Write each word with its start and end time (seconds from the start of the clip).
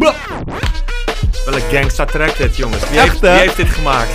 Wel 0.00 1.54
een 1.54 1.60
gangsta 1.72 2.04
track 2.04 2.36
dit, 2.36 2.56
jongens. 2.56 2.90
Wie, 2.90 2.98
Echt, 2.98 3.08
heeft, 3.08 3.20
hè? 3.20 3.30
wie 3.30 3.40
heeft 3.40 3.56
dit 3.56 3.68
gemaakt? 3.68 4.10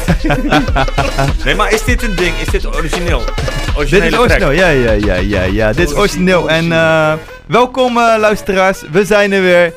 nee, 1.46 1.56
maar 1.56 1.72
is 1.72 1.84
dit 1.84 2.04
een 2.04 2.15
ding? 2.15 2.34
Is 2.38 2.47
dit 2.47 2.76
origineel? 2.76 3.24
Dit 3.26 3.76
Originele 3.76 4.06
is 4.06 4.13
track? 4.13 4.29
origineel, 4.29 4.52
ja, 4.52 4.70
ja, 4.70 4.92
ja, 4.92 5.16
ja, 5.16 5.44
ja. 5.44 5.74
Dit 5.74 5.90
is 5.90 5.96
origineel. 5.96 6.49
En 6.49 6.71
eh, 6.71 7.13
welkom 7.48 7.98
eh, 7.98 8.16
luisteraars, 8.20 8.84
we 8.92 9.06
zijn 9.06 9.31
er 9.31 9.42
weer. 9.42 9.74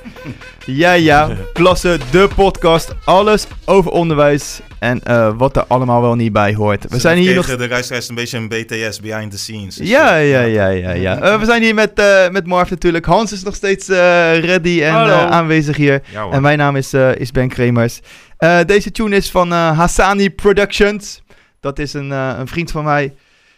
Ja, 0.65 0.93
ja, 0.93 1.29
Klasse, 1.53 1.99
de 2.11 2.29
podcast. 2.35 2.95
Alles 3.05 3.47
over 3.65 3.91
onderwijs 3.91 4.61
en 4.79 5.03
eh, 5.03 5.33
wat 5.37 5.57
er 5.57 5.65
allemaal 5.67 6.01
wel 6.01 6.15
niet 6.15 6.33
bij 6.33 6.55
hoort. 6.55 6.85
We 6.89 6.99
zijn 6.99 7.19
hier 7.19 7.35
nog... 7.35 7.57
de 7.57 7.69
luisteraars 7.69 8.09
een 8.09 8.15
beetje 8.15 8.37
een 8.39 8.49
BTS, 8.49 9.01
behind 9.01 9.31
the 9.31 9.39
scenes. 9.39 9.75
Dus, 9.77 9.89
Ja, 9.89 10.17
eh, 10.19 10.31
ja, 10.31 10.41
ja, 10.41 10.69
ja, 10.69 10.91
ja. 10.91 11.21
Eh, 11.21 11.39
we 11.39 11.45
zijn 11.45 11.63
hier 11.63 11.75
met, 11.75 11.99
eh 11.99 12.29
met 12.29 12.47
Marv 12.47 12.71
natuurlijk. 12.71 13.05
Hans 13.05 13.33
is 13.33 13.43
nog 13.43 13.55
steeds 13.55 13.89
eh, 13.89 13.97
ready 14.39 14.83
en 14.83 14.95
eh, 14.95 15.31
aanwezig 15.31 15.77
hier. 15.77 16.03
Ja. 16.13 16.29
En 16.31 16.43
mijn 16.43 16.59
naam 16.59 16.77
is, 16.77 16.93
eh, 16.93 17.15
is 17.15 17.31
Ben 17.31 17.49
Kremers. 17.49 18.01
Eh, 18.39 18.59
deze 18.67 18.91
tune 18.91 19.17
is 19.17 19.31
van 19.31 19.53
eh, 19.53 19.79
Hassani 19.79 20.31
Productions. 20.31 21.23
Dat 21.61 21.79
is 21.79 21.93
een, 21.93 22.13
eh, 22.13 22.35
een 22.39 22.49
vriend 22.49 22.71
van 22.71 22.85
mij. 22.85 23.15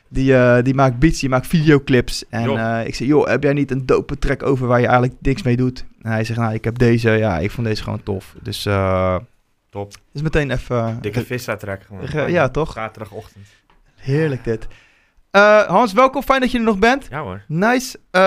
Die, 0.09 0.37
eh, 0.37 0.63
die 0.63 0.75
maakt 0.75 0.99
beats, 0.99 1.21
die 1.21 1.29
maakt 1.29 1.47
videoclips. 1.47 2.25
En 2.31 2.49
eh, 2.59 2.87
ik 2.87 2.95
zeg, 2.95 3.07
joh, 3.09 3.29
heb 3.29 3.43
jij 3.43 3.53
niet 3.53 3.71
een 3.71 3.87
dope 3.87 4.19
track 4.19 4.43
over 4.43 4.67
waar 4.67 4.81
je 4.81 4.87
eigenlijk 4.87 5.17
niks 5.21 5.43
mee 5.43 5.57
doet? 5.57 5.85
En 6.03 6.11
hij 6.11 6.25
zegt, 6.25 6.39
nou, 6.39 6.55
ik 6.55 6.65
heb 6.65 6.79
deze. 6.79 7.11
Ja, 7.11 7.39
ik 7.39 7.51
vond 7.51 7.67
deze 7.67 7.83
gewoon 7.83 8.03
tof. 8.03 8.35
Dus, 8.43 8.67
eh 8.67 9.17
Top. 9.71 9.93
dus 10.13 10.23
meteen 10.23 10.51
even... 10.51 10.99
Dikke 11.01 11.25
vissa 11.25 11.57
track 11.57 11.83
gewoon. 11.83 12.09
Ge- 12.09 12.31
ja, 12.31 12.49
toch? 12.49 12.73
Zaterdagochtend. 12.73 13.47
Heerlijk 13.97 14.45
dit. 14.45 14.67
Eh, 15.31 15.63
Hans, 15.63 15.93
welkom. 15.93 16.23
Fijn 16.23 16.41
dat 16.41 16.51
je 16.51 16.59
er 16.59 16.65
nog 16.65 16.79
bent. 16.79 17.07
Ja 17.11 17.23
hoor. 17.23 17.43
Nice. 17.47 17.99
Eh, 18.11 18.21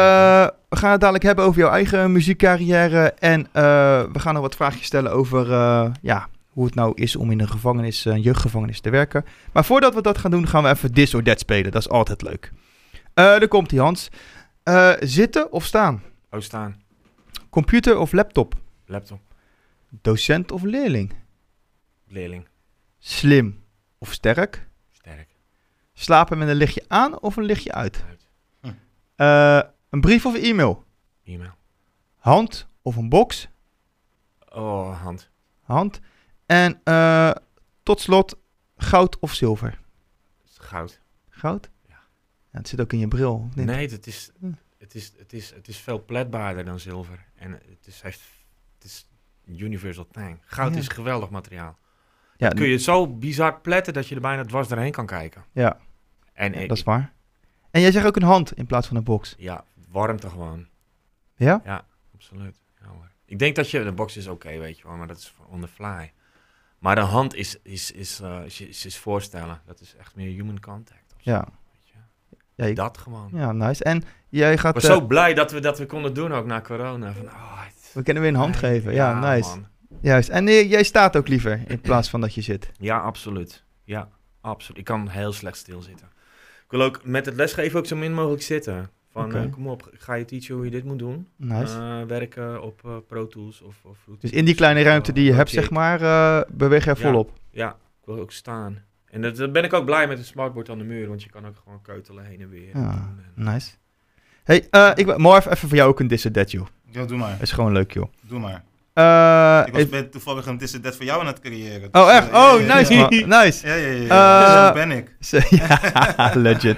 we 0.70 0.76
gaan 0.78 0.92
het 0.92 1.00
dadelijk 1.00 1.24
hebben 1.24 1.46
over 1.46 1.60
jouw 1.62 1.70
eigen 1.72 2.12
muziekcarrière. 2.12 3.12
En 3.20 3.48
eh, 3.52 3.64
we 4.12 4.20
gaan 4.20 4.34
nog 4.34 4.42
wat 4.44 4.56
vraagjes 4.56 4.86
stellen 4.86 5.12
over 5.12 5.52
eh, 5.52 5.92
ja, 6.02 6.28
hoe 6.50 6.66
het 6.66 6.76
nou 6.76 6.92
is 6.96 7.16
om 7.16 7.32
in 7.32 7.40
een 7.40 7.50
gevangenis, 7.50 8.06
een 8.06 8.22
jeugdgevangenis 8.22 8.80
te 8.80 8.90
werken. 8.90 9.26
Maar 9.54 9.66
voordat 9.66 9.94
we 9.94 10.02
dat 10.02 10.18
gaan 10.18 10.32
doen, 10.32 10.48
gaan 10.48 10.64
we 10.64 10.70
even 10.70 10.94
This 10.94 11.14
or 11.14 11.24
That 11.24 11.40
spelen. 11.40 11.72
Dat 11.72 11.82
is 11.82 11.90
altijd 11.90 12.22
leuk. 12.22 12.52
Eh 12.94 13.00
daar 13.14 13.48
komt 13.48 13.72
hij, 13.72 13.80
Hans. 13.80 14.10
Eh, 14.64 14.92
zitten 15.00 15.52
of 15.52 15.66
staan? 15.66 16.04
Oh, 16.32 16.40
staan. 16.40 16.82
Computer 17.50 17.98
of 17.98 18.12
laptop? 18.12 18.54
Laptop. 18.86 19.20
Docent 19.90 20.52
of 20.52 20.62
leerling? 20.62 21.14
Leerling. 22.14 22.48
Slim 23.00 23.64
of 23.98 24.14
sterk? 24.14 24.68
Sterk. 24.92 25.30
Slapen 25.94 26.38
met 26.38 26.48
een 26.48 26.56
lichtje 26.56 26.86
aan 26.88 27.20
of 27.20 27.36
een 27.36 27.44
lichtje 27.44 27.72
uit? 27.72 28.04
Uit. 28.08 28.22
Eh, 29.16 29.70
een 29.90 30.02
brief 30.02 30.26
of 30.26 30.36
e-mail? 30.36 30.84
E-mail. 31.24 31.54
Hand 32.16 32.68
of 32.82 32.96
een 32.96 33.10
box? 33.10 33.48
Oh, 34.50 35.02
hand. 35.02 35.30
hand. 35.62 36.00
En 36.46 36.82
eh, 36.84 37.32
tot 37.84 38.00
slot, 38.02 38.38
goud 38.78 39.20
of 39.20 39.34
zilver? 39.34 39.80
Goud. 40.58 41.00
Goud? 41.30 41.70
Ja. 41.88 42.00
Ja, 42.52 42.58
het 42.58 42.68
zit 42.68 42.82
ook 42.82 42.94
in 42.94 43.00
je 43.00 43.08
bril. 43.08 43.34
of 43.34 43.56
niet? 43.56 43.66
Nee, 43.66 43.90
het 43.90 44.08
is, 44.08 44.32
Hm. 44.40 44.52
het, 44.78 44.96
is, 44.96 45.14
het, 45.18 45.34
is, 45.34 45.52
het 45.54 45.68
is 45.68 45.78
veel 45.78 46.06
pletbaarder 46.06 46.66
dan 46.66 46.80
zilver. 46.80 47.26
En 47.36 47.52
het 47.52 47.88
is, 47.88 48.02
heeft, 48.02 48.22
het 48.76 48.84
is 48.84 49.08
universal 49.46 50.08
thing. 50.12 50.40
Goud 50.46 50.74
Ja. 50.74 50.80
is 50.80 50.88
geweldig 50.88 51.30
materiaal. 51.30 51.78
Ja, 52.44 52.50
kun 52.50 52.68
je 52.68 52.78
zo 52.78 53.08
bizar 53.08 53.60
pletten 53.62 53.94
dat 53.94 54.08
je 54.08 54.16
er 54.16 54.22
bijna 54.22 54.44
dwars 54.44 54.68
doorheen 54.68 54.92
kan 54.92 55.06
kijken. 55.06 55.44
ja, 55.52 55.78
En 56.34 56.54
ja, 56.54 56.68
dat 56.68 56.78
is 56.78 56.84
waar. 56.84 57.14
En 57.72 57.82
jij 57.82 57.92
zegt 57.92 58.06
ook 58.06 58.16
een 58.16 58.24
hand 58.24 58.54
in 58.54 58.66
plaats 58.66 58.88
van 58.88 58.98
een 58.98 59.04
box. 59.04 59.36
ja, 59.38 59.64
warmte 59.90 60.30
gewoon. 60.30 60.66
Ja? 61.36 61.62
Ja, 61.66 61.86
absoluut. 62.14 62.62
Ja, 62.82 62.88
hoor. 62.88 63.12
Ik 63.26 63.40
denk 63.40 63.56
dat 63.56 63.70
je, 63.72 63.84
de 63.84 63.92
box 63.92 64.18
is 64.18 64.28
oké, 64.28 64.58
weet 64.58 64.78
je 64.78 64.84
wel, 64.88 64.96
maar 64.98 65.08
dat 65.08 65.18
is 65.18 65.36
on 65.48 65.62
the 65.62 65.68
fly. 65.68 66.12
Maar 66.80 66.96
de 66.96 67.02
hand 67.02 67.36
is, 67.36 67.58
is, 67.64 67.92
is, 67.92 68.20
eh, 68.20 68.40
is, 68.46 68.62
is, 68.62 68.86
is 68.86 68.98
voorstellen. 68.98 69.62
Dat 69.66 69.80
is 69.82 69.96
echt 69.96 70.16
meer 70.16 70.30
human 70.32 70.60
contact. 70.60 71.16
Ja. 71.18 71.48
weet 71.72 71.88
je. 71.90 71.94
Ja, 72.56 72.66
ik- 72.66 72.76
Dat 72.76 72.98
gewoon. 72.98 73.30
ja 73.34 73.52
nice. 73.52 73.84
En 73.84 74.04
jij 74.30 74.58
gaat... 74.58 74.76
Ik 74.76 74.82
was 74.82 74.92
eh, 74.92 74.98
zo 74.98 75.06
blij 75.06 75.34
dat 75.34 75.52
we 75.52 75.60
dat 75.60 75.78
we 75.78 75.86
konden 75.86 76.14
doen 76.14 76.34
ook 76.34 76.46
na 76.46 76.62
corona. 76.62 77.12
Van, 77.14 77.26
oh, 77.26 77.62
het- 77.64 77.92
we 77.94 78.04
kunnen 78.04 78.24
weer 78.24 78.32
een 78.32 78.38
hand 78.38 78.56
geven. 78.56 78.94
Ja, 78.94 79.34
nice. 79.34 79.50
man. 79.50 79.68
Juist. 80.02 80.30
En 80.30 80.48
eh, 80.48 80.70
jij 80.70 80.84
staat 80.84 81.18
ook 81.18 81.28
liever 81.28 81.62
in 81.68 81.82
plaats 81.90 82.10
van 82.10 82.22
dat 82.22 82.34
je 82.36 82.42
zit. 82.42 82.72
Ja, 82.80 82.98
absoluut. 82.98 83.64
Ja, 83.84 84.10
absoluut. 84.42 84.78
Ik 84.80 84.86
kan 84.86 85.08
heel 85.08 85.34
slecht 85.34 85.58
stilzitten. 85.58 86.08
Ik 86.64 86.72
wil 86.80 86.82
ook 86.82 87.06
met 87.06 87.26
het 87.26 87.36
lesgeven 87.36 87.80
ook 87.80 87.86
zo 87.86 87.96
min 87.96 88.14
mogelijk 88.14 88.42
zitten. 88.42 88.90
Van, 89.12 89.36
eh, 89.36 89.52
kom 89.52 89.68
op, 89.68 89.90
ga 89.94 90.14
je 90.14 90.26
teachen 90.26 90.56
hoe 90.56 90.66
je 90.66 90.72
dit 90.72 90.84
moet 90.84 91.00
doen. 91.00 91.28
Nice. 91.36 91.78
Eh, 91.78 92.02
werken 92.08 92.62
op 92.64 92.82
eh, 92.86 92.92
Pro 93.08 93.28
Tools 93.28 93.62
of, 93.62 93.76
of 93.84 93.98
dus 94.20 94.32
in 94.32 94.46
die 94.46 94.56
kleine 94.56 94.82
ruimte 94.82 95.14
die 95.14 95.24
je 95.24 95.34
hebt, 95.34 95.50
zeg 95.50 95.70
maar, 95.70 96.02
eh, 96.02 96.42
beweeg 96.52 96.86
jij 96.86 96.94
Ja. 96.98 97.02
volop. 97.02 97.32
Ja, 97.50 97.70
ik 97.70 98.06
wil 98.06 98.20
ook 98.20 98.32
staan. 98.32 98.82
En 99.06 99.22
dat, 99.22 99.36
dat 99.36 99.52
ben 99.52 99.64
ik 99.64 99.74
ook 99.74 99.86
blij 99.86 100.08
met 100.08 100.18
het 100.18 100.28
smartboard 100.28 100.70
aan 100.70 100.78
de 100.78 100.84
muur, 100.84 101.08
want 101.08 101.24
je 101.24 101.30
kan 101.30 101.48
ook 101.48 101.56
gewoon 101.64 101.82
keutelen 101.82 102.26
heen 102.26 102.42
en 102.42 102.50
weer. 102.50 102.72
en 102.74 102.82
Ja, 102.82 103.14
en- 103.36 103.44
nice. 103.44 103.72
Hey, 104.44 104.68
eh 104.70 104.92
ik 104.96 105.06
ben 105.06 105.22
Marv, 105.22 105.46
even 105.46 105.68
voor 105.68 105.78
jou 105.78 105.90
ook 105.90 106.00
een 106.00 106.08
This 106.08 106.26
or 106.26 106.32
That, 106.32 106.52
joh. 106.52 106.68
Ja, 106.92 107.06
doe 107.06 107.18
maar. 107.18 107.38
Is 107.42 107.52
gewoon 107.52 107.72
leuk, 107.72 107.92
joh. 107.94 108.06
Doe 108.22 108.40
maar. 108.40 108.64
Eh, 108.94 109.64
Ik 109.66 109.72
was 109.72 109.82
even- 109.82 109.90
ben 109.92 110.10
toevallig 110.10 110.46
een 110.46 110.58
That 110.58 110.96
voor 110.96 111.06
jou 111.06 111.20
aan 111.22 111.28
het 111.28 111.40
creëren. 111.40 111.90
Oh, 111.92 112.06
Dus, 112.06 112.16
echt? 112.16 112.30
eh, 112.30 112.36
Oh, 112.54 112.60
ja, 112.62 112.76
nice, 112.78 112.94
ja. 112.94 113.00
man. 113.02 113.44
Nice. 113.44 113.68
Ja, 113.68 113.74
ja, 113.76 113.88
ja. 113.88 114.02
ja. 114.06 114.62
Eh, 114.62 114.68
Zo 114.68 114.74
ben 114.74 114.92
ik. 114.92 115.16
Zo, 115.30 115.40
ja, 115.50 116.32
legit. 116.36 116.78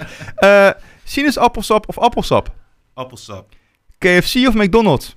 Sinaasappelsap 1.03 1.87
of 1.89 1.97
appelsap? 1.97 2.53
Appelsap. 2.93 3.49
KFC 3.97 4.35
of 4.47 4.53
McDonald's? 4.53 5.15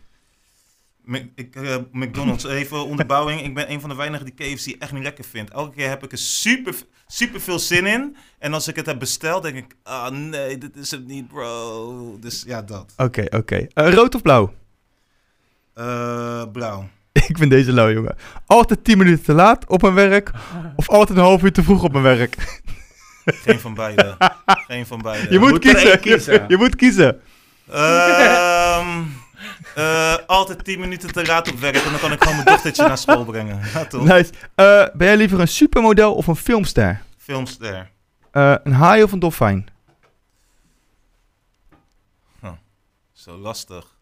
Mc- 1.04 1.30
Ik, 1.34 1.54
McDonald's, 1.92 2.44
even 2.44 2.84
onderbouwing. 2.84 3.42
Ik 3.42 3.54
ben 3.54 3.70
een 3.72 3.80
van 3.80 3.88
de 3.88 3.96
weinigen 3.96 4.26
die 4.26 4.34
KFC 4.54 4.66
echt 4.78 4.92
niet 4.92 5.02
lekker 5.02 5.24
vindt. 5.24 5.50
Elke 5.50 5.74
keer 5.76 5.88
heb 5.88 6.04
ik 6.04 6.12
er 6.12 6.18
super, 6.18 6.74
super 7.06 7.40
veel 7.40 7.58
zin 7.58 7.86
in. 7.86 8.16
En 8.38 8.54
als 8.54 8.68
ik 8.68 8.76
het 8.76 8.86
heb 8.86 8.98
besteld, 8.98 9.42
denk 9.42 9.56
ik... 9.56 9.74
Ah 9.82 10.08
nee, 10.10 10.58
dit 10.58 10.76
is 10.76 10.90
het 10.90 11.06
niet, 11.06 11.28
bro. 11.28 12.16
Dus 12.20 12.44
ja, 12.46 12.62
dat. 12.62 12.92
Oké, 12.96 13.24
oké. 13.30 13.66
Rood 13.74 14.14
of 14.14 14.22
blauw? 14.22 14.52
Eh, 15.78 16.42
blauw. 16.52 16.88
Ik 17.28 17.38
vind 17.38 17.50
deze 17.50 17.72
lauw, 17.72 17.90
jongen. 17.90 18.16
Altijd 18.46 18.84
10 18.84 18.98
minuten 18.98 19.24
te 19.24 19.32
laat 19.32 19.66
op 19.66 19.82
mijn 19.82 19.94
werk 19.94 20.30
of 20.76 20.88
altijd 20.88 21.18
een 21.18 21.24
half 21.24 21.42
uur 21.42 21.52
te 21.52 21.62
vroeg 21.62 21.82
op 21.82 21.92
mijn 21.92 22.04
werk. 22.04 22.36
Geen 23.44 23.60
van 23.60 23.74
beide. 23.74 24.16
Geen 24.46 24.86
van 24.86 25.02
beide. 25.02 25.32
Je 25.32 25.38
moet, 25.38 25.50
moet 25.50 25.58
kiezen. 25.58 25.98
Je, 26.02 26.44
je 26.48 26.56
moet 26.56 26.76
kiezen. 26.76 27.20
Ehm, 27.70 29.02
eh, 29.74 30.14
altijd 30.26 30.64
10 30.64 30.80
minuten 30.80 31.12
te 31.12 31.26
laat 31.26 31.50
op 31.50 31.58
werk 31.58 31.84
en 31.84 31.90
dan 31.90 32.00
kan 32.00 32.12
ik 32.12 32.22
gewoon 32.22 32.34
mijn 32.34 32.46
dochtertje 32.46 32.86
naar 32.86 32.98
school 32.98 33.24
brengen. 33.24 33.60
Ja, 33.74 33.84
toch? 33.84 34.04
Nice. 34.04 34.32
Eh, 34.54 34.84
ben 34.92 35.06
jij 35.06 35.16
liever 35.16 35.40
een 35.40 35.48
supermodel 35.48 36.14
of 36.14 36.26
een 36.26 36.36
filmster? 36.36 37.02
Filmster. 37.16 37.90
Eh, 38.30 38.54
een 38.62 38.72
haai 38.72 39.02
of 39.02 39.12
een 39.12 39.18
dolfijn? 39.18 39.66
Zo 43.12 43.36
lastig. 43.36 43.97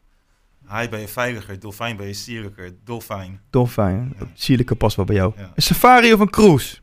Haai 0.66 0.88
ben 0.88 1.00
je 1.00 1.08
veiliger, 1.08 1.60
dolfijn 1.60 1.96
ben 1.96 2.06
je 2.06 2.12
sierlijker. 2.12 2.70
Dolfijn. 2.84 3.40
Dolfijn. 3.50 4.14
Ja. 4.18 4.26
Sierlijke 4.34 4.74
past 4.74 4.96
wel 4.96 5.04
bij 5.04 5.16
jou. 5.16 5.32
Ja. 5.36 5.50
Een 5.54 5.62
safari 5.62 6.12
of 6.12 6.20
een 6.20 6.30
cruise? 6.30 6.76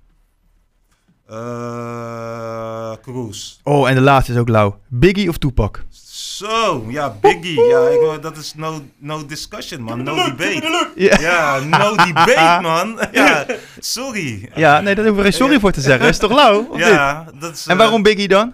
Eh 1.27 2.93
Cruise. 3.01 3.53
Oh, 3.63 3.89
en 3.89 3.95
de 3.95 4.01
laatste 4.01 4.31
is 4.33 4.37
ook 4.37 4.49
lauw. 4.49 4.79
Biggie 4.87 5.29
of 5.29 5.37
Tupac? 5.37 5.83
Zo, 6.09 6.85
ja, 6.89 7.15
Biggie. 7.21 7.61
Ja, 7.61 7.87
ik, 7.87 8.21
dat 8.21 8.37
is 8.37 8.53
no, 8.55 8.81
no 8.97 9.25
discussion, 9.25 9.81
man. 9.81 10.03
No 10.03 10.15
debate. 10.15 10.91
Ja. 10.95 11.19
Ja, 11.19 11.59
no 11.59 11.95
debate, 11.95 12.59
man. 12.67 12.99
Ja, 13.11 13.45
sorry. 13.79 14.49
Ja, 14.55 14.81
nee, 14.81 14.95
daar 14.95 15.05
hoeven 15.05 15.23
we 15.23 15.29
geen 15.29 15.39
sorry 15.39 15.59
voor 15.59 15.71
te 15.71 15.81
zeggen. 15.81 16.07
Is 16.07 16.17
toch 16.17 16.31
lauw? 16.31 16.77
Ja, 16.77 17.25
dat 17.39 17.53
is... 17.53 17.65
En 17.65 17.71
eh, 17.71 17.77
waarom 17.77 18.03
Biggie 18.03 18.27
dan? 18.27 18.53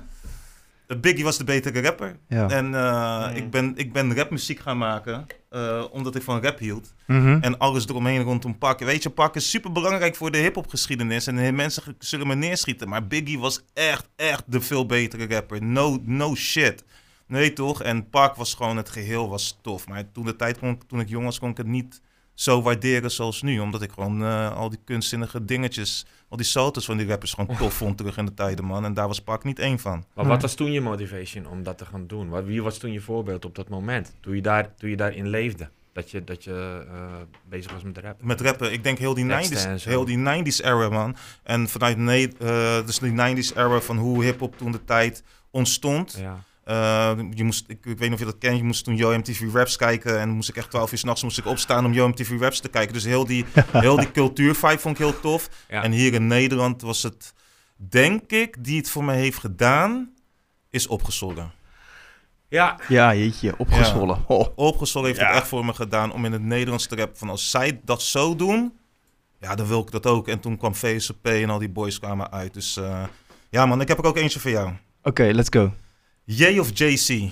Biggie 0.97 1.23
was 1.23 1.37
de 1.37 1.43
betere 1.43 1.81
rapper. 1.81 2.19
Ja. 2.27 2.49
En 2.49 2.75
eh, 2.75 3.29
Mm. 3.29 3.35
ik, 3.35 3.51
ben, 3.51 3.73
ik 3.75 3.93
ben 3.93 4.15
rapmuziek 4.15 4.59
gaan 4.59 4.77
maken, 4.77 5.25
eh, 5.49 5.83
omdat 5.91 6.15
ik 6.15 6.21
van 6.21 6.41
rap 6.43 6.59
hield. 6.59 6.93
Mhm. 7.07 7.37
En 7.41 7.57
alles 7.57 7.87
eromheen 7.87 8.21
rondom 8.21 8.57
Pak. 8.57 8.79
Weet 8.79 9.03
je, 9.03 9.09
Pak 9.09 9.35
is 9.35 9.49
super 9.49 9.71
belangrijk 9.71 10.15
voor 10.15 10.31
de 10.31 10.37
hip-hopgeschiedenis. 10.37 11.27
En 11.27 11.35
de 11.35 11.51
mensen 11.51 11.83
zullen 11.99 12.27
me 12.27 12.35
neerschieten. 12.35 12.89
Maar 12.89 13.07
Biggie 13.07 13.39
was 13.39 13.61
echt, 13.73 14.09
echt 14.15 14.43
de 14.47 14.61
veel 14.61 14.85
betere 14.85 15.27
rapper. 15.27 15.63
No, 15.63 15.99
no 16.05 16.35
shit. 16.35 16.83
Nee, 17.27 17.53
toch? 17.53 17.83
En 17.83 18.09
Pak 18.09 18.35
was 18.35 18.53
gewoon, 18.53 18.77
het 18.77 18.89
geheel 18.89 19.29
was 19.29 19.59
tof. 19.61 19.87
Maar 19.87 20.11
toen 20.11 20.25
de 20.25 20.35
tijd, 20.35 20.59
kon, 20.59 20.79
toen 20.87 20.99
ik 20.99 21.09
jong 21.09 21.25
was, 21.25 21.39
kon 21.39 21.49
ik 21.49 21.57
het 21.57 21.67
niet 21.67 22.01
zo 22.33 22.61
waarderen 22.61 23.11
zoals 23.11 23.41
nu. 23.41 23.59
Omdat 23.59 23.81
ik 23.81 23.91
gewoon 23.91 24.23
eh, 24.23 24.55
al 24.57 24.69
die 24.69 24.79
kunstzinnige 24.85 25.45
dingetjes, 25.45 26.05
al 26.29 26.37
die 26.37 26.45
salto's 26.45 26.85
van 26.85 26.97
die 26.97 27.07
rappers 27.07 27.33
gewoon 27.33 27.57
tof 27.57 27.73
vond 27.73 27.97
terug 27.97 28.17
in 28.17 28.25
de 28.25 28.33
tijden, 28.33 28.65
man. 28.65 28.85
En 28.85 28.93
daar 28.93 29.07
was 29.07 29.21
Pak 29.21 29.43
niet 29.43 29.59
één 29.59 29.79
van. 29.79 30.03
Maar 30.13 30.25
wat 30.25 30.41
was 30.41 30.55
toen 30.55 30.71
je 30.71 30.81
motivation 30.81 31.47
om 31.47 31.63
dat 31.63 31.77
te 31.77 31.85
gaan 31.85 32.07
doen? 32.07 32.29
Wat, 32.29 32.43
wie 32.43 32.63
was 32.63 32.77
toen 32.77 32.91
je 32.91 33.01
voorbeeld 33.01 33.45
op 33.45 33.55
dat 33.55 33.69
moment? 33.69 34.15
Toen 34.19 34.35
je, 34.35 34.41
daar, 34.41 34.75
toen 34.75 34.89
je 34.89 34.97
daarin 34.97 35.27
leefde? 35.27 35.69
Dat 35.93 36.11
je, 36.11 36.23
dat 36.23 36.43
je 36.43 36.85
eh, 36.87 37.13
bezig 37.49 37.71
was 37.71 37.83
met 37.83 37.95
de 37.95 38.01
rap? 38.01 38.21
Met 38.21 38.41
rappen, 38.41 38.71
ik 38.71 38.83
denk 38.83 38.97
heel 38.97 39.13
die, 39.13 39.27
Teksten 39.27 39.69
en 39.69 39.77
90s, 39.77 39.81
zo. 39.81 39.89
heel 39.89 40.05
die 40.05 40.17
90s 40.17 40.65
era, 40.65 40.89
man. 40.89 41.15
En 41.43 41.69
vanuit 41.69 41.97
nee, 41.97 42.37
eh, 42.37 42.85
dus 42.85 42.99
die 42.99 43.11
90s 43.11 43.55
era 43.55 43.81
van 43.81 43.97
hoe 43.97 44.23
hip-hop 44.23 44.57
toen 44.57 44.71
de 44.71 44.83
tijd 44.83 45.23
ontstond. 45.51 46.17
Ja. 46.19 46.43
Eh, 46.63 47.11
je 47.33 47.43
moest, 47.43 47.63
ik, 47.67 47.85
ik 47.85 47.97
weet 47.97 47.99
niet 47.99 48.11
of 48.13 48.19
je 48.19 48.25
dat 48.25 48.37
kent, 48.37 48.57
je 48.57 48.63
moest 48.63 48.83
toen 48.83 48.95
Yo 48.95 49.17
MTV 49.17 49.53
Raps 49.53 49.75
kijken. 49.75 50.19
En 50.19 50.25
dan 50.27 50.35
moest 50.35 50.49
ik 50.49 50.55
echt 50.55 50.69
12 50.69 50.91
uur 50.91 50.97
s'nachts 50.97 51.23
moest 51.23 51.37
ik 51.37 51.45
opstaan 51.45 51.85
om 51.85 51.93
Yo 51.93 52.07
MTV 52.07 52.37
Raps 52.39 52.59
te 52.59 52.69
kijken. 52.69 52.93
Dus 52.93 53.03
heel 53.03 53.25
die, 53.25 53.45
heel 53.71 53.95
die 53.95 54.11
cultuurvibe 54.11 54.77
vond 54.79 54.99
ik 54.99 55.05
heel 55.05 55.19
tof. 55.19 55.49
Ja. 55.69 55.83
En 55.83 55.91
hier 55.91 56.13
in 56.13 56.27
Nederland 56.27 56.81
was 56.81 57.03
het, 57.03 57.33
denk 57.75 58.31
ik, 58.31 58.63
die 58.63 58.77
het 58.77 58.89
voor 58.89 59.03
mij 59.03 59.17
heeft 59.17 59.37
gedaan, 59.39 60.13
is 60.69 60.87
opgezwollen. 60.87 61.51
Ja, 62.47 62.79
Ja, 62.87 63.13
jeetje, 63.15 63.53
opgezwollen. 63.57 64.23
Oh. 64.27 64.47
Opgezwollen 64.55 65.07
heeft 65.09 65.19
Ja. 65.21 65.27
het 65.27 65.35
echt 65.35 65.47
voor 65.47 65.65
me 65.65 65.73
gedaan 65.73 66.11
om 66.11 66.25
in 66.25 66.31
het 66.31 66.41
Nederlands 66.41 66.87
te 66.87 66.95
rappen. 66.95 67.17
Van 67.17 67.29
als 67.29 67.49
zij 67.49 67.79
dat 67.83 68.01
zo 68.01 68.35
doen, 68.35 68.73
ja, 69.39 69.55
dan 69.55 69.67
wil 69.67 69.79
ik 69.81 69.91
dat 69.91 70.05
ook. 70.05 70.27
En 70.27 70.39
toen 70.39 70.57
kwam 70.57 70.75
VSP 70.75 71.27
en 71.27 71.49
al 71.49 71.59
die 71.59 71.69
boys 71.69 71.99
kwamen 71.99 72.31
uit. 72.31 72.53
Dus 72.53 72.77
eh, 72.77 73.03
ja 73.49 73.65
man, 73.65 73.81
ik 73.81 73.87
heb 73.87 73.97
er 73.97 74.05
ook 74.05 74.17
eentje 74.17 74.39
voor 74.39 74.51
jou. 74.51 74.71
Oké, 75.03 75.23
let's 75.23 75.49
go. 75.51 75.73
J 76.31 76.59
of 76.59 76.69
JC? 76.73 77.31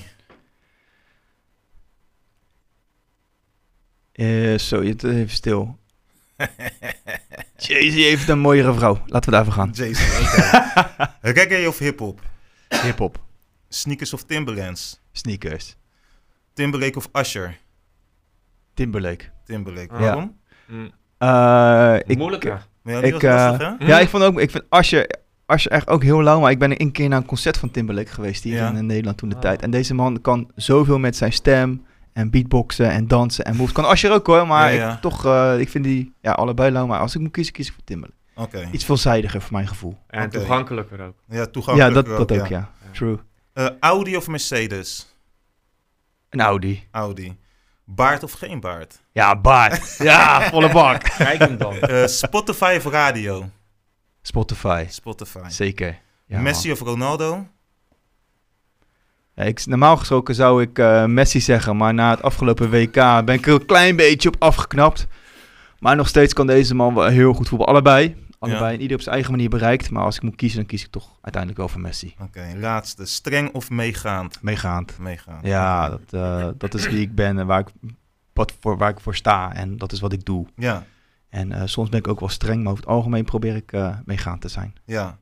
Eh, 4.11 4.57
zo, 4.57 4.83
je 4.83 4.95
even 5.03 5.29
stil. 5.29 5.77
Jay-Z 7.57 7.95
heeft 7.95 8.27
een 8.27 8.39
mooiere 8.39 8.73
vrouw. 8.73 9.01
Laten 9.05 9.29
we 9.29 9.35
daarvoor 9.35 9.53
gaan. 9.53 9.69
JC, 9.73 9.99
oké. 10.21 11.15
Reggae 11.31 11.67
of 11.67 11.77
hip-hop? 11.77 12.21
Hip-hop, 12.83 13.23
Sneakers 13.69 14.13
of 14.13 14.23
Timberlands? 14.23 14.99
sneakers, 15.11 15.75
Timberlake 16.53 16.97
of 16.97 17.09
Usher? 17.13 17.57
Timberlake. 18.73 19.25
Timberlake. 19.45 19.93
Ja. 19.93 19.99
Waarom? 19.99 20.39
mm, 20.67 20.91
Eh, 21.17 21.95
ik, 22.05 22.17
moeilijker. 22.17 22.67
Ik, 22.83 23.23
eh, 23.23 23.33
lastig, 23.33 23.77
hè? 23.79 23.85
Ja, 23.85 23.99
ik 23.99 24.09
vond 24.09 24.23
ook, 24.23 24.39
ik 24.39 24.51
vind 24.51 24.63
Asje, 25.47 25.69
Asje 25.69 25.69
echt 25.69 25.87
ook 25.87 26.03
heel 26.03 26.23
lauw, 26.23 26.39
maar 26.39 26.51
ik 26.51 26.59
ben 26.59 26.81
een 26.81 26.91
keer 26.91 27.09
naar 27.09 27.17
een 27.19 27.25
concert 27.25 27.57
van 27.57 27.71
Timberlake 27.71 28.11
geweest 28.11 28.43
hier 28.43 28.55
Ja. 28.55 28.69
in 28.69 28.75
eh, 28.75 28.81
Nederland 28.81 29.17
toen 29.17 29.29
de 29.29 29.35
Ah. 29.35 29.41
tijd. 29.41 29.61
En 29.61 29.71
deze 29.71 29.93
man 29.93 30.21
kan 30.21 30.51
zoveel 30.55 30.99
met 30.99 31.15
zijn 31.15 31.33
stem 31.33 31.85
en 32.13 32.29
beatboxen 32.29 32.89
en 32.91 33.07
dansen 33.07 33.45
en 33.45 33.55
moves. 33.55 33.73
Kan 33.73 33.85
Asje 33.85 34.09
ook 34.09 34.27
hoor, 34.27 34.47
maar 34.47 34.73
Ja, 34.73 34.79
ja. 34.79 34.93
Ik, 34.93 35.01
toch, 35.01 35.25
eh, 35.25 35.59
ik 35.59 35.69
vind 35.69 35.83
die 35.83 36.13
ja, 36.21 36.31
allebei 36.31 36.71
lauw, 36.71 36.85
maar 36.85 36.99
als 36.99 37.15
ik 37.15 37.21
moet 37.21 37.31
kiezen, 37.31 37.53
kies 37.53 37.67
ik 37.67 37.73
voor 37.73 37.83
Timberlake. 37.83 38.15
Oké. 38.35 38.69
Iets 38.71 38.85
veelzijdiger 38.85 39.41
voor 39.41 39.53
mijn 39.53 39.67
gevoel. 39.67 39.97
En 40.07 40.29
toegankelijker 40.29 41.01
ook. 41.01 41.15
Ja, 41.29 41.45
toegankelijk. 41.45 41.95
ja, 41.95 42.01
dat, 42.01 42.27
dat 42.27 42.39
ook, 42.39 42.47
ja. 42.47 42.57
ja. 42.83 42.91
True. 42.91 43.17
Eh, 43.53 43.67
Audi 43.79 44.15
of 44.17 44.27
Mercedes? 44.27 45.15
Een 46.29 46.41
Audi. 46.41 46.87
Audi. 46.91 47.37
Baard 47.85 48.23
of 48.23 48.31
geen 48.31 48.59
baard? 48.59 49.01
Ja, 49.11 49.35
baard. 49.41 49.95
ja, 50.03 50.41
volle 50.49 50.71
bak. 50.71 51.03
Kijk 51.17 51.39
hem 51.39 51.57
dan. 51.57 51.79
Eh, 51.79 52.05
Spotify 52.07 52.75
of 52.77 52.91
radio? 52.91 53.49
Spotify, 54.27 54.85
Spotify. 54.89 55.39
zeker. 55.47 55.99
Ja, 56.25 56.39
Messi 56.39 56.67
man. 56.67 56.77
of 56.77 56.87
Ronaldo? 56.87 57.47
Ja, 59.35 59.43
ik, 59.43 59.65
normaal 59.65 59.97
gesproken 59.97 60.35
zou 60.35 60.61
ik 60.61 60.79
eh, 60.79 61.05
Messi 61.05 61.39
zeggen, 61.39 61.77
maar 61.77 61.93
na 61.93 62.09
het 62.09 62.21
afgelopen 62.21 62.69
WK 62.69 62.93
ben 63.25 63.33
ik 63.35 63.47
er 63.47 63.53
een 63.53 63.65
klein 63.65 63.95
beetje 63.95 64.29
op 64.29 64.35
afgeknapt. 64.39 65.07
Maar 65.79 65.95
nog 65.95 66.07
steeds 66.07 66.33
kan 66.33 66.47
deze 66.47 66.75
man 66.75 66.93
wel 66.93 67.05
heel 67.05 67.33
goed 67.33 67.47
voetballen. 67.47 67.73
Allebei. 67.73 68.15
Allebei. 68.39 68.75
En 68.75 68.81
ieder 68.81 68.95
op 68.95 69.01
zijn 69.01 69.15
eigen 69.15 69.31
manier 69.33 69.49
bereikt. 69.49 69.89
Maar 69.89 70.03
als 70.03 70.15
ik 70.15 70.21
moet 70.21 70.35
kiezen, 70.35 70.57
dan 70.57 70.67
kies 70.67 70.83
ik 70.83 70.91
toch 70.91 71.09
uiteindelijk 71.21 71.61
wel 71.61 71.69
voor 71.69 71.81
Messi. 71.81 72.15
Oké, 72.21 72.53
laatste. 72.55 73.05
Streng 73.05 73.53
of 73.53 73.69
meegaand? 73.69 74.41
Meegaand. 74.41 74.97
Meegaand. 74.99 75.45
Ja, 75.45 75.89
dat, 75.89 76.01
eh, 76.09 76.47
dat 76.57 76.73
is 76.73 76.87
wie 76.87 77.01
ik 77.01 77.15
ben 77.15 77.39
en 77.39 77.45
waar 77.45 77.59
ik, 77.59 77.67
wat 78.33 78.53
voor, 78.59 78.77
waar 78.77 78.89
ik 78.89 78.99
voor 78.99 79.15
sta. 79.15 79.53
En 79.53 79.77
dat 79.77 79.91
is 79.91 79.99
wat 79.99 80.13
ik 80.13 80.25
doe. 80.25 80.45
Ja, 80.55 80.85
En 81.29 81.51
eh, 81.51 81.61
soms 81.65 81.89
ben 81.89 81.99
ik 81.99 82.07
ook 82.07 82.19
wel 82.19 82.29
streng, 82.29 82.63
maar 82.63 82.71
over 82.71 82.83
het 82.83 82.93
algemeen 82.93 83.25
probeer 83.25 83.55
ik 83.55 83.71
eh 83.71 83.89
meegaand 84.05 84.41
te 84.41 84.47
zijn. 84.47 84.73
ja. 84.85 85.17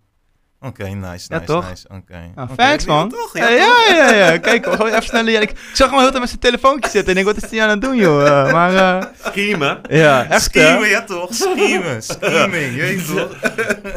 Oké, 0.60 0.84
nice, 0.84 1.26
Ja, 1.30 1.36
nice, 1.40 1.44
toch? 1.46 1.70
nice. 1.70 1.88
Oké. 1.92 2.32
Ah, 2.36 2.50
thanks 2.56 2.84
ja, 2.86 2.94
man. 2.94 3.10
toch? 3.10 3.38
Ja, 3.38 3.48
Ja, 3.50 3.56
ja, 3.56 3.66
toch? 3.68 3.96
ja, 3.96 4.14
ja. 4.32 4.38
Kijk, 4.38 4.66
gewoon 4.66 4.88
even 4.88 5.04
snel. 5.04 5.26
Ik 5.28 5.54
zag 5.74 5.90
hem 5.90 6.00
heel 6.00 6.08
tijd 6.08 6.20
met 6.20 6.28
zijn 6.30 6.40
telefoontje 6.42 6.90
zitten. 6.90 7.14
En 7.14 7.20
ik 7.20 7.26
denk, 7.26 7.36
wat 7.36 7.44
is 7.52 7.52
hij 7.58 7.64
aan 7.64 7.70
het 7.70 7.82
doen, 7.82 7.96
joh? 7.96 8.28
Eh, 8.28 8.52
maar 8.52 8.76
eh, 8.76 9.08
Schiemen. 9.24 9.80
ja, 9.90 10.26
echt? 10.30 10.42
Schiemen, 10.44 10.88
ja 10.90 11.02
toch? 11.04 11.34
Schiemen, 11.34 12.04
scheming, 12.04 12.76
je 12.76 12.82
weet 12.82 13.08
toch? 13.08 13.38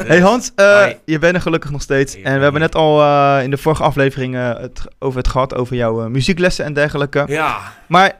Hey 0.07 0.19
Hans, 0.19 0.51
eh, 0.55 0.87
je 1.05 1.19
bent 1.19 1.35
er 1.35 1.41
gelukkig 1.41 1.71
nog 1.71 1.81
steeds. 1.81 2.15
En 2.15 2.21
we 2.23 2.29
ben 2.31 2.41
hebben 2.41 2.61
net 2.61 2.75
al 2.75 3.01
eh, 3.01 3.43
in 3.43 3.49
de 3.49 3.57
vorige 3.57 3.83
aflevering 3.83 4.35
eh, 4.35 4.57
het, 4.59 4.81
over 4.99 5.17
het 5.17 5.27
gehad, 5.27 5.55
over 5.55 5.75
jouw 5.75 6.01
eh, 6.03 6.07
muzieklessen 6.09 6.65
en 6.65 6.73
dergelijke. 6.73 7.23
Ja. 7.27 7.57
Maar 7.87 8.13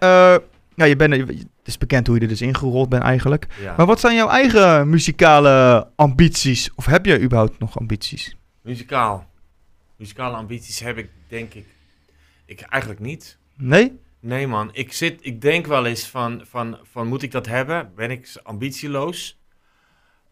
ja, 0.80 0.86
je 0.86 0.96
bent, 0.96 1.14
het 1.14 1.48
is 1.64 1.78
bekend 1.78 2.08
hoe 2.08 2.16
je 2.16 2.22
er 2.22 2.28
dus 2.28 2.42
ingerold 2.42 2.90
bent 2.90 3.04
eigenlijk. 3.04 3.48
ja. 3.62 3.74
Maar 3.78 3.86
wat 3.86 4.00
zijn 4.00 4.16
jouw 4.16 4.30
eigen 4.30 4.90
muzikale 4.90 5.88
ambities? 5.96 6.70
Of 6.76 6.86
heb 6.86 7.06
je 7.06 7.22
überhaupt 7.22 7.60
nog 7.60 7.80
ambities? 7.80 8.36
Muzikaal. 8.62 9.28
Muzikale 9.96 10.36
ambities 10.36 10.80
heb 10.80 10.98
ik, 10.98 11.10
denk 11.28 11.54
ik. 11.54 11.66
Ik 12.46 12.62
eigenlijk 12.62 13.02
niet. 13.02 13.38
Nee? 13.58 14.00
Nee, 14.20 14.48
man. 14.48 14.70
Ik, 14.72 14.94
zit, 14.94 15.20
ik 15.22 15.42
denk 15.42 15.66
wel 15.66 15.86
eens 15.86 16.08
van, 16.08 16.42
van, 16.46 16.78
van 16.84 17.08
moet 17.08 17.22
ik 17.22 17.32
dat 17.32 17.46
hebben? 17.46 17.92
Ben 17.96 18.12
ik 18.12 18.40
ambitieloos? 18.44 19.40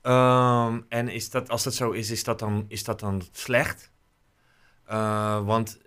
Ehm, 0.02 0.80
en 0.90 1.10
is 1.10 1.30
dat, 1.30 1.50
als 1.50 1.64
dat 1.64 1.74
zo 1.74 1.92
is, 1.92 2.12
is 2.12 2.24
dat 2.24 2.40
dan, 2.40 2.66
is 2.68 2.84
dat 2.84 3.00
dan 3.00 3.22
slecht? 3.32 3.92
Eh, 4.86 5.46
want 5.46 5.80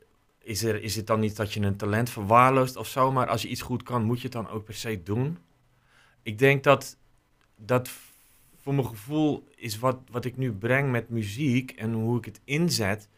is, 0.50 0.62
er, 0.62 0.82
is 0.82 0.96
het 0.96 1.06
dan 1.06 1.20
niet 1.20 1.36
dat 1.36 1.52
je 1.52 1.60
een 1.60 1.76
talent 1.76 2.10
verwaarloost 2.10 2.76
of 2.76 2.86
zo? 2.86 3.12
Maar 3.12 3.26
als 3.26 3.42
je 3.42 3.48
iets 3.48 3.62
goed 3.62 3.82
kan, 3.82 4.02
moet 4.02 4.16
je 4.16 4.22
het 4.22 4.32
dan 4.32 4.48
ook 4.48 4.64
per 4.64 4.74
se 4.74 5.02
doen? 5.02 5.38
Ik 6.22 6.38
denk 6.38 6.64
dat 6.64 6.96
dat 7.56 7.90
voor 8.62 8.74
mijn 8.74 8.86
gevoel 8.86 9.48
is 9.54 9.78
wat, 9.78 9.98
wat 10.10 10.24
ik 10.24 10.36
nu 10.36 10.52
breng 10.52 10.90
met 10.90 11.08
muziek 11.08 11.70
en 11.70 11.92
hoe 11.92 12.18
ik 12.18 12.24
het 12.24 12.40
inzet. 12.44 13.08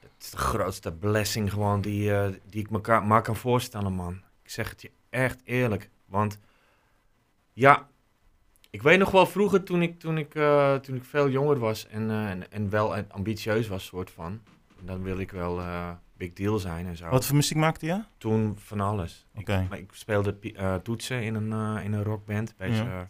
Dat 0.00 0.10
is 0.20 0.30
de 0.30 0.36
grootste 0.36 0.92
blessing 0.92 1.52
gewoon 1.52 1.80
die, 1.80 2.14
eh, 2.14 2.32
die 2.46 2.60
ik 2.60 2.70
me 2.70 3.00
maar 3.00 3.22
kan 3.22 3.36
voorstellen, 3.36 3.92
man. 3.92 4.20
Ik 4.42 4.50
zeg 4.50 4.70
het 4.70 4.82
je 4.82 4.90
echt 5.10 5.40
eerlijk. 5.44 5.90
Want 6.06 6.38
ja, 7.52 7.88
ik 8.70 8.82
weet 8.82 8.98
nog 8.98 9.10
wel 9.10 9.26
vroeger 9.26 9.62
toen 9.62 9.82
ik, 9.82 9.98
toen 9.98 10.18
ik, 10.18 10.34
eh, 10.34 10.74
toen 10.74 10.96
ik 10.96 11.04
veel 11.04 11.28
jonger 11.28 11.58
was 11.58 11.86
en, 11.86 12.10
eh, 12.10 12.30
en, 12.30 12.52
en 12.52 12.70
wel 12.70 12.96
ambitieus 12.96 13.68
was, 13.68 13.84
soort 13.84 14.10
van. 14.10 14.40
Dan 14.82 15.02
wilde 15.02 15.22
ik 15.22 15.30
wel 15.30 15.60
big 16.20 16.32
deal 16.32 16.58
zijn 16.58 16.86
en 16.86 16.96
zo. 16.96 17.08
Wat 17.08 17.26
voor 17.26 17.36
muziek 17.36 17.56
maakte 17.56 17.86
je? 17.86 18.02
Toen 18.18 18.56
van 18.58 18.80
alles. 18.80 19.26
Oké. 19.34 19.60
Ik, 19.62 19.68
maar 19.68 19.78
ik 19.78 19.90
speelde 19.92 20.38
eh, 20.54 20.74
toetsen 20.74 21.22
in 21.22 21.34
een, 21.34 21.52
eh, 21.78 21.84
in 21.84 21.92
een 21.92 22.02
rockband. 22.02 22.54
Beetje 22.56 22.84
Ja. 22.84 23.00
eh, 23.00 23.06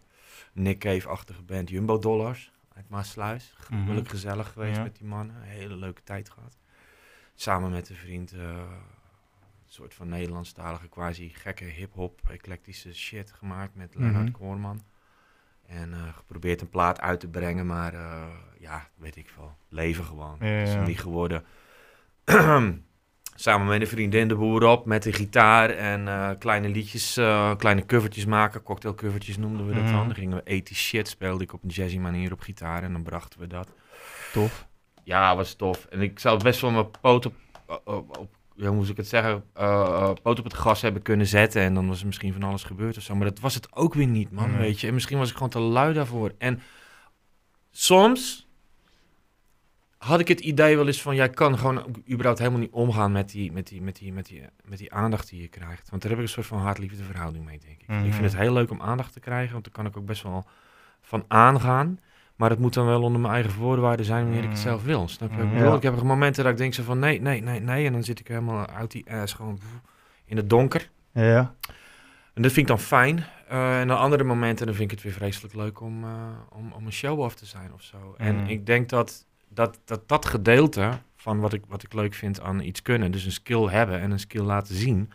Nick 0.52 0.78
Cave-achtige 0.78 1.42
band. 1.42 1.68
Jumbo 1.70 1.98
Dollars 1.98 2.52
uit 2.74 2.88
Maasluis. 2.88 3.54
Mhm. 3.68 3.82
Gruwelijk 3.82 4.08
gezellig 4.08 4.52
geweest 4.52 4.76
Ja. 4.76 4.82
met 4.82 4.96
die 4.96 5.06
mannen. 5.06 5.42
Hele 5.42 5.76
leuke 5.76 6.02
tijd 6.04 6.30
gehad. 6.30 6.58
Samen 7.34 7.70
met 7.70 7.88
een 7.88 7.96
vriend. 7.96 8.32
een 8.32 9.76
soort 9.76 9.94
van 9.94 10.08
Nederlandstalige, 10.08 10.88
quasi 10.88 11.28
gekke 11.28 11.64
hip-hop, 11.64 12.20
eclectische 12.30 12.94
shit 12.94 13.32
gemaakt 13.32 13.74
met 13.74 13.94
Leonard 13.94 14.24
Mhm. 14.24 14.32
Koorman. 14.32 14.82
En 15.66 15.92
eh, 15.92 16.14
geprobeerd 16.16 16.60
een 16.60 16.68
plaat 16.70 17.00
uit 17.00 17.20
te 17.20 17.28
brengen, 17.28 17.66
maar 17.66 17.92
ja, 18.58 18.88
weet 18.96 19.16
ik 19.16 19.28
veel. 19.28 19.56
Leven 19.68 20.04
gewoon. 20.04 20.36
Ja, 20.40 20.46
ja. 20.46 20.66
hem 20.66 20.84
niet 20.86 21.00
geworden. 21.00 21.44
Samen 23.40 23.66
met 23.66 23.80
een 23.80 23.86
vriendin 23.86 24.28
de 24.28 24.34
boer 24.34 24.64
op, 24.66 24.86
met 24.86 25.02
de 25.02 25.12
gitaar 25.12 25.70
en 25.70 26.08
eh, 26.08 26.30
kleine 26.38 26.68
liedjes, 26.68 27.16
eh, 27.16 27.56
kleine 27.56 27.86
covertjes 27.86 28.24
maken. 28.24 28.62
Cocktailcovertjes 28.62 29.36
noemden 29.36 29.66
we 29.66 29.74
dat 29.74 29.82
Mhm. 29.82 29.92
dan. 29.92 30.06
Dan 30.06 30.14
gingen 30.14 30.36
we 30.36 30.42
80 30.42 30.76
shit, 30.76 31.08
speelde 31.08 31.44
ik 31.44 31.52
op 31.52 31.62
een 31.62 31.68
jazzy 31.68 31.98
manier 31.98 32.32
op 32.32 32.40
gitaar 32.40 32.82
en 32.82 32.92
dan 32.92 33.02
brachten 33.02 33.40
we 33.40 33.46
dat. 33.46 33.68
Tof. 34.32 34.66
Ja, 35.04 35.36
was 35.36 35.54
tof. 35.54 35.84
En 35.84 36.00
ik 36.00 36.18
zou 36.18 36.42
best 36.42 36.60
wel 36.60 36.70
mijn 36.70 36.90
poot 37.00 37.26
op, 37.26 37.34
op, 37.66 38.18
op 38.18 38.28
ja, 38.56 38.66
hoe 38.66 38.76
moet 38.76 38.88
ik 38.88 38.96
het 38.96 39.08
zeggen, 39.08 39.44
eh, 39.54 39.64
eh, 39.64 40.10
poot 40.22 40.38
op 40.38 40.44
het 40.44 40.54
gas 40.54 40.82
hebben 40.82 41.02
kunnen 41.02 41.26
zetten. 41.26 41.62
En 41.62 41.74
dan 41.74 41.88
was 41.88 42.00
er 42.00 42.06
misschien 42.06 42.32
van 42.32 42.42
alles 42.42 42.62
gebeurd 42.62 42.96
of 42.96 43.02
zo. 43.02 43.14
Maar 43.14 43.28
dat 43.28 43.40
was 43.40 43.54
het 43.54 43.76
ook 43.76 43.94
weer 43.94 44.06
niet, 44.06 44.30
man, 44.30 44.56
weet 44.56 44.80
je. 44.80 44.86
En 44.86 44.94
misschien 44.94 45.18
was 45.18 45.28
ik 45.28 45.34
gewoon 45.34 45.50
te 45.50 45.58
lui 45.58 45.92
daarvoor. 45.94 46.32
En 46.38 46.62
soms 47.70 48.48
had 50.00 50.20
ik 50.20 50.28
het 50.28 50.40
idee 50.40 50.76
wel 50.76 50.86
eens 50.86 51.02
van... 51.02 51.14
jij 51.14 51.28
kan 51.30 51.58
gewoon 51.58 51.84
überhaupt 52.10 52.38
helemaal 52.38 52.60
niet 52.60 52.70
omgaan 52.72 53.12
met 53.12 53.30
die, 53.30 53.52
met 53.52 53.66
die, 53.68 53.82
met 53.82 53.96
die, 53.96 54.12
met 54.12 54.26
die, 54.26 54.42
met 54.64 54.78
die 54.78 54.92
aandacht 54.94 55.28
die 55.28 55.40
je 55.40 55.48
krijgt. 55.48 55.90
Want 55.90 56.02
daar 56.02 56.10
heb 56.10 56.20
ik 56.20 56.26
een 56.26 56.32
soort 56.32 56.46
van 56.46 56.58
haat-liefde 56.58 57.04
verhouding 57.04 57.44
mee, 57.44 57.58
denk 57.58 57.80
ik. 57.80 57.88
Mhm. 57.88 58.04
Ik 58.04 58.12
vind 58.12 58.24
het 58.24 58.36
heel 58.40 58.52
leuk 58.52 58.70
om 58.70 58.82
aandacht 58.82 59.12
te 59.12 59.20
krijgen, 59.20 59.52
want 59.52 59.64
daar 59.64 59.72
kan 59.72 59.86
ik 59.86 59.96
ook 59.96 60.04
best 60.06 60.22
wel 60.22 60.44
van 61.02 61.24
aangaan. 61.28 61.98
Maar 62.36 62.50
het 62.50 62.58
moet 62.58 62.74
dan 62.74 62.86
wel 62.86 63.02
onder 63.02 63.20
mijn 63.20 63.32
eigen 63.32 63.52
voorwaarden 63.52 64.06
zijn 64.06 64.22
wanneer 64.24 64.42
ik 64.42 64.48
het 64.48 64.58
Mhm. 64.58 64.68
zelf 64.68 64.82
wil. 64.84 65.08
Snap 65.08 65.30
je? 65.30 65.36
Ik, 65.36 65.42
Mhm. 65.44 65.52
bedoel? 65.54 65.70
Ja. 65.70 65.76
ik 65.76 65.82
heb 65.82 66.02
momenten 66.02 66.42
dat 66.44 66.52
ik 66.52 66.58
denk 66.58 66.74
zo 66.74 66.82
van 66.82 66.98
nee, 66.98 67.20
nee, 67.20 67.40
nee, 67.42 67.60
nee. 67.60 67.86
En 67.86 67.92
dan 67.92 68.04
zit 68.04 68.20
ik 68.20 68.28
helemaal 68.28 68.66
uit 68.66 68.90
die 68.90 69.12
ass 69.12 69.32
gewoon 69.34 69.58
in 70.24 70.36
het 70.36 70.50
donker. 70.50 70.90
Ja. 71.12 71.54
En 72.34 72.42
dat 72.42 72.52
vind 72.52 72.56
ik 72.56 72.66
dan 72.76 72.78
fijn. 72.78 73.24
Eh, 73.48 73.80
en 73.80 73.88
dan 73.88 73.98
andere 73.98 74.24
momenten 74.24 74.66
dan 74.66 74.74
vind 74.74 74.90
ik 74.92 74.96
het 74.96 75.04
weer 75.06 75.16
vreselijk 75.16 75.54
leuk 75.54 75.80
om, 75.80 76.04
eh, 76.04 76.10
om, 76.50 76.72
om 76.72 76.86
een 76.86 76.92
show 76.92 77.22
af 77.22 77.34
te 77.34 77.46
zijn 77.46 77.72
of 77.72 77.82
zo. 77.82 78.14
En 78.18 78.36
Mhm. 78.36 78.46
ik 78.46 78.66
denk 78.66 78.88
dat 78.88 79.26
dat, 79.54 79.78
dat 79.84 80.08
dat 80.08 80.26
gedeelte 80.26 80.90
van 81.16 81.40
wat 81.40 81.52
ik, 81.52 81.62
wat 81.68 81.82
ik 81.82 81.92
leuk 81.92 82.14
vind 82.14 82.40
aan 82.40 82.60
iets 82.60 82.82
kunnen, 82.82 83.10
dus 83.12 83.24
een 83.24 83.32
skill 83.32 83.62
hebben 83.66 84.00
en 84.00 84.10
een 84.10 84.20
skill 84.20 84.42
laten 84.42 84.74
zien, 84.74 85.10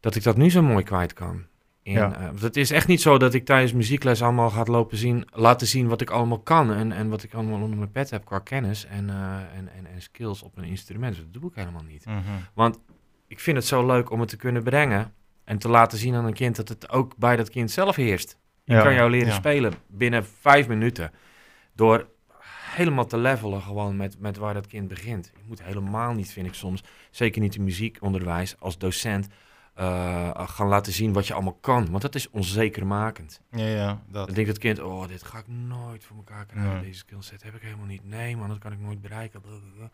dat 0.00 0.14
ik 0.14 0.22
dat 0.22 0.36
nu 0.36 0.50
zo 0.50 0.62
mooi 0.62 0.84
kwijt 0.84 1.12
kan. 1.12 1.44
In, 1.82 1.92
Ja. 1.92 2.16
eh, 2.18 2.40
het 2.40 2.56
is 2.56 2.70
echt 2.70 2.86
niet 2.86 3.00
zo 3.02 3.18
dat 3.18 3.34
ik 3.34 3.44
tijdens 3.44 3.72
muziekles 3.72 4.22
allemaal 4.22 4.50
ga 4.50 4.62
lopen 4.64 4.96
zien, 4.96 5.26
laten 5.32 5.66
zien 5.66 5.88
wat 5.88 6.00
ik 6.00 6.10
allemaal 6.10 6.38
kan 6.38 6.72
en, 6.72 6.92
en 6.92 7.08
wat 7.08 7.22
ik 7.22 7.34
allemaal 7.34 7.60
onder 7.60 7.78
mijn 7.78 7.90
pet 7.90 8.10
heb 8.10 8.24
qua 8.24 8.38
kennis 8.38 8.84
en, 8.86 9.10
eh, 9.10 9.36
en, 9.56 9.68
en, 9.76 9.86
en 9.94 10.02
skills 10.02 10.42
op 10.42 10.56
een 10.56 10.64
instrument. 10.64 11.16
Dat 11.16 11.26
doe 11.42 11.50
ik 11.50 11.54
helemaal 11.56 11.82
niet. 11.82 12.06
Mhm. 12.06 12.18
Want 12.54 12.78
ik 13.26 13.40
vind 13.40 13.56
het 13.56 13.66
zo 13.66 13.86
leuk 13.86 14.10
om 14.10 14.20
het 14.20 14.28
te 14.28 14.36
kunnen 14.36 14.62
brengen 14.62 15.12
en 15.44 15.58
te 15.58 15.68
laten 15.68 15.98
zien 15.98 16.14
aan 16.14 16.24
een 16.24 16.32
kind 16.34 16.56
dat 16.56 16.68
het 16.68 16.90
ook 16.90 17.16
bij 17.16 17.36
dat 17.36 17.50
kind 17.50 17.70
zelf 17.70 17.96
heerst. 17.96 18.38
Ik 18.64 18.72
Ja. 18.74 18.82
kan 18.82 18.94
jou 18.94 19.10
leren 19.10 19.28
Ja. 19.28 19.34
spelen 19.34 19.72
binnen 19.86 20.24
vijf 20.40 20.68
minuten 20.68 21.10
door 21.72 22.06
helemaal 22.74 23.06
te 23.06 23.18
levelen 23.18 23.62
gewoon 23.62 23.96
met, 23.96 24.18
met 24.18 24.36
waar 24.36 24.54
dat 24.54 24.66
kind 24.66 24.88
begint. 24.88 25.30
Je 25.34 25.42
moet 25.46 25.62
helemaal 25.62 26.12
niet, 26.12 26.32
vind 26.32 26.46
ik 26.46 26.54
soms, 26.54 26.82
zeker 27.10 27.40
niet 27.40 27.54
in 27.54 27.64
muziekonderwijs 27.64 28.56
als 28.58 28.78
docent, 28.78 29.28
eh, 29.74 30.30
gaan 30.48 30.66
laten 30.68 30.92
zien 30.92 31.12
wat 31.12 31.26
je 31.26 31.34
allemaal 31.34 31.58
kan. 31.60 31.90
Want 31.90 32.02
dat 32.02 32.14
is 32.14 32.30
onzekermakend. 32.30 33.40
Ja, 33.50 33.66
ja, 33.66 34.02
dat. 34.08 34.26
Dan 34.26 34.34
denkt 34.34 34.50
het 34.50 34.58
kind, 34.58 34.80
oh, 34.80 35.08
dit 35.08 35.22
ga 35.22 35.38
ik 35.38 35.48
nooit 35.48 36.04
voor 36.04 36.16
elkaar 36.16 36.46
krijgen. 36.46 36.72
Nee. 36.72 36.82
Deze 36.82 36.98
skillset 36.98 37.42
heb 37.42 37.54
ik 37.54 37.62
helemaal 37.62 37.86
niet. 37.86 38.04
Nee 38.04 38.36
man, 38.36 38.48
dat 38.48 38.58
kan 38.58 38.72
ik 38.72 38.78
nooit 38.80 39.00
bereiken. 39.00 39.40
Blablabla. 39.40 39.90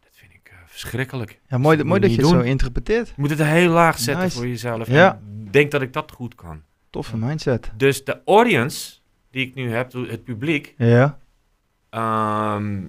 Dat 0.00 0.10
vind 0.12 0.32
ik 0.32 0.48
eh, 0.52 0.56
verschrikkelijk. 0.66 1.40
Ja, 1.48 1.58
mooi, 1.58 1.76
Dat 1.76 1.86
mooi 1.86 2.00
dat 2.00 2.10
je 2.10 2.16
het 2.16 2.26
zo 2.26 2.40
interpreteert. 2.40 3.06
Je 3.08 3.14
moet 3.16 3.30
het 3.30 3.42
heel 3.42 3.70
laag 3.70 3.98
zetten 3.98 4.24
Nice. 4.24 4.36
voor 4.36 4.46
jezelf. 4.46 4.88
Ja. 4.88 5.14
En 5.14 5.48
denk 5.50 5.70
dat 5.70 5.82
ik 5.82 5.92
dat 5.92 6.12
goed 6.12 6.34
kan. 6.34 6.62
Toffe 6.90 7.16
mindset. 7.16 7.70
Dus 7.76 8.04
de 8.04 8.20
audience 8.24 8.98
die 9.30 9.46
ik 9.46 9.54
nu 9.54 9.70
heb, 9.72 9.92
het 9.92 10.24
publiek, 10.24 10.74
Ja. 10.76 11.18
Ehm, 11.90 12.88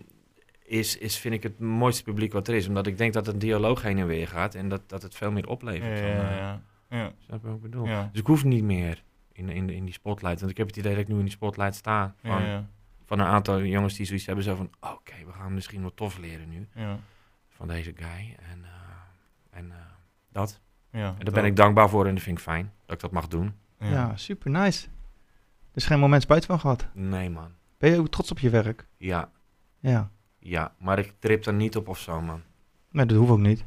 is, 0.64 0.98
is 0.98 1.18
vind 1.18 1.34
ik 1.34 1.44
het 1.44 1.60
mooiste 1.60 2.04
publiek 2.04 2.34
wat 2.34 2.48
er 2.48 2.56
is. 2.56 2.68
Omdat 2.68 2.88
ik 2.88 2.98
denk 2.98 3.14
dat 3.14 3.28
een 3.28 3.40
dialoog 3.40 3.82
heen 3.82 3.98
en 3.98 4.08
weer 4.08 4.28
gaat 4.28 4.56
en 4.56 4.70
dat, 4.70 4.90
dat 4.90 5.02
het 5.02 5.16
veel 5.16 5.32
meer 5.32 5.48
oplevert. 5.48 6.00
ja, 6.00 6.16
dan, 6.16 6.26
eh, 6.26 6.38
ja. 6.38 6.62
ja. 6.90 7.12
Snap 7.18 7.42
je 7.42 7.48
wat 7.48 7.56
ik 7.56 7.62
bedoel? 7.62 7.86
ja. 7.86 8.10
Dus 8.12 8.22
ik 8.22 8.28
hoef 8.28 8.44
niet 8.44 8.64
meer 8.64 9.04
in, 9.32 9.50
in, 9.50 9.70
in 9.70 9.86
die 9.86 9.94
spotlight. 9.94 10.40
Want 10.40 10.52
ik 10.52 10.58
heb 10.58 10.68
het 10.68 10.78
idee 10.78 10.92
dat 10.92 11.02
ik 11.02 11.08
nu 11.08 11.16
in 11.16 11.22
die 11.22 11.32
spotlight 11.32 11.76
sta. 11.76 12.16
Van, 12.24 12.44
ja, 12.44 12.66
van 13.06 13.20
een 13.20 13.26
aantal 13.26 13.64
jongens 13.64 13.96
die 13.96 14.06
zoiets 14.06 14.26
hebben. 14.26 14.44
Zo 14.44 14.56
van, 14.56 14.70
oké, 14.80 15.14
we 15.26 15.32
gaan 15.32 15.54
misschien 15.54 15.82
wat 15.82 15.96
tof 15.96 16.18
leren 16.18 16.50
nu 16.50 16.68
ja, 16.76 17.00
van 17.50 17.68
deze 17.68 17.94
guy. 17.96 18.36
En, 18.52 18.64
eh, 18.64 19.60
en 19.60 19.72
eh, 19.72 19.78
dat. 20.32 20.62
ja, 20.92 21.16
En 21.18 21.26
daar 21.26 21.34
ben 21.34 21.46
ik 21.46 21.56
dankbaar 21.56 21.90
voor 21.90 22.08
en 22.08 22.14
dat 22.14 22.24
vind 22.24 22.38
ik 22.38 22.44
fijn 22.44 22.72
dat 22.86 22.96
ik 22.96 23.02
dat 23.02 23.12
mag 23.12 23.28
doen. 23.28 23.54
Ja. 23.80 24.16
super 24.18 24.52
nice. 24.52 24.88
Dus 25.72 25.86
geen 25.86 26.00
moment 26.00 26.22
spijt 26.22 26.46
van 26.46 26.60
gehad. 26.60 26.88
Nee 26.94 27.30
man. 27.30 27.52
Ben 27.82 27.92
je 27.92 28.00
ook 28.00 28.10
trots 28.10 28.32
op 28.32 28.40
je 28.40 28.50
werk? 28.50 28.86
Ja, 28.98 29.30
Ja. 29.80 30.10
ja. 30.40 30.74
Maar 30.80 31.00
ik 31.00 31.14
trip 31.20 31.46
er 31.46 31.54
niet 31.54 31.76
op 31.76 31.88
of 31.88 32.00
zo 32.00 32.22
man. 32.22 32.42
Nee, 32.92 33.06
dat 33.06 33.18
hoeft 33.18 33.32
ook 33.32 33.40
niet. 33.40 33.64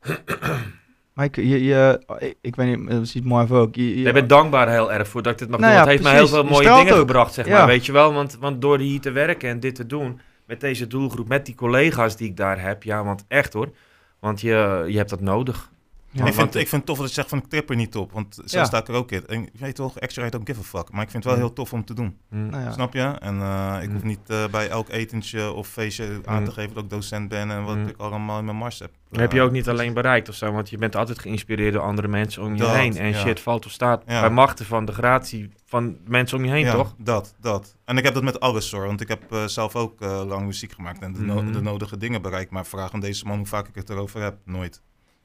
maar 1.14 1.24
ik, 1.24 1.36
je, 1.36 1.64
je, 1.64 2.02
ik, 2.18 2.34
ik 2.40 2.56
weet 2.56 2.78
niet, 2.78 2.90
dat 2.90 3.08
ziet 3.08 3.24
mooi 3.24 3.52
ook. 3.52 3.74
Je, 3.74 4.00
je- 4.00 4.06
Ik 4.06 4.12
ben 4.14 4.28
dankbaar 4.28 4.68
heel 4.68 4.92
erg 4.92 5.08
voor 5.08 5.22
dat 5.22 5.32
ik 5.32 5.38
dit 5.38 5.48
mag 5.48 5.60
Nou 5.60 5.72
doen. 5.72 5.80
ja, 5.82 5.86
Het 5.88 5.92
heeft 5.98 6.02
mij 6.10 6.14
heel 6.20 6.28
veel 6.28 6.44
mooie 6.44 6.74
dingen 6.76 6.92
ook. 6.92 6.98
gebracht, 6.98 7.34
zeg 7.34 7.46
Ja. 7.46 7.58
maar. 7.58 7.66
Weet 7.66 7.86
je 7.86 7.92
wel? 7.92 8.12
Want, 8.12 8.36
want 8.40 8.60
door 8.60 8.78
hier 8.78 9.00
te 9.00 9.10
werken 9.10 9.48
en 9.48 9.60
dit 9.60 9.74
te 9.74 9.86
doen, 9.86 10.20
met 10.46 10.60
deze 10.60 10.86
doelgroep, 10.86 11.28
met 11.28 11.46
die 11.46 11.54
collega's 11.54 12.16
die 12.16 12.28
ik 12.28 12.36
daar 12.36 12.60
heb. 12.60 12.82
Ja, 12.82 13.04
want 13.04 13.24
echt 13.28 13.52
hoor. 13.52 13.70
Want 14.18 14.40
je, 14.40 14.84
je 14.88 14.96
hebt 14.96 15.10
dat 15.10 15.20
nodig. 15.20 15.72
Ja, 16.16 16.26
ik, 16.26 16.34
vind, 16.34 16.46
het- 16.46 16.54
ik 16.62 16.68
vind 16.68 16.72
het 16.82 16.86
tof 16.86 16.98
dat 16.98 17.08
je 17.08 17.14
zegt 17.14 17.28
van 17.28 17.38
ik 17.38 17.44
trip 17.46 17.70
er 17.70 17.76
niet 17.76 17.96
op, 17.96 18.12
want 18.12 18.34
zo 18.44 18.58
Ja. 18.58 18.64
sta 18.64 18.78
ik 18.78 18.88
er 18.88 18.94
ook 18.94 19.10
in. 19.12 19.26
En 19.26 19.42
ik 19.42 19.50
weet 19.60 19.74
toch, 19.74 19.98
extra 19.98 20.26
I 20.26 20.30
don't 20.30 20.48
give 20.48 20.60
a 20.60 20.62
fuck. 20.62 20.90
Maar 20.92 21.02
ik 21.02 21.10
vind 21.10 21.24
het 21.24 21.32
wel 21.32 21.34
Mm. 21.42 21.46
heel 21.48 21.52
tof 21.52 21.72
om 21.72 21.84
te 21.84 21.94
doen. 21.94 22.16
Hm. 22.30 22.46
nou 22.46 22.62
ja. 22.62 22.72
Snap 22.72 22.92
je? 22.92 23.00
En 23.02 23.40
eh, 23.40 23.78
ik 23.82 23.88
Mm. 23.88 23.94
hoef 23.94 24.02
niet 24.02 24.18
eh, 24.30 24.46
bij 24.50 24.68
elk 24.68 24.88
etentje 24.88 25.52
of 25.52 25.68
feestje 25.68 26.20
aan 26.24 26.38
Mm. 26.38 26.44
te 26.44 26.50
geven 26.52 26.74
dat 26.74 26.84
ik 26.84 26.90
docent 26.90 27.28
ben 27.28 27.50
en 27.50 27.64
wat 27.64 27.76
Mm. 27.76 27.86
ik 27.88 27.96
allemaal 27.96 28.38
in 28.38 28.44
mijn 28.44 28.56
mars 28.56 28.78
heb. 28.78 28.90
Heb 29.10 29.32
je 29.32 29.38
Eh, 29.38 29.44
ook 29.44 29.50
niet 29.50 29.68
alleen 29.68 29.94
bereikt 29.94 30.28
of 30.28 30.34
zo, 30.34 30.52
want 30.52 30.70
je 30.70 30.78
bent 30.78 30.96
altijd 30.96 31.18
geïnspireerd 31.18 31.72
door 31.72 31.82
andere 31.82 32.08
mensen 32.08 32.42
om 32.42 32.52
je 32.54 32.58
Dat, 32.60 32.74
heen. 32.74 32.96
En 32.96 33.08
ja. 33.08 33.18
shit 33.18 33.40
valt 33.40 33.66
of 33.66 33.72
staat 33.72 34.02
Ja. 34.06 34.20
bij 34.20 34.30
machten 34.30 34.66
van 34.66 34.84
de 34.84 34.92
gratie 34.92 35.50
van 35.66 35.96
mensen 36.06 36.38
om 36.38 36.44
je 36.44 36.50
heen, 36.50 36.64
ja, 36.64 36.72
toch? 36.72 36.94
dat, 36.98 37.34
dat. 37.40 37.76
En 37.84 37.96
ik 37.98 38.04
heb 38.04 38.14
dat 38.14 38.22
met 38.22 38.40
alles 38.40 38.70
hoor, 38.70 38.86
want 38.86 39.00
ik 39.00 39.08
heb 39.08 39.32
eh, 39.32 39.44
zelf 39.46 39.76
ook 39.76 40.00
eh, 40.00 40.22
lang 40.26 40.46
muziek 40.46 40.72
gemaakt 40.72 41.02
en 41.02 41.12
de, 41.12 41.20
no- 41.20 41.50
de 41.50 41.60
nodige 41.60 41.96
dingen 41.96 42.22
bereikt. 42.22 42.50
Maar 42.50 42.66
vraag 42.66 42.92
aan 42.92 43.00
deze 43.00 43.26
man 43.26 43.36
hoe 43.36 43.46
vaak 43.46 43.68
ik 43.68 43.74
het 43.74 43.90
erover 43.90 44.22
heb, 44.22 44.36
nooit. 44.44 44.82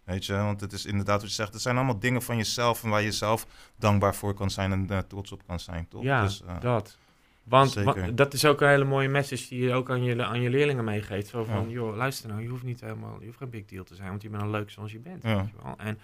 Weet 0.09 0.25
je, 0.25 0.33
want 0.33 0.61
het 0.61 0.73
is 0.73 0.85
inderdaad 0.85 1.19
wat 1.21 1.29
je 1.29 1.35
zegt, 1.35 1.53
het 1.53 1.61
zijn 1.61 1.75
allemaal 1.75 1.99
dingen 1.99 2.21
van 2.21 2.37
jezelf 2.37 2.83
en 2.83 2.89
waar 2.89 3.01
je 3.01 3.11
zelf 3.11 3.47
dankbaar 3.75 4.15
voor 4.15 4.33
kan 4.33 4.49
zijn 4.49 4.71
en 4.71 4.85
eh, 4.89 4.97
trots 4.97 5.31
op 5.31 5.41
kan 5.47 5.59
zijn, 5.59 5.87
toch? 5.87 6.03
Ja, 6.03 6.23
Dus, 6.23 6.43
eh, 6.47 6.59
dat. 6.59 6.97
Want, 7.43 8.17
dat 8.17 8.33
is 8.33 8.45
ook 8.45 8.61
een 8.61 8.67
hele 8.67 8.83
mooie 8.83 9.07
message 9.09 9.47
die 9.49 9.61
je 9.63 9.73
ook 9.73 9.89
aan 9.89 10.03
je, 10.03 10.23
aan 10.23 10.41
je 10.41 10.49
leerlingen 10.49 10.83
meegeeft. 10.83 11.27
Zo 11.27 11.43
van, 11.43 11.65
Ja. 11.67 11.73
joh, 11.73 11.95
luister 11.95 12.29
nou, 12.29 12.41
je 12.41 12.47
hoeft 12.47 12.63
niet 12.63 12.81
helemaal, 12.81 13.17
je 13.19 13.25
hoeft 13.25 13.37
geen 13.37 13.49
big 13.49 13.65
deal 13.65 13.83
te 13.83 13.95
zijn, 13.95 14.09
want 14.09 14.21
je 14.21 14.29
bent 14.29 14.43
al 14.43 14.49
leuk 14.49 14.69
zoals 14.69 14.91
je 14.91 14.99
bent. 14.99 15.23
Ja. 15.23 15.35
Weet 15.35 15.49
je 15.49 15.63
wel? 15.63 15.73
En, 15.77 15.99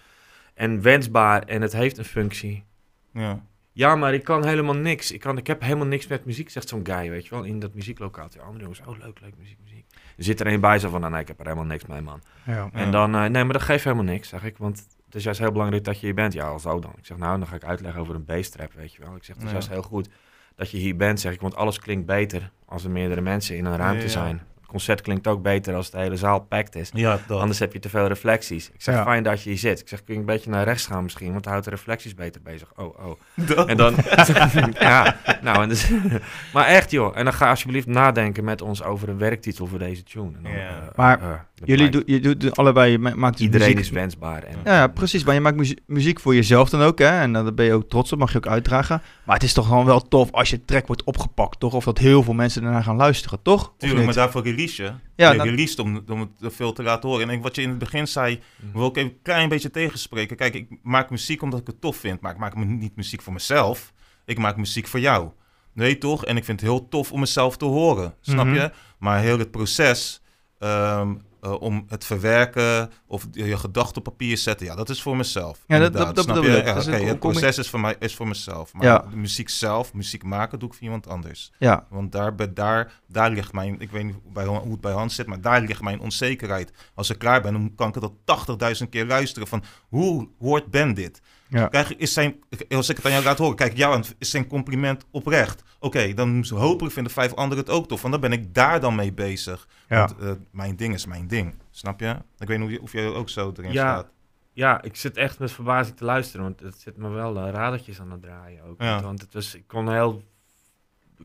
en 0.54 0.82
wensbaar 0.82 1.44
en 1.44 1.62
het 1.62 1.74
heeft 1.74 1.98
een 1.98 2.06
functie. 2.06 2.64
ja. 3.12 3.44
Ja, 3.72 3.96
maar 3.96 4.14
ik 4.14 4.24
kan 4.24 4.46
helemaal 4.46 4.76
niks. 4.76 5.12
Ik, 5.12 5.20
kan, 5.20 5.38
ik 5.38 5.48
heb 5.48 5.62
helemaal 5.62 5.86
niks 5.86 6.08
met 6.08 6.26
muziek, 6.26 6.50
zegt 6.50 6.68
zo'n 6.70 6.86
guy, 6.86 7.10
weet 7.10 7.24
je 7.24 7.30
wel, 7.30 7.44
in 7.44 7.60
dat 7.60 7.74
muzieklokaal. 7.74 8.30
Die 8.30 8.42
andere 8.42 8.60
jongens, 8.62 8.80
oh 8.86 8.98
leuk, 9.00 9.20
leuk, 9.20 9.34
muziek, 9.38 9.58
muziek. 9.64 9.86
Er 10.18 10.24
zit 10.24 10.40
er 10.40 10.48
een 10.48 10.60
bij 10.60 10.80
zo 10.80 10.90
van, 10.90 11.00
nou, 11.00 11.12
nee, 11.12 11.22
ik 11.22 11.28
heb 11.28 11.40
er 11.40 11.46
helemaal 11.46 11.66
niks 11.66 11.86
mee, 11.86 12.02
man. 12.02 12.22
Ja. 12.46 12.70
En 12.74 12.92
dan, 12.92 13.16
eh, 13.16 13.22
nee, 13.22 13.44
maar 13.44 13.54
dat 13.54 13.62
geeft 13.62 13.84
helemaal 13.84 14.06
niks, 14.06 14.30
zeg 14.30 14.44
ik. 14.44 14.58
Want 14.58 14.88
het 15.06 15.16
is 15.16 15.24
juist 15.24 15.40
heel 15.40 15.52
belangrijk 15.52 15.84
dat 15.84 16.00
je 16.00 16.06
hier 16.06 16.16
bent. 16.16 16.34
Ja, 16.34 16.48
al 16.48 16.60
zo 16.60 16.80
dan. 16.80 16.94
Ik 16.98 17.06
zeg, 17.06 17.18
nou, 17.18 17.38
dan 17.38 17.48
ga 17.48 17.56
ik 17.56 17.64
uitleggen 17.64 18.02
over 18.02 18.16
een 18.16 18.26
bass-trap, 18.26 18.74
weet 18.74 18.94
je 18.94 19.02
wel. 19.04 19.16
Ik 19.16 19.24
zeg, 19.24 19.36
het 19.36 19.46
is 19.46 19.52
juist 19.52 19.70
heel 19.70 19.82
goed 19.82 20.10
dat 20.56 20.72
je 20.72 20.78
hier 20.78 20.96
bent, 20.96 21.20
zeg 21.20 21.34
ik. 21.34 21.42
Want 21.42 21.56
alles 21.56 21.80
klinkt 21.80 22.06
beter 22.06 22.52
als 22.66 22.84
er 22.84 22.92
meerdere 22.92 23.22
mensen 23.22 23.58
in 23.58 23.66
een 23.66 23.78
ruimte 23.78 24.10
zijn. 24.10 24.42
Concert 24.68 25.02
klinkt 25.02 25.28
ook 25.28 25.42
beter 25.42 25.76
als 25.76 25.90
de 25.92 25.98
hele 25.98 26.16
zaal 26.16 26.40
packed 26.40 26.76
is. 26.76 26.90
Ja, 26.94 27.20
dat. 27.28 27.40
Anders 27.40 27.60
heb 27.60 27.74
je 27.74 27.80
te 27.80 27.90
veel 27.90 28.08
reflecties. 28.08 28.70
Ik 28.74 28.82
zeg, 28.82 28.96
Ja. 28.96 29.04
fijn 29.04 29.24
dat 29.24 29.42
je 29.44 29.50
hier 29.50 29.58
zit. 29.58 29.80
Ik 29.80 29.88
zeg, 29.88 30.04
kun 30.04 30.14
je 30.14 30.20
een 30.20 30.26
beetje 30.26 30.50
naar 30.50 30.64
rechts 30.64 30.86
gaan 30.86 31.04
misschien? 31.04 31.32
Want 31.32 31.44
dan 31.44 31.52
houdt 31.52 31.68
de 31.68 31.72
reflecties 31.76 32.14
beter 32.16 32.42
bezig. 32.42 32.72
Oh, 32.76 33.00
oh. 33.06 33.20
Dat. 33.56 33.68
En 33.68 33.78
dan, 33.78 33.96
ja, 34.80 35.16
nou, 35.42 35.62
en 35.64 35.70
dus, 35.70 35.92
maar 36.54 36.66
echt 36.66 36.92
joh. 36.92 37.18
En 37.18 37.24
dan 37.24 37.34
ga 37.34 37.50
alsjeblieft 37.50 37.88
nadenken 37.88 38.44
met 38.44 38.62
ons 38.62 38.84
over 38.84 39.10
een 39.10 39.18
werktitel 39.18 39.66
voor 39.68 39.80
deze 39.80 40.04
tune. 40.04 40.32
En 40.38 40.44
dan, 40.44 40.52
Ja. 40.52 40.68
eh, 40.68 40.76
Maar 40.96 41.22
eh, 41.22 41.30
dat 41.30 41.40
Jullie 41.64 41.90
doen, 41.90 42.04
je 42.06 42.20
doet 42.20 42.58
allebei, 42.58 42.98
maakt 42.98 43.38
dus 43.38 43.46
Iedereen 43.46 43.68
muziek. 43.68 43.84
is 43.86 43.90
wensbaar. 43.90 44.44
En, 44.44 44.58
Ja, 44.64 44.74
ja, 44.76 44.88
precies. 44.88 45.24
Maar 45.24 45.34
je 45.34 45.40
maakt 45.40 45.56
muzie- 45.56 45.80
muziek 45.88 46.20
voor 46.20 46.36
jezelf 46.36 46.70
dan 46.70 46.82
ook, 46.82 47.00
hè? 47.00 47.06
En 47.20 47.34
daar 47.34 47.54
ben 47.54 47.66
je 47.66 47.74
ook 47.74 47.90
trots 47.90 48.12
op, 48.12 48.20
mag 48.20 48.32
je 48.32 48.38
ook 48.38 48.48
uitdragen. 48.48 49.02
Maar 49.26 49.36
het 49.36 49.44
is 49.44 49.54
toch 49.54 49.68
gewoon 49.68 49.86
wel 49.86 50.02
tof 50.08 50.32
als 50.32 50.50
je 50.50 50.66
track 50.66 50.88
wordt 50.88 51.04
opgepakt, 51.04 51.60
toch? 51.60 51.74
Of 51.74 51.84
dat 51.84 51.98
heel 51.98 52.24
veel 52.24 52.34
mensen 52.34 52.62
daarna 52.62 52.82
gaan 52.82 52.96
luisteren, 52.96 53.40
toch? 53.42 53.74
Tuurlijk, 53.78 54.06
maar 54.06 54.14
daarvoor 54.14 54.44
release 54.44 54.84
je. 54.84 54.92
Ja, 55.16 55.32
je 55.32 55.38
nou- 55.38 55.50
released 55.50 55.80
om, 55.80 56.04
om 56.12 56.20
het 56.40 56.54
veel 56.54 56.74
te 56.74 56.84
laten 56.84 57.10
horen. 57.10 57.30
En 57.30 57.36
ik- 57.36 57.44
wat 57.44 57.56
je 57.56 57.62
in 57.62 57.70
het 57.70 57.78
begin 57.78 58.08
zei, 58.08 58.40
wil 58.74 58.88
ik 58.88 58.96
even 58.98 59.10
een 59.10 59.18
klein 59.24 59.50
beetje 59.50 59.72
tegenspreken. 59.72 60.36
Kijk, 60.38 60.54
ik 60.54 60.68
maak 60.84 61.10
muziek 61.10 61.42
omdat 61.42 61.60
ik 61.60 61.68
het 61.68 61.82
tof 61.82 61.96
vind. 61.98 62.22
Maar 62.22 62.32
ik 62.32 62.38
maak 62.38 62.56
me 62.56 62.66
niet 62.66 62.96
muziek 62.96 63.22
voor 63.22 63.34
mezelf. 63.34 63.94
Ik 64.26 64.38
maak 64.38 64.58
muziek 64.58 64.88
voor 64.88 65.00
jou. 65.00 65.30
Nee, 65.74 65.98
toch? 65.98 66.26
En 66.26 66.38
ik 66.38 66.46
vind 66.46 66.60
het 66.62 66.70
heel 66.70 66.88
tof 66.90 67.12
om 67.12 67.20
mezelf 67.20 67.58
te 67.58 67.66
horen. 67.66 68.14
Snap 68.22 68.46
Mhm. 68.46 68.56
je? 68.56 68.72
Maar 69.00 69.20
heel 69.22 69.40
het 69.40 69.52
proces 69.52 70.22
ehm, 70.60 71.14
eh, 71.46 71.62
om 71.62 71.86
het 71.88 72.06
verwerken 72.06 72.92
of 73.08 73.28
je, 73.32 73.58
gedachten 73.58 73.98
op 73.98 74.04
papier 74.04 74.38
zetten, 74.38 74.66
ja, 74.66 74.76
dat 74.76 74.90
is 74.90 75.02
voor 75.02 75.18
mezelf. 75.18 75.60
Ja, 75.68 75.80
dat- 75.80 75.94
dat- 75.94 76.16
dat 76.16 76.24
Snap 76.24 76.36
bedoel 76.36 76.52
je? 76.52 76.58
ik. 76.58 76.66
Ja, 76.66 76.74
Dat 76.74 76.86
een 76.88 77.08
het 77.08 77.20
proces 77.20 77.58
is 77.58 77.70
voor 77.70 77.80
mij 77.80 77.96
is 78.00 78.16
voor 78.16 78.28
mezelf. 78.28 78.74
Maar 78.74 78.86
Ja. 78.86 79.06
de 79.10 79.16
muziek 79.16 79.50
zelf, 79.50 79.94
muziek 79.94 80.24
maken, 80.24 80.60
doe 80.60 80.68
ik 80.70 80.74
voor 80.74 80.84
iemand 80.84 81.08
anders. 81.08 81.52
Ja, 81.60 81.86
Want 81.90 82.12
daar, 82.12 82.54
daar, 82.54 83.02
daar 83.08 83.30
ligt 83.32 83.54
mijn, 83.54 83.80
ik 83.80 83.92
weet 83.92 84.04
niet 84.04 84.16
hoe 84.24 84.32
bij, 84.32 84.46
hoe 84.46 84.72
het 84.72 84.82
bij 84.82 84.92
Hans 84.92 85.16
zit, 85.16 85.28
maar 85.28 85.42
daar 85.42 85.62
ligt 85.62 85.82
mijn 85.82 86.00
onzekerheid. 86.00 86.72
Als 86.94 87.10
ik 87.10 87.18
klaar 87.18 87.42
ben, 87.42 87.54
dan 87.54 87.72
kan 87.76 87.88
ik 87.88 87.94
het 87.96 88.04
al 88.04 88.18
80.000 88.26 88.90
keer 88.90 89.06
luisteren 89.06 89.48
van 89.48 89.64
hoe 89.90 90.28
hoort 90.40 90.72
Ben 90.72 90.94
dit? 90.94 91.22
Ja. 91.48 91.68
Kijk, 91.68 91.90
is 91.90 92.14
zijn, 92.14 92.36
als 92.70 92.90
ik 92.90 92.96
het 92.96 93.06
aan 93.06 93.12
jou 93.12 93.24
laat 93.24 93.38
horen, 93.38 93.56
kijk, 93.56 93.78
jou 93.78 93.96
aan, 93.96 94.04
is 94.18 94.30
zijn 94.30 94.48
compliment 94.48 95.06
oprecht? 95.12 95.64
Oké, 95.80 96.14
dan 96.14 96.46
hopelijk 96.50 96.94
vinden 96.94 97.12
vijf 97.14 97.34
anderen 97.34 97.64
het 97.64 97.74
ook 97.74 97.88
tof, 97.88 98.02
want 98.02 98.14
dan 98.14 98.22
ben 98.30 98.40
ik 98.40 98.54
daar 98.54 98.80
dan 98.80 98.96
mee 98.96 99.14
bezig. 99.14 99.68
Ja. 99.88 99.98
Want 99.98 100.20
eh, 100.20 100.32
mijn 100.52 100.76
ding 100.76 100.94
is 100.94 101.06
mijn 101.06 101.28
ding, 101.28 101.56
snap 101.72 102.00
je? 102.00 102.16
Ik 102.40 102.48
weet 102.48 102.60
niet 102.60 102.68
of, 102.68 102.72
je, 102.74 102.82
of 102.82 102.92
jij 102.92 103.08
ook 103.08 103.30
zo 103.30 103.52
erin 103.58 103.72
Ja. 103.72 103.94
staat. 103.94 104.14
Ja, 104.54 104.82
ik 104.82 104.96
zit 104.96 105.18
echt 105.18 105.40
met 105.40 105.52
verbazing 105.52 105.98
te 105.98 106.06
luisteren, 106.06 106.46
want 106.46 106.60
het 106.60 106.80
zit 106.80 106.98
me 106.98 107.10
wel 107.10 107.38
uh, 107.38 107.52
radertjes 107.52 108.00
aan 108.00 108.12
het 108.12 108.22
draaien 108.22 108.64
ook. 108.64 108.82
Ja. 108.82 108.92
Want, 108.92 109.04
want 109.04 109.22
het 109.22 109.34
was, 109.34 109.56
ik 109.56 109.64
kon 109.68 109.92
heel 109.92 110.24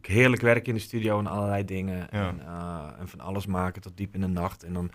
heerlijk 0.02 0.42
werken 0.42 0.66
in 0.66 0.74
de 0.74 0.80
studio 0.80 1.18
en 1.18 1.26
allerlei 1.26 1.64
dingen. 1.64 2.08
Ja. 2.10 2.28
En, 2.28 2.40
uh, 2.46 2.88
en 2.98 3.08
van 3.08 3.20
alles 3.20 3.46
maken 3.46 3.82
tot 3.82 3.96
diep 3.96 4.14
in 4.14 4.20
de 4.20 4.26
nacht. 4.26 4.64
En 4.64 4.72
dan 4.72 4.90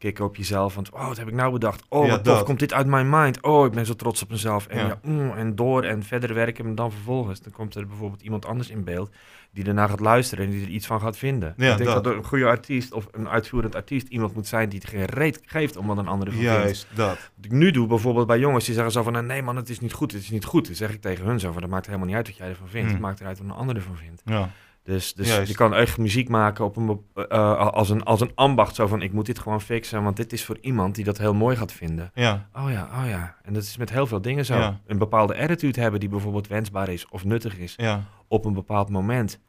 kicken 0.00 0.24
op 0.24 0.36
jezelf, 0.36 0.74
want 0.74 0.90
oh, 0.90 1.06
wat 1.06 1.16
heb 1.16 1.28
ik 1.28 1.34
nou 1.34 1.52
bedacht? 1.52 1.84
Oh, 1.88 2.06
Ja, 2.06 2.10
wat 2.10 2.24
tof, 2.24 2.42
komt 2.42 2.58
dit 2.58 2.72
uit 2.72 2.86
mijn 2.86 3.08
mind? 3.10 3.42
Oh, 3.42 3.66
ik 3.66 3.72
ben 3.72 3.86
zo 3.86 3.94
trots 3.94 4.22
op 4.22 4.30
mezelf. 4.30 4.66
En, 4.66 4.86
Ja. 4.86 4.98
mm, 5.02 5.30
en 5.30 5.54
door 5.54 5.82
en 5.84 6.02
verder 6.02 6.34
werken 6.34 6.64
en 6.64 6.74
dan 6.74 6.92
vervolgens. 6.92 7.40
Dan 7.40 7.52
komt 7.52 7.74
er 7.74 7.86
bijvoorbeeld 7.86 8.22
iemand 8.22 8.46
anders 8.46 8.70
in 8.70 8.84
beeld 8.84 9.10
die 9.52 9.64
ernaar 9.64 9.88
gaat 9.88 10.00
luisteren 10.00 10.44
en 10.44 10.50
die 10.50 10.62
er 10.62 10.68
iets 10.68 10.86
van 10.86 11.00
gaat 11.00 11.16
vinden. 11.16 11.54
Ja, 11.56 11.70
ik 11.70 11.76
denk 11.78 11.90
dat. 11.90 12.04
dat. 12.04 12.14
een 12.14 12.24
goede 12.24 12.46
artiest 12.46 12.92
of 12.92 13.08
een 13.12 13.28
uitvoerend 13.28 13.74
artiest 13.74 14.08
iemand 14.08 14.34
moet 14.34 14.46
zijn 14.46 14.68
die 14.68 14.78
het 14.78 14.88
geen 14.88 15.04
reet 15.04 15.40
geeft 15.44 15.76
om 15.76 15.86
wat 15.86 15.98
een 15.98 16.08
andere 16.08 16.30
vindt. 16.30 16.44
Juist, 16.46 16.86
dat. 16.94 17.30
Wat 17.36 17.44
ik 17.44 17.52
nu 17.52 17.70
doe, 17.70 17.86
bijvoorbeeld 17.86 18.26
bij 18.26 18.38
jongens, 18.38 18.64
die 18.64 18.74
zeggen 18.74 18.92
zo 18.92 19.02
van... 19.02 19.26
nee 19.26 19.42
man, 19.42 19.56
het 19.56 19.68
is 19.68 19.80
niet 19.80 19.92
goed, 19.92 20.12
het 20.12 20.22
is 20.22 20.30
niet 20.30 20.44
goed. 20.44 20.66
Dan 20.66 20.74
zeg 20.74 20.92
ik 20.92 21.00
tegen 21.00 21.24
hun 21.24 21.40
zo 21.40 21.52
van, 21.52 21.60
dat 21.60 21.70
maakt 21.70 21.86
helemaal 21.86 22.06
niet 22.06 22.16
uit 22.16 22.26
wat 22.26 22.36
jij 22.36 22.48
ervan 22.48 22.68
vindt. 22.68 22.86
Mm. 22.86 22.92
Het 22.92 23.02
maakt 23.02 23.20
eruit 23.20 23.38
wat 23.38 23.46
een 23.46 23.54
ander 23.54 23.76
ervan 23.76 23.96
vindt. 23.96 24.22
Ja. 24.24 24.50
Dus, 24.82 25.14
dus 25.14 25.28
Juist. 25.28 25.48
je 25.50 25.54
kan 25.56 25.74
echt 25.74 25.98
muziek 25.98 26.28
maken 26.28 26.64
op 26.64 26.76
een, 26.76 26.86
bep- 26.86 27.26
eh, 27.30 27.56
als, 27.58 27.90
een, 27.90 28.04
als 28.04 28.20
een 28.20 28.32
ambacht. 28.34 28.74
Zo 28.74 28.86
van, 28.86 29.02
ik 29.02 29.12
moet 29.12 29.26
dit 29.26 29.38
gewoon 29.38 29.60
fixen, 29.60 30.02
want 30.02 30.16
dit 30.16 30.32
is 30.32 30.44
voor 30.44 30.58
iemand 30.60 30.94
die 30.94 31.04
dat 31.04 31.18
heel 31.18 31.34
mooi 31.34 31.56
gaat 31.56 31.72
vinden. 31.72 32.10
Ja, 32.14 32.48
Oh 32.56 32.70
ja, 32.70 32.88
oh 33.02 33.08
ja. 33.08 33.36
En 33.42 33.52
dat 33.52 33.62
is 33.62 33.76
met 33.76 33.90
heel 33.90 34.06
veel 34.06 34.20
dingen 34.20 34.44
zo. 34.44 34.56
Ja. 34.56 34.80
Een 34.86 34.98
bepaalde 34.98 35.36
attitude 35.38 35.80
hebben 35.80 36.00
die 36.00 36.08
bijvoorbeeld 36.08 36.46
wensbaar 36.48 36.88
is 36.88 37.08
of 37.08 37.24
nuttig 37.24 37.58
is 37.58 37.74
ja, 37.76 38.04
op 38.28 38.44
een 38.44 38.52
bepaald 38.54 38.88
moment. 38.88 39.40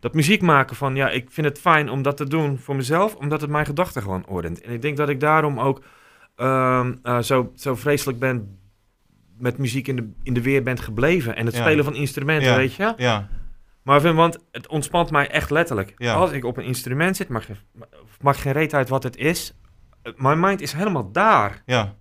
Dat 0.00 0.14
muziek 0.14 0.42
maken 0.42 0.76
van, 0.76 0.94
ja, 0.94 1.08
ik 1.10 1.30
vind 1.30 1.46
het 1.46 1.58
fijn 1.60 1.90
om 1.90 2.02
dat 2.02 2.16
te 2.16 2.28
doen 2.28 2.58
voor 2.58 2.76
mezelf, 2.76 3.14
omdat 3.14 3.40
het 3.40 3.50
mijn 3.50 3.66
gedachten 3.66 4.02
gewoon 4.02 4.26
ordent. 4.26 4.60
En 4.60 4.72
ik 4.72 4.82
denk 4.82 4.96
dat 4.96 5.08
ik 5.08 5.20
daarom 5.20 5.60
ook 5.60 5.82
ehm, 6.36 6.94
eh, 7.02 7.18
zo, 7.18 7.52
zo 7.54 7.74
vreselijk 7.74 8.18
ben 8.18 8.58
met 9.38 9.58
muziek 9.58 9.88
in 9.88 9.96
de, 9.96 10.10
in 10.22 10.34
de 10.34 10.42
weer 10.42 10.62
bent 10.62 10.80
gebleven. 10.80 11.36
En 11.36 11.46
het 11.46 11.54
Ja. 11.54 11.60
spelen 11.60 11.84
van 11.84 11.94
instrumenten, 11.94 12.56
weet 12.56 12.74
je? 12.74 12.94
ja, 12.96 13.28
Maar 13.88 14.00
vind, 14.00 14.14
want 14.14 14.38
het 14.50 14.66
ontspant 14.66 15.10
mij 15.10 15.30
echt 15.30 15.50
letterlijk. 15.50 15.94
Ja. 15.96 16.14
Als 16.14 16.30
ik 16.30 16.44
op 16.44 16.56
een 16.56 16.64
instrument 16.64 17.16
zit, 17.16 17.28
maakt 17.28 17.44
geen, 17.44 17.56
maakt 18.20 18.38
geen 18.38 18.52
reet 18.52 18.74
uit 18.74 18.88
wat 18.88 19.02
het 19.02 19.16
is. 19.16 19.54
Mijn 20.16 20.40
mind 20.40 20.60
is 20.60 20.72
helemaal 20.72 21.12
daar. 21.12 21.62
ja, 21.66 21.94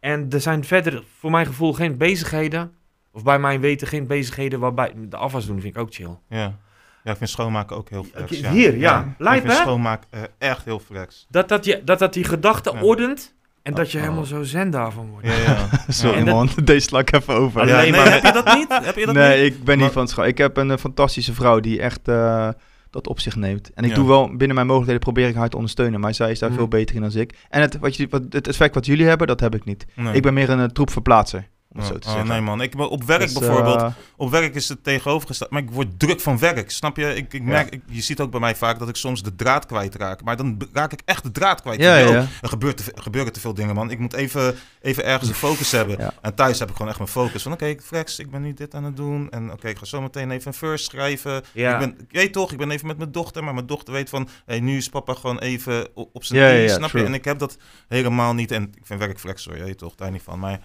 En 0.00 0.26
er 0.30 0.40
zijn 0.40 0.64
verder, 0.64 1.04
voor 1.18 1.30
mijn 1.30 1.46
gevoel, 1.46 1.72
geen 1.72 1.96
bezigheden. 1.96 2.72
Of 3.12 3.22
bij 3.22 3.38
mijn 3.38 3.60
weten 3.60 3.86
geen 3.86 4.06
bezigheden 4.06 4.60
waarbij... 4.60 4.92
De 4.96 5.16
afwas 5.16 5.46
doen 5.46 5.60
vind 5.60 5.76
ik 5.76 5.82
ook 5.82 5.94
chill. 5.94 6.18
ja. 6.28 6.58
Ja, 7.04 7.10
ik 7.10 7.16
vind 7.16 7.30
schoonmaken 7.30 7.76
ook 7.76 7.88
heel 7.88 8.04
flex. 8.04 8.36
Oké, 8.38 8.46
ja. 8.46 8.52
hier, 8.52 8.76
ja. 8.76 9.14
Lijp, 9.18 9.36
ik 9.36 9.42
vind 9.42 9.56
hè? 9.56 9.62
schoonmaken 9.62 10.08
eh, 10.10 10.22
echt 10.38 10.64
heel 10.64 10.78
flex. 10.78 11.26
Dat 11.30 11.48
dat, 11.48 11.64
je, 11.64 11.84
dat, 11.84 11.98
dat 11.98 12.12
die 12.12 12.24
gedachte 12.24 12.72
Ja. 12.72 12.82
ordent. 12.82 13.34
En 13.68 13.74
dat 13.74 13.90
je 13.92 13.96
Oh. 13.98 14.02
helemaal 14.04 14.24
zo 14.24 14.42
zen 14.42 14.70
daarvan 14.70 15.08
wordt. 15.10 15.26
Ja, 15.26 15.32
ja. 15.34 15.68
Sorry 15.88 16.18
En 16.18 16.24
dat- 16.24 16.34
man, 16.34 16.48
deze 16.64 16.80
sla 16.86 16.98
ik 16.98 17.12
even 17.12 17.34
over. 17.34 17.66
Ja, 17.66 17.76
nee, 17.76 17.90
maar 17.90 18.12
heb 18.12 18.22
je 18.24 18.32
dat 18.32 18.54
niet? 18.54 18.66
Heb 18.84 18.96
je 18.96 19.06
dat 19.06 19.14
nee, 19.14 19.42
niet? 19.44 19.52
ik 19.54 19.64
ben 19.64 19.78
niet 19.78 19.90
van 19.92 20.02
het 20.02 20.10
scha- 20.10 20.24
Ik 20.24 20.38
heb 20.38 20.56
een 20.56 20.70
eh, 20.70 20.76
fantastische 20.78 21.34
vrouw 21.34 21.60
die 21.60 21.80
echt 21.80 22.08
eh, 22.08 22.48
dat 22.90 23.06
op 23.08 23.20
zich 23.20 23.36
neemt. 23.36 23.70
En 23.74 23.84
ik 23.84 23.90
Ja. 23.90 23.96
doe 23.96 24.06
wel 24.08 24.26
binnen 24.36 24.54
mijn 24.54 24.66
mogelijkheden 24.66 25.02
probeer 25.02 25.28
ik 25.28 25.34
haar 25.34 25.48
te 25.48 25.56
ondersteunen, 25.56 26.00
maar 26.00 26.14
zij 26.14 26.30
is 26.30 26.38
daar 26.38 26.50
Mm. 26.50 26.56
veel 26.56 26.68
beter 26.68 26.94
in 26.96 27.00
dan 27.00 27.12
ik. 27.14 27.34
En 27.48 27.60
het, 27.60 27.78
wat 27.78 27.96
je, 27.96 28.06
wat, 28.10 28.22
het 28.30 28.48
effect 28.48 28.74
wat 28.74 28.86
jullie 28.86 29.06
hebben, 29.06 29.26
dat 29.26 29.40
heb 29.40 29.54
ik 29.54 29.64
niet. 29.64 29.86
Nee. 29.94 30.14
Ik 30.14 30.22
ben 30.22 30.34
meer 30.34 30.50
een 30.50 30.58
uh, 30.58 30.64
troepverplaatser, 30.64 31.38
om 31.38 31.46
het 31.78 31.86
Oh, 31.86 31.92
zo 31.92 31.98
te 31.98 32.06
oh, 32.06 32.12
zeggen. 32.12 32.30
nee 32.30 32.40
man, 32.40 32.62
ik, 32.62 32.78
op 32.78 33.04
werk 33.04 33.20
Dus, 33.20 33.32
bijvoorbeeld, 33.32 33.80
eh, 33.80 33.88
op 34.16 34.30
werk 34.30 34.54
is 34.54 34.68
het 34.68 34.84
tegenovergesteld. 34.84 35.50
Maar 35.50 35.62
ik 35.62 35.70
word 35.70 35.98
druk 35.98 36.20
van 36.20 36.38
werk, 36.38 36.70
snap 36.70 36.96
je? 36.96 37.14
Ik, 37.14 37.32
ik 37.34 37.42
merk, 37.42 37.70
ik- 37.74 37.82
je 37.86 38.00
ziet 38.02 38.20
ook 38.20 38.30
bij 38.30 38.40
mij 38.40 38.56
vaak 38.56 38.78
dat 38.78 38.88
ik 38.88 38.96
soms 38.96 39.22
de 39.22 39.34
draad 39.34 39.66
kwijtraak. 39.66 40.22
Maar 40.22 40.36
dan 40.36 40.56
raak 40.72 40.92
ik 40.92 41.00
echt 41.04 41.22
de 41.22 41.30
draad 41.30 41.60
kwijt. 41.62 41.80
ja, 41.80 41.96
ja. 41.96 42.26
Er, 42.40 42.48
gebeurt 42.48 42.76
te, 42.76 42.92
gebeuren 42.94 43.32
te 43.32 43.40
veel 43.40 43.54
dingen, 43.54 43.74
man. 43.74 43.90
Ik 43.90 43.98
moet 43.98 44.12
even, 44.12 44.54
even 44.80 45.04
ergens 45.04 45.28
de 45.28 45.34
focus 45.36 45.70
hebben. 45.72 46.12
En 46.22 46.34
thuis 46.34 46.58
heb 46.58 46.68
ik 46.68 46.74
gewoon 46.76 46.88
echt 46.90 46.98
mijn 46.98 47.10
focus. 47.10 47.42
Van 47.42 47.52
oké, 47.52 47.74
Flex, 47.82 48.18
ik 48.18 48.30
ben 48.30 48.42
nu 48.42 48.54
dit 48.54 48.74
aan 48.74 48.84
het 48.84 48.96
doen. 48.96 49.30
En 49.30 49.52
oké, 49.52 49.68
ik 49.68 49.78
ga 49.78 49.84
zo 49.84 50.00
meteen 50.00 50.30
even 50.30 50.46
een 50.46 50.54
verse 50.54 50.84
schrijven. 50.84 51.42
Ja. 51.52 51.72
Ik, 51.72 51.78
ben, 51.78 51.96
ik 52.08 52.12
weet 52.12 52.32
toch, 52.32 52.52
ik 52.52 52.58
ben 52.58 52.70
even 52.70 52.86
met 52.86 52.98
mijn 52.98 53.12
dochter. 53.12 53.44
Maar 53.44 53.54
mijn 53.54 53.66
dochter 53.66 53.92
weet 53.92 54.08
van, 54.08 54.28
hey, 54.46 54.60
nu 54.60 54.76
is 54.76 54.88
papa 54.88 55.14
gewoon 55.14 55.38
even 55.38 55.88
op 55.94 56.24
zijn 56.24 56.62
Ja, 56.62 56.74
snap 56.74 56.88
true. 56.90 57.02
je? 57.02 57.08
En 57.08 57.14
ik 57.14 57.24
heb 57.24 57.38
dat 57.38 57.56
helemaal 57.88 58.34
niet. 58.34 58.50
En 58.50 58.62
ik 58.62 58.82
vind 58.86 59.00
werk 59.00 59.18
flex 59.18 59.44
hoor, 59.44 59.56
je 59.56 59.64
weet 59.64 59.78
toch, 59.78 59.94
daar 59.94 60.10
niet 60.10 60.22
van. 60.22 60.38
Maar 60.38 60.60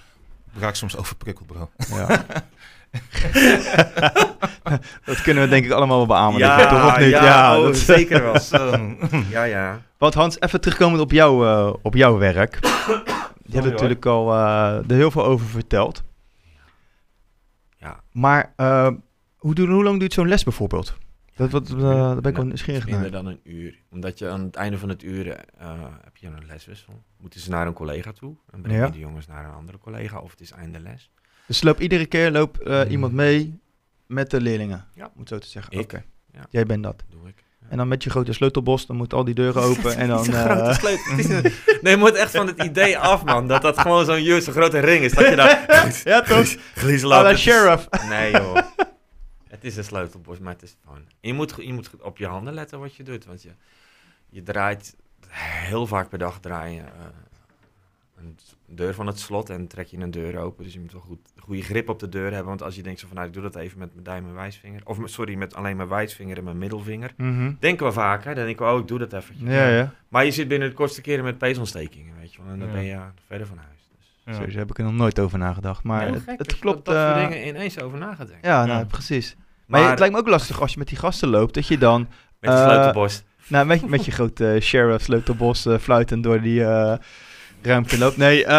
raak 0.59 0.75
soms 0.75 0.97
overprikkeld, 0.97 1.47
bro. 1.47 1.69
Ja. 1.89 2.25
dat 5.05 5.21
kunnen 5.21 5.43
we 5.43 5.49
denk 5.49 5.65
ik 5.65 5.71
allemaal 5.71 5.97
wel 5.97 6.05
beamen. 6.05 6.59
ik, 6.61 6.67
toch? 6.69 6.85
Of 6.85 6.97
niet? 6.97 7.09
ja, 7.09 7.57
oh, 7.57 7.63
dat- 7.63 7.77
zeker 7.77 8.23
wel. 8.23 8.39
Zo. 8.51 8.77
Ja, 9.29 9.43
ja. 9.43 9.81
Want 9.97 10.13
Hans, 10.13 10.39
even 10.39 10.61
terugkomend 10.61 11.01
op, 11.01 11.11
jou, 11.11 11.47
eh, 11.47 11.73
op 11.81 11.95
jouw 11.95 12.17
werk. 12.17 12.57
Je 13.45 13.55
hebt 13.59 13.71
natuurlijk 13.71 14.05
al 14.05 14.33
eh, 14.33 14.89
er 14.89 14.95
heel 14.95 15.11
veel 15.11 15.25
over 15.25 15.45
verteld. 15.47 16.03
Ja. 17.77 17.99
Maar 18.11 18.53
eh, 18.55 18.87
hoe, 19.37 19.61
hoe 19.61 19.83
lang 19.83 19.99
duurt 19.99 20.13
zo'n 20.13 20.27
les 20.27 20.43
bijvoorbeeld? 20.43 20.93
Dat, 21.35 21.51
wat, 21.51 21.69
eh, 21.69 21.77
daar 21.79 22.21
ben 22.21 22.31
ik 22.31 22.35
wel 22.37 22.45
nieuwsgierig 22.45 22.85
Minder 22.85 23.01
naar. 23.01 23.11
dan 23.11 23.25
een 23.25 23.39
uur. 23.43 23.79
Omdat 23.91 24.19
je 24.19 24.29
aan 24.29 24.43
het 24.43 24.55
einde 24.55 24.77
van 24.77 24.89
het 24.89 25.03
uur 25.03 25.29
eh, 25.29 25.67
heb 26.03 26.17
je 26.17 26.27
een 26.27 26.45
leswissel. 26.47 27.03
Moeten 27.17 27.39
ze 27.39 27.49
naar 27.49 27.67
een 27.67 27.73
collega 27.73 28.11
toe. 28.11 28.35
En 28.51 28.61
brengen 28.61 28.81
Ja. 28.81 28.89
de 28.89 28.99
jongens 28.99 29.27
naar 29.27 29.45
een 29.45 29.51
andere 29.53 29.77
collega. 29.77 30.19
Of 30.19 30.31
het 30.31 30.41
is 30.41 30.51
einde 30.51 30.79
les. 30.79 31.09
Dus 31.47 31.63
loop 31.63 31.79
iedere 31.81 32.05
keer 32.05 32.31
loopt 32.31 32.59
eh, 32.61 32.81
Hmm. 32.81 32.91
iemand 32.91 33.13
mee 33.13 33.59
met 34.07 34.29
de 34.29 34.41
leerlingen? 34.41 34.85
Ja. 34.95 35.11
Moet 35.15 35.27
zo 35.29 35.37
te 35.37 35.47
zeggen. 35.47 35.79
Oké. 35.79 36.03
Ja. 36.33 36.45
Jij 36.49 36.65
bent 36.65 36.83
dat. 36.83 37.03
Doe 37.09 37.27
ik. 37.27 37.43
En 37.69 37.77
dan 37.77 37.87
met 37.87 38.03
je 38.03 38.09
grote 38.09 38.33
sleutelbos, 38.33 38.85
dan 38.85 38.95
moeten 38.95 39.17
al 39.17 39.23
die 39.23 39.33
deuren 39.33 39.61
open. 39.69 39.95
en 39.97 40.07
dan... 40.07 40.33
Een- 40.33 40.33
Nee, 41.81 41.91
je 41.93 41.97
moet 41.97 42.13
echt 42.13 42.31
van 42.31 42.47
het 42.47 42.63
idee 42.63 42.97
af, 42.97 43.23
man. 43.23 43.47
Dat 43.47 43.61
dat 43.61 43.79
gewoon 43.79 44.05
zo'n 44.05 44.41
zo'n 44.41 44.53
grote 44.53 44.79
ring 44.79 45.03
is. 45.03 45.11
Dat 45.13 45.29
je 45.29 45.35
daar... 45.35 45.65
ja, 46.03 46.21
toch? 46.21 46.55
Loopt. 47.01 47.37
sheriff. 47.37 47.87
Nee, 48.09 48.31
joh. 48.31 48.57
Het 49.63 49.71
is 49.71 49.77
een 49.77 49.83
sleutelbos, 49.83 50.39
maar 50.39 50.53
het 50.53 50.61
is 50.61 50.75
gewoon... 50.83 51.01
Je 51.19 51.33
moet, 51.33 51.53
je 51.57 51.73
moet 51.73 51.89
op 52.01 52.17
je 52.17 52.25
handen 52.27 52.53
letten 52.53 52.79
wat 52.79 52.95
je 52.95 53.03
doet. 53.03 53.25
Want 53.25 53.41
je, 53.41 53.49
je 54.29 54.43
draait... 54.43 54.95
Heel 55.27 55.87
vaak 55.87 56.09
per 56.09 56.17
dag 56.17 56.39
draai 56.39 56.73
je 56.75 56.81
eh, 56.81 56.85
een 58.17 58.37
deur 58.65 58.93
van 58.93 59.07
het 59.07 59.19
slot 59.19 59.49
en 59.49 59.67
trek 59.67 59.87
je 59.87 59.97
een 59.97 60.11
deur 60.11 60.37
open. 60.37 60.63
Dus 60.63 60.73
je 60.73 60.79
moet 60.79 60.91
wel 60.91 61.01
goed, 61.01 61.19
goede 61.39 61.61
grip 61.61 61.89
op 61.89 61.99
de 61.99 62.09
deur 62.09 62.29
hebben. 62.29 62.45
Want 62.47 62.61
als 62.63 62.75
je 62.75 62.81
denkt 62.83 62.99
zo 62.99 63.07
van, 63.07 63.15
nou, 63.15 63.27
ik 63.27 63.33
doe 63.33 63.43
dat 63.43 63.55
even 63.55 63.79
met 63.79 63.91
mijn 63.93 64.03
duim 64.03 64.25
en 64.27 64.33
wijsvinger. 64.33 64.81
Of, 64.83 64.97
sorry, 65.03 65.35
met 65.35 65.55
alleen 65.55 65.75
mijn 65.77 65.89
wijsvinger 65.89 66.37
en 66.37 66.43
mijn 66.43 66.57
middelvinger. 66.57 67.13
Mhm. 67.17 67.53
Denken 67.59 67.85
we 67.85 67.91
vaak, 67.91 68.23
hè. 68.23 68.33
Dan 68.33 68.45
denk 68.45 68.59
ik, 68.59 68.65
oh, 68.65 68.79
ik 68.79 68.87
doe 68.87 68.99
dat 68.99 69.13
even. 69.13 69.35
Ja, 69.37 69.67
ja. 69.67 69.93
Maar 70.07 70.25
je 70.25 70.31
zit 70.31 70.47
binnen 70.47 70.69
de 70.69 70.75
kortste 70.75 71.01
keren 71.01 71.23
met 71.23 71.37
peesontstekingen, 71.37 72.15
weet 72.19 72.33
je 72.33 72.43
wel. 72.43 72.53
En 72.53 72.59
dan 72.59 72.67
Ja. 72.67 72.73
ben 72.73 72.83
je 72.83 72.99
verder 73.27 73.47
van 73.47 73.57
huis. 73.57 73.89
Dus. 74.25 74.35
Sowieso 74.35 74.57
heb 74.57 74.69
ik 74.69 74.77
er 74.77 74.83
nog 74.83 74.93
nooit 74.93 75.19
over 75.19 75.37
nagedacht. 75.37 75.83
Maar 75.83 76.07
het, 76.07 76.59
klopt. 76.59 76.85
Dat, 76.85 76.95
dat 76.95 77.07
soort 77.07 77.17
eh, 77.23 77.29
dingen 77.29 77.47
ineens 77.47 77.79
over 77.79 77.97
na 77.97 78.15
gaat 78.15 78.27
denken. 78.27 78.49
ja, 78.49 78.65
nou, 78.65 78.79
Ja. 78.79 78.85
precies. 78.85 79.35
Maar, 79.73 79.81
Maar 79.81 79.89
het 79.89 79.99
lijkt 79.99 80.13
me 80.15 80.19
ook 80.21 80.27
lastig 80.27 80.61
als 80.61 80.71
je 80.73 80.77
met 80.79 80.87
die 80.87 80.97
gasten 80.97 81.29
loopt, 81.29 81.53
dat 81.53 81.67
je 81.67 81.77
dan, 81.77 82.07
met 82.39 82.49
eh, 82.51 82.63
sleutelbos. 82.63 83.23
nou, 83.47 83.65
met, 83.65 83.87
met 83.89 84.05
je 84.05 84.11
grote 84.11 84.57
sheriff 84.61 85.03
sleutelbos 85.03 85.65
eh, 85.65 85.77
fluitend 85.77 86.23
door 86.23 86.41
die 86.41 86.63
eh, 86.65 86.97
ruimte 87.61 87.97
loopt. 87.97 88.17
Nee, 88.17 88.45
eh, 88.45 88.51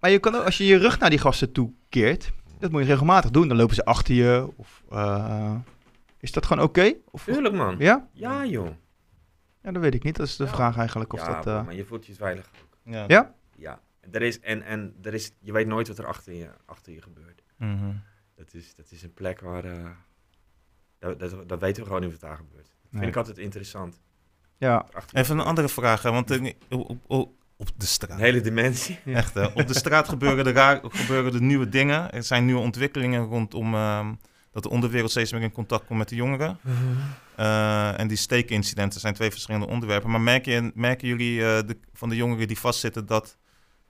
maar 0.00 0.10
je 0.10 0.18
kan 0.18 0.34
ook, 0.34 0.44
als 0.44 0.58
je 0.58 0.66
je 0.66 0.76
rug 0.78 0.98
naar 0.98 1.10
die 1.10 1.18
gasten 1.18 1.52
toe 1.52 1.72
keert, 1.88 2.32
dat 2.58 2.70
moet 2.70 2.80
je 2.82 2.86
regelmatig 2.86 3.30
doen. 3.30 3.48
Dan 3.48 3.56
lopen 3.56 3.74
ze 3.74 3.84
achter 3.84 4.14
je. 4.14 4.48
Of, 4.56 4.82
eh, 4.90 5.54
is 6.20 6.32
dat 6.32 6.46
gewoon 6.46 6.64
oké? 6.64 6.92
Of 7.10 7.24
Tuurlijk, 7.24 7.54
man. 7.54 7.74
Ja? 7.78 8.08
Ja, 8.12 8.44
joh. 8.44 8.68
Ja, 9.62 9.72
dat 9.72 9.82
weet 9.82 9.94
ik 9.94 10.02
niet. 10.02 10.16
Dat 10.16 10.26
is 10.26 10.36
de 10.36 10.44
Ja. 10.44 10.50
vraag 10.50 10.76
eigenlijk. 10.78 11.12
Of 11.12 11.26
ja, 11.26 11.34
dat, 11.34 11.46
eh, 11.46 11.64
maar 11.64 11.74
je 11.74 11.84
voelt 11.84 12.06
je 12.06 12.14
veilig 12.14 12.44
ook. 12.62 12.92
Ja. 12.92 13.04
Ja? 13.06 13.34
Ja. 13.56 13.80
Er 14.10 14.22
is, 14.22 14.40
en, 14.40 14.62
en 14.62 14.94
er 15.02 15.14
is, 15.14 15.32
je 15.40 15.52
weet 15.52 15.66
nooit 15.66 15.88
wat 15.88 15.98
er 15.98 16.06
achter 16.06 16.32
je, 16.34 16.48
achter 16.66 16.92
je 16.92 17.02
gebeurt. 17.02 17.42
Mhm. 17.58 17.90
Dat 18.36 18.54
is, 18.54 18.74
dat 18.74 18.86
is 18.90 19.02
een 19.02 19.14
plek 19.14 19.40
waar... 19.40 19.64
eh 19.64 19.84
dat, 20.98 21.18
dat, 21.18 21.48
dat 21.48 21.60
weten 21.60 21.82
we 21.82 21.86
gewoon 21.88 22.02
niet 22.02 22.10
wat 22.10 22.20
daar 22.20 22.36
gebeurt. 22.36 22.64
Dat 22.64 22.74
Nee. 22.90 23.00
vind 23.00 23.14
ik 23.14 23.16
altijd 23.16 23.38
interessant. 23.38 24.00
ja. 24.58 24.86
Even 25.12 25.38
een 25.38 25.44
andere 25.44 25.68
vraag, 25.68 26.02
hè, 26.02 26.10
want 26.10 26.30
eh, 26.30 26.52
op, 26.70 26.96
op, 27.06 27.32
op 27.56 27.68
de 27.76 27.86
straat. 27.86 28.18
Een 28.18 28.24
hele 28.24 28.40
dimensie. 28.40 28.98
Echt, 29.04 29.34
hè? 29.34 29.44
Op 29.46 29.66
de 29.66 29.74
straat 29.74 30.08
gebeuren 30.08 30.46
er, 30.46 30.52
raar, 30.52 30.80
gebeuren 30.82 31.34
er 31.34 31.42
nieuwe 31.42 31.68
dingen. 31.68 32.12
Er 32.12 32.22
zijn 32.22 32.44
nieuwe 32.44 32.60
ontwikkelingen 32.60 33.24
rondom 33.24 33.74
ehm, 33.74 34.14
dat 34.52 34.62
de 34.62 34.68
onderwereld 34.68 35.10
steeds 35.10 35.32
meer 35.32 35.42
in 35.42 35.52
contact 35.52 35.86
komt 35.86 35.98
met 35.98 36.08
de 36.08 36.14
jongeren. 36.14 36.58
Eh, 37.36 38.00
en 38.00 38.08
die 38.08 38.16
steekincidenten 38.16 39.00
zijn 39.00 39.14
twee 39.14 39.30
verschillende 39.30 39.66
onderwerpen. 39.66 40.10
Maar 40.10 40.20
merk 40.20 40.44
je, 40.44 40.70
merken 40.74 41.08
jullie 41.08 41.40
eh, 41.44 41.66
de, 41.66 41.78
van 41.92 42.08
de 42.08 42.16
jongeren 42.16 42.48
die 42.48 42.58
vastzitten 42.58 43.06
dat 43.06 43.36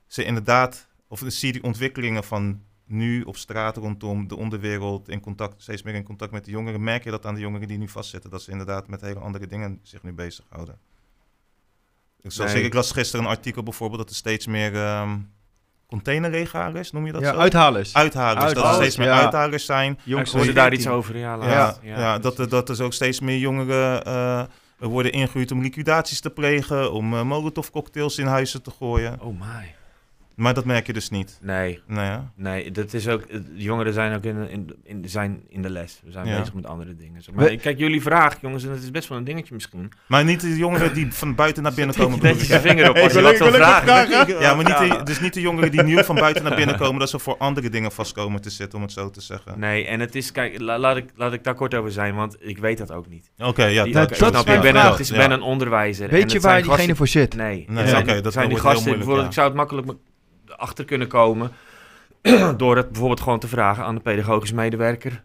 ze 0.06 0.24
inderdaad, 0.24 0.88
of 1.08 1.22
zie 1.26 1.46
je 1.46 1.52
die 1.52 1.62
ontwikkelingen 1.62 2.24
van 2.24 2.62
nu 2.86 3.22
op 3.22 3.36
straat 3.36 3.76
rondom 3.76 4.28
de 4.28 4.36
onderwereld 4.36 5.08
in 5.08 5.20
contact, 5.20 5.62
steeds 5.62 5.82
meer 5.82 5.94
in 5.94 6.04
contact 6.04 6.32
met 6.32 6.44
de 6.44 6.50
jongeren? 6.50 6.82
Merk 6.84 7.04
je 7.04 7.10
dat 7.10 7.26
aan 7.26 7.34
de 7.34 7.40
jongeren 7.40 7.68
die 7.68 7.78
nu 7.78 7.88
vastzitten, 7.88 8.30
dat 8.30 8.42
ze 8.42 8.50
inderdaad 8.50 8.88
met 8.88 9.00
hele 9.00 9.20
andere 9.20 9.46
dingen 9.46 9.80
zich 9.82 10.02
nu 10.02 10.12
bezighouden? 10.12 10.78
Zoals 12.22 12.52
Nee. 12.52 12.60
ik, 12.60 12.66
ik 12.66 12.74
las 12.74 12.92
gisteren 12.92 13.24
een 13.24 13.30
artikel 13.30 13.62
bijvoorbeeld 13.62 14.00
dat 14.00 14.10
er 14.10 14.16
steeds 14.16 14.46
meer 14.46 14.74
ehm 14.74 15.18
containerregalers, 15.86 16.92
noem 16.92 17.06
je 17.06 17.12
dat 17.12 17.22
ja, 17.22 17.32
zo? 17.32 17.38
uithalers. 17.38 17.94
Uithalers, 17.94 18.52
dat 18.52 18.64
er 18.64 18.74
steeds 18.74 18.96
meer 18.96 19.06
ja. 19.06 19.20
uithalers 19.20 19.64
zijn. 19.64 19.98
Jongens 20.02 20.30
van 20.30 20.40
daar 20.40 20.52
14. 20.54 20.72
iets 20.72 20.86
over. 20.86 21.16
Ja, 21.16 21.34
Ja, 21.34 21.76
ja, 21.82 22.18
dat, 22.18 22.38
er, 22.38 22.48
dat 22.48 22.68
er 22.68 22.84
ook 22.84 22.92
steeds 22.92 23.20
meer 23.20 23.38
jongeren 23.38 24.04
eh, 24.04 24.42
worden 24.78 25.12
ingehuurd 25.12 25.52
om 25.52 25.62
liquidaties 25.62 26.20
te 26.20 26.30
plegen, 26.30 26.92
om 26.92 27.14
eh 27.14 27.22
molotov 27.22 27.70
cocktails 27.70 28.18
in 28.18 28.26
huizen 28.26 28.62
te 28.62 28.70
gooien. 28.70 29.20
Oh 29.20 29.40
my. 29.40 29.74
Maar 30.36 30.54
dat 30.54 30.64
merk 30.64 30.86
je 30.86 30.92
dus 30.92 31.10
niet. 31.10 31.38
Nee, 31.42 31.80
Nou 31.86 32.06
ja. 32.06 32.32
nee, 32.36 32.70
dat 32.70 32.92
is 32.92 33.08
ook. 33.08 33.28
De 33.28 33.42
jongeren 33.54 33.92
zijn 33.92 34.14
ook 34.16 34.24
in, 34.24 34.48
in, 34.50 34.76
in, 34.84 35.08
zijn 35.08 35.42
in 35.48 35.62
de 35.62 35.70
les. 35.70 36.00
We 36.04 36.10
zijn 36.10 36.26
Ja. 36.26 36.38
bezig 36.38 36.54
met 36.54 36.66
andere 36.66 36.96
dingen. 36.96 37.22
Zo. 37.22 37.32
Maar 37.34 37.44
We- 37.44 37.56
kijk, 37.56 37.78
jullie 37.78 38.02
vraag, 38.02 38.40
jongens, 38.40 38.64
en 38.64 38.70
het 38.70 38.82
is 38.82 38.90
best 38.90 39.08
wel 39.08 39.18
een 39.18 39.24
dingetje 39.24 39.54
misschien. 39.54 39.92
Maar 40.08 40.24
niet 40.24 40.40
de 40.40 40.56
jongeren 40.56 40.94
die 40.94 41.12
van 41.12 41.34
buiten 41.34 41.62
naar 41.62 41.74
binnen 41.74 41.96
komen. 42.00 42.18
Netjes 42.22 42.48
ik. 42.48 42.54
je 42.54 42.60
vinger 42.60 42.90
op 42.90 42.96
als 42.96 43.06
Ik 43.06 43.12
je 43.12 43.20
wat 43.20 43.38
wil 43.38 43.52
vragen. 43.52 44.04
Ja, 44.40 44.54
maar 44.54 44.64
niet 44.64 44.90
de, 44.98 45.02
dus 45.04 45.20
niet 45.20 45.34
de 45.34 45.40
jongeren 45.40 45.70
die 45.70 45.82
nieuw 45.82 46.02
van 46.02 46.14
buiten 46.14 46.44
naar 46.44 46.56
binnen 46.56 46.76
komen, 46.76 47.00
dat 47.00 47.10
ze 47.10 47.18
voor 47.18 47.36
andere 47.38 47.68
dingen 47.68 47.92
vastkomen 47.92 48.40
te 48.40 48.50
zitten, 48.50 48.78
om 48.78 48.84
het 48.84 48.92
zo 48.92 49.10
te 49.10 49.20
zeggen. 49.20 49.58
Nee, 49.58 49.86
en 49.86 50.00
het 50.00 50.14
is, 50.14 50.32
kijk, 50.32 50.60
la- 50.60 50.78
laat, 50.78 50.96
ik, 50.96 51.04
laat 51.14 51.32
ik 51.32 51.44
daar 51.44 51.54
kort 51.54 51.74
over 51.74 51.92
zijn, 51.92 52.14
want 52.14 52.36
ik 52.38 52.58
weet 52.58 52.78
dat 52.78 52.92
ook 52.92 53.08
niet. 53.08 53.30
Oké, 53.38 53.64
ja. 53.64 53.84
Die- 53.84 53.92
dat- 53.92 54.08
dat 54.08 54.16
snap 54.18 54.46
je? 54.46 54.52
ik 54.52 54.60
ben, 54.60 54.76
een, 54.76 54.96
Ja. 55.04 55.16
ben 55.16 55.30
een 55.30 55.42
onderwijzer. 55.42 56.04
en 56.04 56.10
Weet 56.10 56.22
het 56.22 56.32
je 56.32 56.40
waar 56.40 56.62
diegene 56.62 56.94
voor 56.94 57.08
zit? 57.08 57.34
Nee, 57.34 57.66
oké, 57.98 58.20
dat 58.20 58.32
zijn 58.32 58.48
die 58.48 58.58
gasten, 58.58 58.96
bijvoorbeeld, 58.96 59.26
ik 59.26 59.32
zou 59.32 59.46
het 59.46 59.56
makkelijk 59.56 59.86
achter 60.56 60.84
kunnen 60.84 61.08
komen 61.08 61.52
door 62.56 62.76
het 62.76 62.88
bijvoorbeeld 62.88 63.20
gewoon 63.20 63.38
te 63.38 63.48
vragen 63.48 63.84
aan 63.84 63.94
de 63.94 64.00
pedagogisch 64.00 64.52
medewerker 64.52 65.22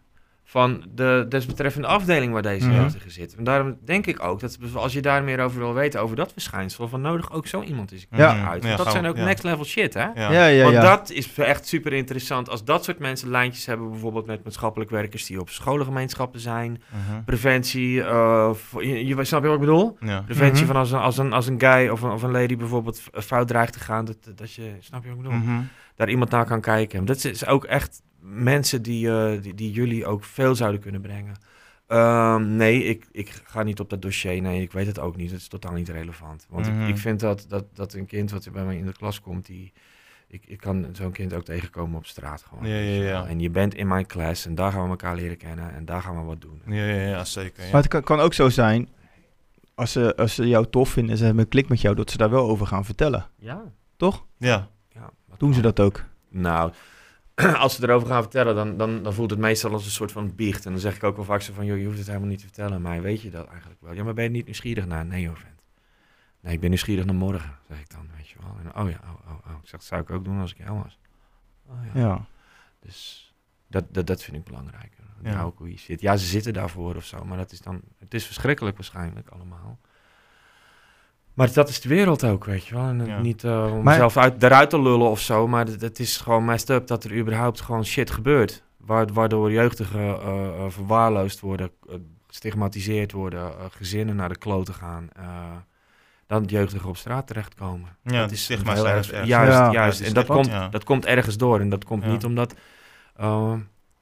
van 0.52 0.84
de 0.96 1.26
desbetreffende 1.30 1.88
afdeling 1.88 2.34
waar 2.34 2.42
deze 2.42 2.72
jeugdige 2.72 3.10
zit. 3.10 3.36
En 3.36 3.44
daarom 3.44 3.78
denk 3.86 4.08
ik 4.08 4.24
ook 4.24 4.40
dat 4.40 4.58
als 4.74 4.94
je 4.94 5.02
daar 5.02 5.24
meer 5.24 5.40
over 5.40 5.60
wil 5.60 5.74
weten, 5.74 6.02
over 6.02 6.16
dat 6.16 6.32
verschijnsel, 6.32 6.88
van 6.88 7.02
nodig 7.02 7.32
ook 7.32 7.48
zo 7.48 7.62
iemand 7.62 7.92
een 7.92 8.00
Ja. 8.12 8.48
uit. 8.50 8.64
Ja, 8.64 8.76
dat 8.76 8.92
zijn 8.92 9.06
ook 9.06 9.18
ja. 9.18 9.24
next 9.24 9.44
level 9.44 9.66
shit, 9.66 9.94
hè? 9.94 10.00
Ja. 10.16 10.32
Ja, 10.32 10.46
ja, 10.46 10.64
Want 10.64 10.76
ja. 10.76 10.82
dat 10.82 11.10
is 11.10 11.34
echt 11.38 11.68
super 11.68 11.94
interessant. 11.94 12.50
Als 12.50 12.64
dat 12.64 12.84
soort 12.84 13.00
mensen 13.00 13.30
lijntjes 13.30 13.66
hebben, 13.66 13.90
bijvoorbeeld 13.90 14.26
met 14.26 14.44
maatschappelijk 14.44 14.90
werkers 14.90 15.26
die 15.26 15.40
op 15.40 15.50
scholengemeenschappen 15.50 16.40
zijn, 16.40 16.82
Mhm. 16.90 17.24
preventie, 17.24 18.04
eh, 18.04 18.52
je, 18.80 19.06
je, 19.06 19.24
snap 19.24 19.42
je 19.42 19.48
wat 19.48 19.56
ik 19.60 19.66
bedoel? 19.66 19.98
Ja. 20.00 20.22
Preventie 20.22 20.64
Mhm. 20.64 20.72
van 20.72 20.76
als 20.76 20.92
een, 20.92 21.00
als, 21.00 21.18
een, 21.18 21.34
als 21.34 21.48
een 21.48 21.60
guy 21.60 21.88
of 21.88 22.02
een, 22.02 22.12
of 22.12 22.22
een 22.24 22.32
lady 22.32 22.58
bijvoorbeeld 22.58 23.02
fout 23.14 23.48
dreigt 23.48 23.74
te 23.74 23.80
gaan, 23.80 24.06
dat, 24.06 24.18
dat 24.36 24.54
je, 24.54 24.72
snap 24.80 25.04
je 25.04 25.10
wat 25.10 25.18
ik 25.18 25.24
bedoel? 25.24 25.40
Mhm. 25.40 25.62
Daar 25.96 26.10
iemand 26.10 26.30
naar 26.30 26.46
kan 26.46 26.62
kijken. 26.62 27.06
Dat 27.06 27.24
is 27.24 27.46
ook 27.46 27.66
echt 27.66 28.02
mensen 28.22 28.82
die, 28.82 29.10
eh, 29.12 29.42
die, 29.42 29.54
die 29.54 29.72
jullie 29.72 30.06
ook 30.06 30.24
veel 30.24 30.56
zouden 30.56 30.82
kunnen 30.82 31.02
brengen. 31.02 31.36
Ehm, 31.88 32.56
nee, 32.56 32.84
ik, 32.84 33.06
ik 33.12 33.42
ga 33.44 33.64
niet 33.64 33.80
op 33.80 33.90
dat 33.90 34.02
dossier. 34.02 34.42
Nee, 34.42 34.62
ik 34.62 34.72
weet 34.72 34.88
het 34.88 35.00
ook 35.00 35.16
niet. 35.16 35.32
Het 35.32 35.40
is 35.40 35.48
totaal 35.48 35.74
niet 35.74 35.90
relevant. 35.90 36.46
Want 36.50 36.68
Mhm. 36.68 36.82
ik, 36.82 36.88
ik 36.88 36.98
vind 36.98 37.20
dat, 37.20 37.46
dat, 37.48 37.66
dat 37.74 37.94
een 37.94 38.06
kind 38.06 38.32
wat 38.32 38.52
bij 38.52 38.64
mij 38.66 38.78
in 38.78 38.86
de 38.86 38.94
klas 38.94 39.22
komt, 39.22 39.46
die, 39.46 39.74
ik, 40.28 40.44
ik 40.46 40.58
kan 40.60 40.88
zo'n 40.92 41.12
kind 41.12 41.34
ook 41.34 41.44
tegenkomen 41.44 41.98
op 41.98 42.06
straat 42.06 42.44
gewoon. 42.50 42.68
Ja, 42.68 42.76
ja. 42.76 43.02
wel. 43.02 43.26
En 43.26 43.40
je 43.40 43.50
bent 43.50 43.76
in 43.76 43.88
mijn 43.88 44.06
klas 44.06 44.46
en 44.46 44.56
daar 44.56 44.72
gaan 44.72 44.84
we 44.84 44.90
elkaar 44.90 45.16
leren 45.16 45.38
kennen 45.38 45.74
en 45.74 45.86
daar 45.86 46.02
gaan 46.02 46.18
we 46.20 46.24
wat 46.24 46.42
doen. 46.42 46.62
Ja, 46.66 46.86
ja, 46.86 47.08
ja, 47.08 47.26
zeker. 47.26 47.64
Ja. 47.64 47.72
Maar 47.72 47.82
het 47.82 47.90
kan, 47.90 48.04
kan 48.04 48.20
ook 48.20 48.34
zo 48.34 48.50
zijn, 48.50 48.90
als 49.76 49.92
ze, 49.92 50.16
als 50.16 50.36
ze 50.36 50.48
jou 50.48 50.66
tof 50.70 50.90
vinden 50.90 51.12
en 51.12 51.18
ze 51.18 51.26
hebben 51.26 51.44
een 51.44 51.50
klik 51.50 51.70
met 51.70 51.82
jou, 51.82 51.96
dat 51.96 52.12
ze 52.12 52.18
daar 52.18 52.30
wel 52.30 52.50
over 52.50 52.68
gaan 52.68 52.86
vertellen. 52.86 53.26
Ja. 53.40 53.64
Toch? 53.98 54.26
ja. 54.38 54.70
ja 54.90 55.10
Doen 55.38 55.54
ze 55.54 55.62
dat 55.62 55.80
ook? 55.80 56.04
Nou, 56.30 56.72
als 57.64 57.76
ze 57.76 57.84
erover 57.84 58.08
gaan 58.08 58.22
vertellen, 58.22 58.56
dan, 58.56 58.78
dan, 58.78 59.04
dan 59.04 59.14
voelt 59.14 59.30
het 59.30 59.40
meestal 59.40 59.72
als 59.72 59.86
een 59.86 59.92
soort 59.92 60.12
van 60.12 60.36
biecht. 60.36 60.66
En 60.66 60.72
dan 60.72 60.82
zeg 60.82 60.96
ik 60.96 61.04
ook 61.04 61.16
wel 61.16 61.26
vaak 61.26 61.42
zo 61.42 61.54
van, 61.54 61.66
joh, 61.66 61.78
je 61.78 61.86
hoeft 61.86 61.98
het 61.98 62.08
helemaal 62.08 62.30
niet 62.30 62.40
te 62.40 62.46
vertellen. 62.46 62.82
Maar 62.82 63.02
weet 63.02 63.22
je 63.22 63.30
dat 63.30 63.48
eigenlijk 63.48 63.82
wel? 63.82 63.94
Ja, 63.94 64.04
maar 64.04 64.14
ben 64.14 64.24
je 64.24 64.30
niet 64.30 64.46
nieuwsgierig 64.46 64.86
naar? 64.86 65.06
Nee, 65.06 65.22
joh, 65.22 65.36
vent. 65.36 65.62
Nee, 66.40 66.54
ik 66.54 66.60
ben 66.60 66.70
nieuwsgierig 66.70 67.06
naar 67.06 67.16
morgen, 67.16 67.58
zeg 67.68 67.80
ik 67.80 67.90
dan, 67.90 68.08
weet 68.16 68.30
je 68.30 68.36
wel. 68.42 68.56
En, 68.64 68.82
oh 68.82 68.90
ja, 68.90 69.00
oh, 69.04 69.32
oh, 69.32 69.48
oh. 69.48 69.58
Ik 69.62 69.68
zeg, 69.68 69.72
dat 69.72 69.84
zou 69.84 70.02
ik 70.02 70.10
ook 70.10 70.24
doen 70.24 70.40
als 70.40 70.52
ik 70.52 70.58
jou 70.58 70.82
was. 70.84 71.00
Oh 71.66 71.76
ja. 71.94 72.02
Ja. 72.02 72.26
Dus 72.80 73.34
dat, 73.68 73.94
dat, 73.94 74.08
dat 74.08 74.24
vind 74.24 74.38
ik 74.38 74.44
belangrijk. 74.44 74.94
Ja. 75.24 75.32
Ja. 75.32 75.44
ook 75.44 75.58
hoe 75.58 75.72
je 75.72 75.78
zit. 75.78 76.02
Ja, 76.02 76.18
ze 76.18 76.26
zitten 76.26 76.54
daarvoor 76.54 76.96
of 76.96 77.06
zo, 77.06 77.26
maar 77.26 77.38
dat 77.38 77.52
is 77.52 77.62
dan, 77.62 77.82
het 78.00 78.14
is 78.14 78.26
verschrikkelijk 78.26 78.76
waarschijnlijk 78.76 79.30
allemaal. 79.30 79.80
Maar 81.34 81.54
dat 81.54 81.70
is 81.70 81.82
de 81.82 81.90
wereld 81.90 82.24
ook, 82.24 82.46
weet 82.46 82.66
je 82.66 82.76
wel. 82.76 82.84
En 82.84 83.06
Ja. 83.06 83.20
niet 83.22 83.44
eh, 83.44 83.74
om 83.74 83.84
Maar- 83.84 84.16
uit, 84.18 84.44
eruit 84.44 84.70
te 84.70 84.82
lullen 84.82 85.10
of 85.10 85.20
zo, 85.20 85.48
maar 85.48 85.66
het, 85.66 85.82
het 85.82 86.00
is 86.00 86.18
gewoon 86.18 86.46
messed 86.46 86.70
up 86.70 86.88
dat 86.88 87.04
er 87.04 87.18
überhaupt 87.18 87.62
gewoon 87.62 87.86
shit 87.86 88.12
gebeurt. 88.12 88.64
Wa- 88.78 89.06
Waardoor 89.14 89.52
jeugdigen 89.52 90.00
eh, 90.00 90.48
eh, 90.48 90.64
verwaarloosd 90.68 91.40
worden, 91.40 91.70
gestigmatiseerd 92.28 93.12
worden, 93.12 93.52
gezinnen 93.72 94.16
naar 94.16 94.30
de 94.30 94.38
kloten 94.38 94.74
gaan. 94.74 95.10
eh, 95.16 95.26
dan 96.28 96.44
jeugdigen 96.44 96.90
op 96.90 96.98
straat 96.98 97.28
terechtkomen. 97.28 97.90
Ja, 98.04 98.20
dat 98.22 98.32
is 98.32 98.44
stigma 98.44 98.72
erg. 98.72 98.84
Juist, 98.86 99.12
Ja. 99.28 99.72
juist. 99.72 100.00
Ja, 100.00 100.06
en 100.06 100.14
dat 100.14 100.26
komt, 100.26 100.46
ja. 100.48 100.68
dat 100.68 100.84
komt 100.84 101.06
ergens 101.06 101.38
door. 101.38 101.60
En 101.60 101.70
dat 101.70 101.84
komt 101.86 102.04
Ja. 102.04 102.10
niet 102.12 102.26
omdat 102.26 102.56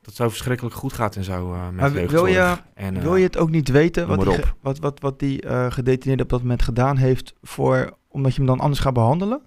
dat 0.02 0.14
zo 0.16 0.30
verschrikkelijk 0.30 0.76
goed 0.76 0.94
gaat 0.94 1.16
en 1.16 1.24
zo 1.24 1.54
eh 1.54 1.64
met 1.70 1.76
Maar 1.76 2.08
wil 2.08 2.26
je- 2.26 2.58
en, 2.74 2.96
eh, 2.98 3.02
Wil 3.02 3.16
je 3.16 3.24
het 3.24 3.38
ook 3.38 3.50
niet 3.50 3.70
weten 3.70 4.08
wat 4.08 4.22
die, 4.22 4.40
wat, 4.62 4.80
wat, 4.80 5.00
wat 5.00 5.20
die 5.20 5.42
eh, 5.42 5.72
gedetineerde 5.72 6.24
op 6.24 6.30
dat 6.30 6.42
moment 6.42 6.62
gedaan 6.62 6.98
heeft 6.98 7.34
voor, 7.42 7.98
omdat 8.08 8.32
je 8.32 8.38
hem 8.38 8.48
dan 8.48 8.60
anders 8.60 8.80
gaat 8.80 8.94
behandelen? 8.94 9.42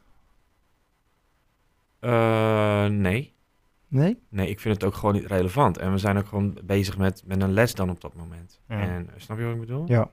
eh, 2.01 2.87
nee. 2.87 3.33
Nee? 3.89 4.19
Nee, 4.29 4.49
ik 4.49 4.61
vind 4.61 4.75
het 4.75 4.85
ook 4.85 4.95
gewoon 4.95 5.15
niet 5.15 5.27
relevant. 5.27 5.79
En 5.79 5.93
we 5.93 5.99
zijn 5.99 6.19
ook 6.19 6.27
gewoon 6.29 6.59
bezig 6.65 6.99
met, 6.99 7.23
met 7.27 7.43
een 7.43 7.53
les 7.53 7.75
dan 7.75 7.91
op 7.91 8.01
dat 8.01 8.15
moment. 8.15 8.61
Ja. 8.69 8.81
En 8.81 9.09
eh, 9.09 9.15
snap 9.21 9.39
je 9.39 9.45
wat 9.45 9.55
ik 9.55 9.61
bedoel? 9.61 9.85
Ja. 9.89 10.11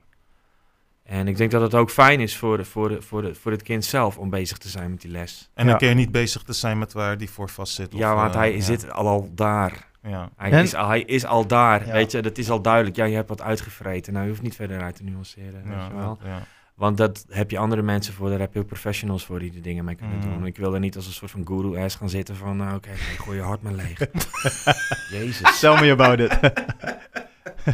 En 1.02 1.28
ik 1.28 1.36
denk 1.36 1.50
dat 1.50 1.62
het 1.62 1.74
ook 1.74 1.90
fijn 1.90 2.20
is 2.20 2.36
voor, 2.36 2.56
de, 2.56 2.64
voor, 2.64 2.88
de, 2.88 3.02
voor, 3.02 3.22
de, 3.22 3.34
voor 3.34 3.50
het 3.52 3.62
kind 3.62 3.84
zelf 3.84 4.18
om 4.18 4.30
bezig 4.30 4.58
te 4.58 4.68
zijn 4.68 4.90
met 4.90 5.00
die 5.00 5.10
les. 5.10 5.50
En 5.54 5.64
dan 5.64 5.72
Ja. 5.72 5.78
kun 5.78 5.88
je 5.88 5.94
niet 5.94 6.12
bezig 6.12 6.42
te 6.42 6.52
zijn 6.52 6.78
met 6.78 6.92
waar 6.92 7.18
die 7.18 7.30
voor 7.30 7.48
vast 7.50 7.74
zit. 7.74 7.92
ja, 7.92 8.12
of, 8.14 8.20
want 8.20 8.32
eh, 8.32 8.38
hij 8.40 8.54
ja. 8.54 8.60
zit 8.60 8.90
al, 8.92 9.06
al 9.06 9.30
daar. 9.34 9.88
Ja. 10.02 10.30
Hij, 10.36 10.50
En- 10.50 10.62
is, 10.62 10.74
al, 10.74 10.88
hij 10.88 11.00
is 11.02 11.24
al 11.24 11.46
daar, 11.46 11.86
Ja. 11.86 11.92
weet 11.92 12.10
je. 12.12 12.22
Dat 12.22 12.38
is 12.38 12.50
al 12.50 12.60
duidelijk. 12.62 12.96
Ja, 12.96 13.04
je 13.04 13.14
hebt 13.14 13.28
wat 13.28 13.42
uitgevreten. 13.42 14.12
Nou, 14.12 14.24
je 14.24 14.30
hoeft 14.30 14.42
niet 14.42 14.54
verder 14.56 14.80
uit 14.82 14.96
te 14.96 15.04
nuanceren, 15.04 15.62
weet 15.64 15.72
Ja, 15.72 15.86
je 15.86 15.94
wel. 15.94 16.18
ja. 16.24 16.42
Want 16.74 16.96
dat 16.96 17.24
heb 17.28 17.50
je 17.50 17.58
andere 17.58 17.82
mensen 17.82 18.14
voor, 18.14 18.30
daar 18.30 18.38
heb 18.38 18.54
je 18.54 18.60
ook 18.60 18.66
professionals 18.66 19.24
voor 19.24 19.38
die 19.38 19.50
de 19.50 19.60
dingen 19.60 19.84
mee 19.84 19.94
kunnen 19.94 20.16
Mm. 20.16 20.22
doen. 20.22 20.46
Ik 20.46 20.56
wil 20.56 20.74
er 20.74 20.80
niet 20.80 20.96
als 20.96 21.06
een 21.06 21.12
soort 21.12 21.30
van 21.30 21.46
guru-ass 21.46 21.96
gaan 21.96 22.08
zitten 22.08 22.36
van, 22.36 22.56
nou 22.56 22.74
oké, 22.76 22.88
nee, 22.88 23.18
gooi 23.18 23.36
je 23.36 23.42
hart 23.42 23.62
maar 23.62 23.72
leeg. 23.72 23.98
Jezus. 25.10 25.58
Tell 25.60 25.80
me 25.80 25.90
about 25.90 26.18
it. 26.20 26.38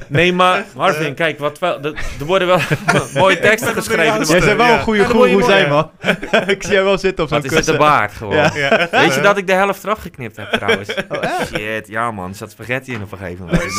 Nee, 0.06 0.32
maar 0.32 0.64
Marvin, 0.74 1.14
kijk, 1.14 1.38
wat 1.38 1.58
wel, 1.58 1.82
er 1.82 1.94
er 2.20 2.24
worden 2.26 2.48
wel 2.48 2.58
mooie 3.22 3.38
teksten 3.38 3.74
geschreven. 3.74 4.04
Ja, 4.04 4.24
Jij 4.26 4.40
zou 4.40 4.56
wel 4.56 4.72
een 4.72 4.80
goede 4.82 5.04
goeroe 5.04 5.42
zijn, 5.42 5.68
man. 5.68 5.90
ik 6.46 6.62
zie 6.62 6.72
jij 6.72 6.84
wel 6.84 6.98
zitten 6.98 7.24
op 7.24 7.30
zo'n 7.30 7.42
Wat 7.42 7.50
is 7.50 7.56
het 7.56 7.66
de 7.66 7.72
kussen. 7.72 7.76
baard 7.76 8.12
gewoon. 8.12 8.34
Ja. 8.34 8.88
Weet 8.90 9.14
je 9.14 9.20
dat 9.20 9.36
ik 9.36 9.46
de 9.46 9.52
helft 9.52 9.84
eraf 9.84 9.98
geknipt 9.98 10.36
heb 10.36 10.52
trouwens? 10.52 10.94
Oh? 11.08 11.22
Shit, 11.46 11.88
ja 11.88 12.10
man, 12.10 12.28
er 12.28 12.34
zat 12.34 12.50
spaghetti 12.50 12.92
in 12.92 13.02
op 13.02 13.12
een 13.12 13.18
gegeven 13.18 13.44
moment. 13.44 13.62
Oh, 13.62 13.68
ik 13.68 13.74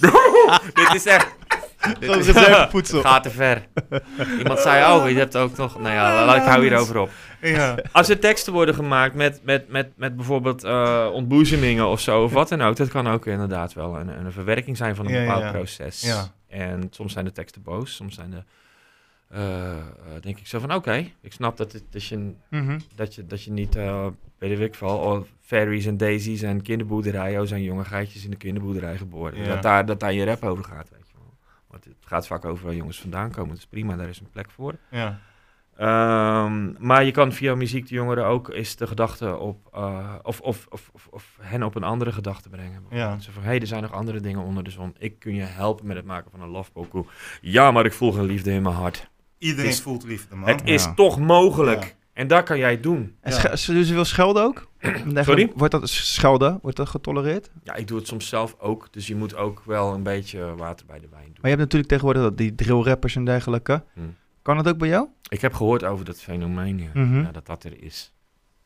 denk, 0.00 0.12
wow. 0.12 0.58
dit 0.74 0.94
is 0.94 1.06
echt... 1.06 1.26
Gewoon 2.00 2.16
reservevoedsel. 2.16 3.00
Gaat 3.02 3.22
te 3.22 3.30
ver. 3.30 3.66
Iemand 4.38 4.58
zei, 4.58 4.92
oh, 4.94 5.08
je 5.10 5.16
hebt 5.16 5.36
ook 5.36 5.56
nog... 5.56 5.78
Nou 5.80 5.94
ja, 5.94 6.24
laat 6.24 6.36
ik 6.36 6.42
hou 6.42 6.62
hierover 6.62 6.98
op. 6.98 7.10
Ja. 7.40 7.78
Als 7.92 8.08
er 8.08 8.18
teksten 8.18 8.52
worden 8.52 8.74
gemaakt 8.74 9.14
met, 9.14 9.40
met, 9.44 9.68
met, 9.68 9.88
met 9.96 10.16
bijvoorbeeld 10.16 10.64
eh 10.64 11.08
ontboezemingen 11.12 11.86
of 11.86 12.00
zo, 12.00 12.22
of 12.22 12.32
wat 12.32 12.48
dan 12.48 12.62
ook, 12.62 12.76
dat 12.76 12.88
kan 12.88 13.08
ook 13.08 13.26
inderdaad 13.26 13.72
wel 13.72 13.98
een, 13.98 14.08
een 14.08 14.32
verwerking 14.32 14.76
zijn 14.76 14.94
van 14.96 15.06
een 15.06 15.12
Ja, 15.12 15.20
bepaald 15.20 15.42
ja. 15.42 15.50
proces. 15.50 16.00
Ja. 16.00 16.32
En 16.48 16.86
soms 16.90 17.12
zijn 17.12 17.24
de 17.24 17.32
teksten 17.32 17.62
boos, 17.62 17.94
soms 17.94 18.14
zijn 18.14 18.30
de, 18.30 18.42
eh, 19.28 19.70
eh, 19.70 19.78
denk 20.20 20.38
ik 20.38 20.46
zo 20.46 20.58
van, 20.58 20.74
oké, 20.74 21.06
ik 21.20 21.32
snap 21.32 21.56
dat, 21.56 21.72
het, 21.72 21.82
dat, 21.90 22.04
je, 22.04 22.30
Mhm. 22.50 22.78
dat, 22.94 23.14
je, 23.14 23.26
dat 23.26 23.42
je 23.42 23.50
niet, 23.50 23.76
eh 23.76 24.06
weet 24.38 24.60
ik 24.60 24.74
veel, 24.74 24.88
oh, 24.88 25.20
fairies 25.40 25.86
en 25.86 25.96
daisies 25.96 26.42
en 26.42 26.62
kinderboerderijen, 26.62 27.40
oh, 27.40 27.46
zijn 27.46 27.62
jonge 27.62 27.84
geitjes 27.84 28.24
in 28.24 28.30
de 28.30 28.36
kinderboerderij 28.36 28.96
geboren. 28.96 29.38
Ja. 29.38 29.48
Dat, 29.48 29.62
daar, 29.62 29.86
dat 29.86 30.00
daar 30.00 30.12
je 30.12 30.24
rap 30.24 30.44
over 30.44 30.64
gaat. 30.64 30.88
Want 31.70 31.84
het 31.84 31.94
gaat 32.00 32.26
vaak 32.26 32.44
over 32.44 32.64
waar 32.64 32.74
jongens 32.74 33.00
vandaan 33.00 33.30
komen, 33.30 33.48
dat 33.48 33.58
is 33.58 33.66
prima, 33.66 33.96
daar 33.96 34.08
is 34.08 34.20
een 34.20 34.30
plek 34.30 34.50
voor. 34.50 34.74
Ja. 34.90 35.18
Ehm, 35.76 36.72
maar 36.86 37.04
je 37.04 37.10
kan 37.10 37.32
via 37.32 37.54
muziek 37.54 37.88
de 37.88 37.94
jongeren 37.94 38.24
ook 38.26 38.48
eens 38.48 38.76
de 38.76 38.86
gedachte 38.86 39.36
op, 39.36 39.68
eh, 39.72 40.14
of, 40.22 40.40
of, 40.40 40.66
of, 40.70 40.90
of, 40.92 41.08
of 41.10 41.36
hen 41.40 41.62
op 41.62 41.74
een 41.74 41.82
andere 41.82 42.12
gedachte 42.12 42.48
brengen. 42.48 42.82
Ja. 42.90 43.18
Zo 43.18 43.30
van, 43.32 43.42
hé, 43.42 43.48
hey, 43.48 43.60
er 43.60 43.66
zijn 43.66 43.82
nog 43.82 43.92
andere 43.92 44.20
dingen 44.20 44.40
onder 44.42 44.64
de 44.64 44.70
zon. 44.70 44.94
Ik 44.98 45.18
kun 45.18 45.34
je 45.34 45.42
helpen 45.42 45.86
met 45.86 45.96
het 45.96 46.04
maken 46.06 46.30
van 46.30 46.40
een 46.42 46.48
love 46.48 46.70
pokoe. 46.72 47.04
Ja, 47.40 47.70
maar 47.70 47.84
ik 47.84 47.92
voel 47.92 48.12
geen 48.12 48.24
liefde 48.24 48.50
in 48.52 48.62
mijn 48.62 48.74
hart. 48.74 49.10
Iedereen 49.38 49.70
is- 49.70 49.80
voelt 49.80 50.04
liefde, 50.04 50.34
man. 50.36 50.48
het 50.48 50.62
is 50.64 50.88
toch 50.94 51.18
mogelijk. 51.18 51.82
Ja. 51.82 51.90
En 52.12 52.26
daar 52.26 52.42
kan 52.42 52.58
jij 52.58 52.70
het 52.70 52.82
doen. 52.82 53.16
En 53.20 53.32
Ja. 53.32 53.56
ze- 53.56 53.84
ze 53.84 53.84
veel 53.94 54.04
schelden 54.04 54.42
ook? 54.42 54.68
Sorry? 55.14 55.52
Wordt 55.54 55.72
dat 55.72 55.88
schelden? 55.88 56.58
Wordt 56.62 56.76
dat 56.76 56.88
getolereerd? 56.88 57.50
Ja, 57.64 57.74
ik 57.74 57.88
doe 57.88 57.98
het 57.98 58.06
soms 58.06 58.28
zelf 58.28 58.56
ook. 58.58 58.88
Dus 58.90 59.06
je 59.06 59.14
moet 59.16 59.36
ook 59.36 59.62
wel 59.64 59.94
een 59.94 60.02
beetje 60.02 60.54
water 60.56 60.86
bij 60.86 61.00
de 61.00 61.08
wijn 61.10 61.24
doen. 61.24 61.32
Maar 61.40 61.50
je 61.50 61.56
hebt 61.56 61.60
natuurlijk 61.60 61.88
tegenwoordig 61.90 62.22
dat- 62.22 62.36
die 62.38 62.54
drill 62.54 62.82
rappers 62.82 63.16
en 63.16 63.24
dergelijke. 63.24 63.82
Hm. 63.94 64.00
Kan 64.42 64.56
dat 64.56 64.68
ook 64.68 64.78
bij 64.78 64.88
jou? 64.88 65.08
Ik 65.28 65.40
heb 65.40 65.54
gehoord 65.54 65.84
over 65.84 66.04
dat 66.04 66.20
fenomeen, 66.20 66.78
ja. 66.78 66.90
Mhm. 67.00 67.20
Ja, 67.20 67.32
dat 67.32 67.46
dat 67.46 67.64
er 67.64 67.82
is. 67.82 68.12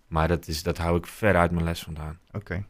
Maar 0.07 0.29
dat, 0.29 0.49
is, 0.49 0.63
dat 0.63 0.79
hou 0.79 0.97
ik 0.97 1.07
ver 1.07 1.37
uit 1.37 1.51
mijn 1.51 1.65
les 1.65 1.81
vandaan. 1.83 2.19
Oké. 2.33 2.65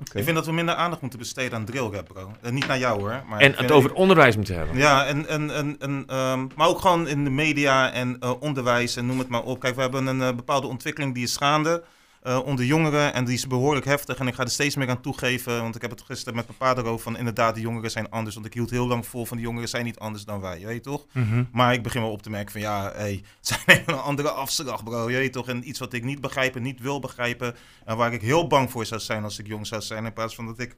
Oké. 0.00 0.18
Ik 0.18 0.24
vind 0.24 0.36
dat 0.36 0.46
we 0.46 0.52
minder 0.52 0.74
aandacht 0.74 1.00
moeten 1.00 1.18
besteden 1.18 1.58
aan 1.58 1.64
drillrap, 1.64 2.08
bro. 2.08 2.30
En 2.40 2.54
niet 2.54 2.66
naar 2.66 2.78
jou, 2.78 3.00
hoor. 3.00 3.22
Maar 3.28 3.40
En 3.40 3.52
ik 3.52 3.58
het 3.58 3.70
over 3.70 3.92
onderwijs 3.94 4.36
moeten 4.36 4.54
hebben. 4.56 4.76
Ja, 4.76 5.06
en, 5.06 5.26
en, 5.26 5.50
en, 5.54 5.76
en, 5.78 6.04
ehm, 6.06 6.46
maar 6.56 6.68
ook 6.68 6.78
gewoon 6.80 7.08
in 7.08 7.24
de 7.24 7.30
media 7.30 7.92
en 7.92 8.16
eh, 8.20 8.32
onderwijs 8.40 8.96
en 8.96 9.06
noem 9.06 9.18
het 9.18 9.28
maar 9.28 9.42
op. 9.42 9.60
Kijk, 9.60 9.74
we 9.74 9.80
hebben 9.80 10.06
een 10.06 10.22
eh, 10.22 10.34
bepaalde 10.36 10.66
ontwikkeling 10.66 11.14
die 11.14 11.22
is 11.22 11.36
gaande 11.36 11.82
eh, 12.22 12.38
onder 12.44 12.64
jongeren 12.64 13.14
en 13.14 13.24
die 13.24 13.34
is 13.34 13.46
behoorlijk 13.46 13.86
heftig. 13.86 14.18
En 14.18 14.26
ik 14.26 14.34
ga 14.34 14.42
er 14.42 14.50
steeds 14.50 14.76
meer 14.76 14.88
aan 14.88 15.00
toegeven, 15.00 15.62
want 15.62 15.74
ik 15.74 15.82
heb 15.82 15.90
het 15.90 16.02
gisteren 16.02 16.34
met 16.34 16.46
mijn 16.46 16.58
pa 16.58 16.82
erover 16.82 17.02
van 17.02 17.16
inderdaad, 17.16 17.54
de 17.54 17.60
jongeren 17.60 17.90
zijn 17.90 18.10
anders. 18.10 18.34
Want 18.34 18.46
ik 18.46 18.54
hield 18.54 18.70
heel 18.70 18.86
lang 18.86 19.06
vol 19.06 19.24
van 19.26 19.36
de 19.36 19.42
jongeren 19.42 19.68
zijn 19.68 19.84
niet 19.84 19.98
anders 19.98 20.24
dan 20.24 20.40
wij, 20.40 20.58
je 20.58 20.66
weet 20.66 20.82
toch? 20.82 21.06
Mhm. 21.12 21.44
Maar 21.52 21.72
ik 21.72 21.82
begin 21.82 22.00
wel 22.00 22.10
op 22.10 22.22
te 22.22 22.30
merken 22.30 22.52
van 22.52 22.60
ja, 22.60 22.92
hey, 22.94 23.22
het 23.38 23.46
zijn 23.46 23.60
even 23.66 23.92
een 23.92 24.00
andere 24.00 24.30
afslag, 24.30 24.84
bro. 24.84 25.10
Je 25.10 25.16
weet 25.16 25.32
toch? 25.32 25.48
En 25.48 25.68
iets 25.68 25.78
wat 25.78 25.92
ik 25.92 26.04
niet 26.04 26.20
begrijp 26.20 26.56
en 26.56 26.62
niet 26.62 26.80
wil 26.80 27.00
begrijpen. 27.00 27.56
En 27.84 27.96
waar 27.96 28.12
ik 28.12 28.20
heel 28.20 28.46
bang 28.46 28.70
voor 28.70 28.86
zou 28.86 29.00
zijn 29.00 29.24
als 29.24 29.38
ik 29.38 29.46
jong 29.46 29.66
zou 29.66 29.82
zijn. 29.82 30.04
In 30.04 30.12
plaats 30.12 30.34
van 30.34 30.46
dat 30.46 30.58
ik 30.58 30.76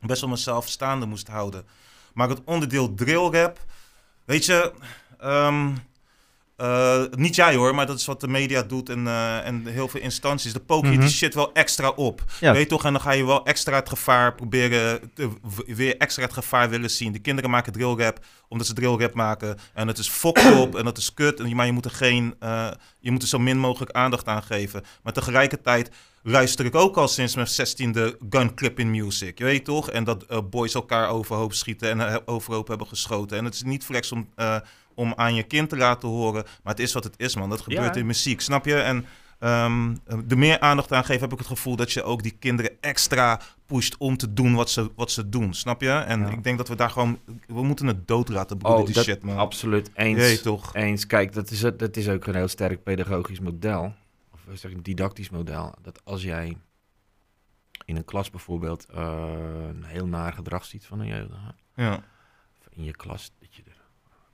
best 0.00 0.20
wel 0.20 0.30
mezelf 0.30 0.68
staande 0.68 1.06
moest 1.06 1.28
houden. 1.28 1.66
Maar 2.14 2.28
het 2.28 2.44
onderdeel 2.44 2.94
drillrap, 2.94 3.58
weet 4.24 4.44
je, 4.44 4.72
ehm, 5.18 5.70
eh, 6.62 7.02
niet 7.10 7.34
jij 7.34 7.54
hoor, 7.54 7.74
maar 7.74 7.86
dat 7.86 7.98
is 7.98 8.06
wat 8.06 8.20
de 8.20 8.28
media 8.28 8.62
doet 8.62 8.88
en, 8.88 9.06
eh, 9.06 9.46
en 9.46 9.66
heel 9.66 9.88
veel 9.88 10.00
instanties. 10.00 10.52
De 10.52 10.60
poker 10.60 10.90
je 10.90 10.96
Mhm. 10.96 11.06
die 11.06 11.14
shit 11.14 11.34
wel 11.34 11.52
extra 11.52 11.88
op. 11.88 12.24
Ja. 12.40 12.52
Weet 12.52 12.62
je 12.62 12.68
toch? 12.68 12.84
En 12.84 12.92
dan 12.92 13.00
ga 13.00 13.10
je 13.12 13.26
wel 13.26 13.44
extra 13.44 13.74
het 13.74 13.88
gevaar 13.88 14.34
proberen, 14.34 15.12
te, 15.14 15.30
weer 15.66 15.96
extra 15.96 16.22
het 16.22 16.32
gevaar 16.32 16.68
willen 16.70 16.90
zien. 16.90 17.12
De 17.12 17.18
kinderen 17.18 17.50
maken 17.50 17.72
drill 17.72 17.94
rap 17.94 18.18
omdat 18.48 18.66
ze 18.66 18.72
drill 18.72 18.96
rap 18.96 19.14
maken. 19.14 19.58
En 19.74 19.88
het 19.88 19.98
is 19.98 20.08
fucked 20.08 20.56
op 20.60 20.76
en 20.76 20.84
dat 20.84 20.98
is 20.98 21.14
kut. 21.14 21.40
En, 21.40 21.56
maar 21.56 21.66
je 21.66 21.72
moet 21.72 21.84
er 21.84 21.90
geen, 21.90 22.34
eh, 22.38 22.70
je 23.00 23.10
moet 23.10 23.22
er 23.22 23.28
zo 23.28 23.38
min 23.38 23.58
mogelijk 23.58 23.90
aandacht 23.92 24.26
aan 24.26 24.42
geven. 24.42 24.82
Maar 25.02 25.12
tegelijkertijd 25.12 25.90
luister 26.22 26.64
ik 26.64 26.74
ook 26.74 26.96
al 26.96 27.08
sinds 27.08 27.34
mijn 27.34 27.46
16e 27.46 28.16
gun 28.30 28.54
clip 28.54 28.78
in 28.78 28.90
music. 28.90 29.38
Je 29.38 29.44
weet 29.44 29.64
toch? 29.64 29.90
En 29.90 30.04
dat 30.04 30.50
boys 30.50 30.74
elkaar 30.74 31.08
overhoop 31.08 31.52
schieten 31.52 32.00
en 32.00 32.26
overhoop 32.26 32.68
hebben 32.68 32.86
geschoten. 32.86 33.38
En 33.38 33.44
het 33.44 33.54
is 33.54 33.62
niet 33.62 33.84
flex 33.84 34.12
om, 34.12 34.28
om 34.94 35.12
aan 35.16 35.34
je 35.34 35.42
kind 35.42 35.68
te 35.68 35.76
laten 35.76 36.08
horen. 36.08 36.44
Maar 36.62 36.72
het 36.72 36.82
is 36.82 36.92
wat 36.92 37.04
het 37.04 37.14
is, 37.16 37.36
man. 37.36 37.48
Dat 37.50 37.60
gebeurt 37.60 37.94
Ja. 37.94 38.00
in 38.00 38.06
muziek, 38.06 38.40
snap 38.40 38.64
je? 38.64 38.74
En 38.76 39.06
ehm 39.38 39.94
er 40.28 40.38
meer 40.38 40.60
aandacht 40.60 40.92
aan 40.92 41.04
geven, 41.04 41.20
heb 41.22 41.32
ik 41.32 41.38
het 41.38 41.46
gevoel 41.46 41.76
dat 41.76 41.92
je 41.92 42.02
ook 42.02 42.22
die 42.22 42.36
kinderen 42.38 42.70
extra 42.80 43.40
pusht 43.66 43.96
om 43.96 44.16
te 44.16 44.32
doen 44.32 44.54
wat 44.54 44.70
ze, 44.70 44.90
wat 44.96 45.10
ze 45.10 45.28
doen, 45.28 45.54
snap 45.54 45.80
je? 45.80 45.90
En 45.90 46.20
Ja. 46.20 46.28
ik 46.28 46.44
denk 46.44 46.58
dat 46.58 46.68
we 46.68 46.74
daar 46.76 46.90
gewoon, 46.90 47.18
we 47.46 47.62
moeten 47.64 47.86
het 47.86 48.08
dood 48.08 48.28
laten 48.28 48.58
broeden, 48.58 48.80
Oh, 48.80 48.86
die 48.86 48.94
dat- 48.94 49.04
shit, 49.04 49.22
man. 49.22 49.36
Absoluut 49.36 49.90
eens. 49.94 50.42
Toch? 50.42 50.74
Eens. 50.74 51.06
Kijk, 51.06 51.32
dat 51.32 51.50
is, 51.50 51.62
het, 51.62 51.78
dat 51.78 51.96
is 51.96 52.08
ook 52.08 52.26
een 52.26 52.34
heel 52.34 52.48
sterk 52.48 52.82
pedagogisch 52.82 53.40
model. 53.40 53.94
Of 54.32 54.40
zeg 54.58 54.70
ik, 54.70 54.84
didactisch 54.84 55.30
model. 55.30 55.74
Dat 55.82 56.00
als 56.04 56.22
jij 56.22 56.56
in 57.84 57.96
een 57.96 58.04
klas 58.04 58.30
bijvoorbeeld 58.30 58.86
eh, 58.94 59.24
een 59.68 59.84
heel 59.84 60.06
naar 60.06 60.32
gedrag 60.32 60.64
ziet 60.64 60.86
van 60.86 61.00
een 61.00 61.06
jeugdige. 61.06 61.54
Ja. 61.74 61.94
of 62.60 62.66
In 62.70 62.84
je 62.84 62.96
klas, 62.96 63.30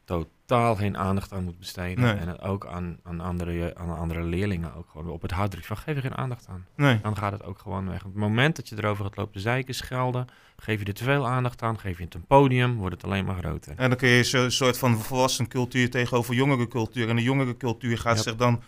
totaal 0.09 0.77
geen 0.77 0.97
aandacht 0.97 1.33
aan 1.33 1.45
moet 1.45 1.59
besteden. 1.59 2.05
Nee. 2.05 2.15
En 2.15 2.29
het 2.29 2.41
ook 2.43 2.67
aan, 2.67 2.99
aan, 3.03 3.21
andere, 3.21 3.75
aan 3.77 3.97
andere 3.99 4.23
leerlingen 4.23 4.75
ook 4.75 4.89
gewoon 4.91 5.09
op 5.11 5.23
het 5.23 5.31
hart 5.31 5.51
drukt 5.51 5.67
van 5.67 5.77
geef 5.77 5.97
er 5.97 6.03
geen 6.03 6.17
aandacht 6.17 6.47
aan. 6.49 6.67
Nee. 6.77 7.01
Dan 7.03 7.17
gaat 7.17 7.33
het 7.33 7.45
ook 7.45 7.59
gewoon 7.59 7.89
weg. 7.89 7.99
Op 8.05 8.13
het 8.13 8.21
moment 8.21 8.57
dat 8.57 8.69
je 8.69 8.77
erover 8.79 9.05
gaat 9.05 9.17
lopen 9.17 9.41
zeiken, 9.41 9.75
schelden, 9.75 10.27
geef 10.57 10.81
je 10.81 10.85
er 10.87 10.95
te 10.95 11.05
veel 11.05 11.27
aandacht 11.29 11.63
aan, 11.63 11.79
geef 11.79 11.99
je 11.99 12.05
het 12.05 12.15
een 12.15 12.27
podium, 12.27 12.77
wordt 12.77 12.95
het 12.95 13.05
alleen 13.05 13.25
maar 13.25 13.37
groter. 13.39 13.73
En 13.77 13.89
dan 13.89 13.99
kun 13.99 14.09
je 14.09 14.25
zo'n 14.25 14.51
soort 14.51 14.79
van 14.79 14.99
volwassen 14.99 15.49
cultuur 15.49 15.91
tegenover 15.91 16.35
jongere 16.35 16.69
cultuur. 16.69 17.09
En 17.09 17.17
de 17.17 17.23
jongere 17.23 17.57
cultuur 17.57 17.99
gaat 17.99 18.17
Ja. 18.17 18.23
zich 18.23 18.37
dan 18.37 18.63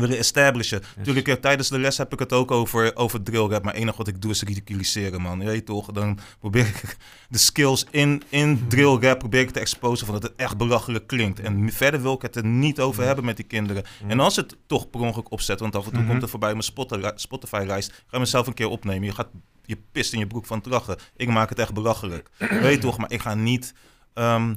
willen 0.00 0.18
establishen. 0.18 0.82
Natuurlijk, 0.96 1.28
eh, 1.28 1.34
tijdens 1.34 1.68
de 1.68 1.78
les 1.78 1.98
heb 1.98 2.12
ik 2.12 2.18
het 2.18 2.32
ook 2.32 2.50
over, 2.50 2.96
over 2.96 3.22
drill 3.22 3.46
rap. 3.46 3.62
Maar 3.62 3.72
het 3.72 3.82
enige 3.82 3.96
wat 3.96 4.08
ik 4.08 4.22
doe 4.22 4.30
is 4.30 4.42
ridiculiseren, 4.42 5.20
man. 5.20 5.40
Je 5.40 5.46
weet 5.46 5.66
toch? 5.66 5.92
Dan 5.92 6.18
probeer 6.38 6.66
ik 6.66 6.96
de 7.28 7.38
skills 7.38 7.86
in, 7.90 8.22
in 8.28 8.64
drill 8.68 8.96
rap 9.00 9.18
probeer 9.18 9.40
ik 9.40 9.50
te 9.50 9.60
exposen 9.60 10.06
van 10.06 10.14
dat 10.14 10.22
het 10.22 10.32
echt 10.36 10.56
belachelijk 10.56 11.06
klinkt. 11.06 11.40
En 11.40 11.72
verder 11.72 12.02
wil 12.02 12.12
ik 12.14 12.22
het 12.22 12.36
er 12.36 12.44
niet 12.44 12.80
over 12.80 13.04
hebben 13.04 13.24
met 13.24 13.36
die 13.36 13.44
kinderen. 13.46 13.84
En 14.08 14.20
als 14.20 14.36
het 14.36 14.56
toch 14.66 14.90
per 14.90 15.00
ongeluk 15.00 15.30
opzet, 15.32 15.60
want 15.60 15.76
af 15.76 15.84
en 15.86 15.90
toe 15.92 16.00
Mhm. 16.00 16.10
komt 16.10 16.22
er 16.22 16.28
voorbij 16.28 16.50
mijn 16.50 16.62
Spotify- 16.62 17.10
Spotify-lijst, 17.14 18.02
ga 18.06 18.18
mezelf 18.18 18.46
een 18.46 18.54
keer 18.54 18.68
opnemen. 18.68 19.04
Je 19.08 19.14
gaat 19.14 19.28
je 19.64 19.78
pist 19.92 20.12
in 20.12 20.18
je 20.18 20.26
broek 20.26 20.46
van 20.46 20.58
het 20.58 20.66
lachen. 20.66 20.96
Ik 21.16 21.28
maak 21.28 21.48
het 21.48 21.58
echt 21.58 21.74
belachelijk. 21.74 22.30
Weet 22.62 22.74
je 22.74 22.78
toch? 22.78 22.98
Maar 22.98 23.12
ik 23.12 23.20
ga 23.20 23.34
niet... 23.34 23.74
ehm, 24.14 24.54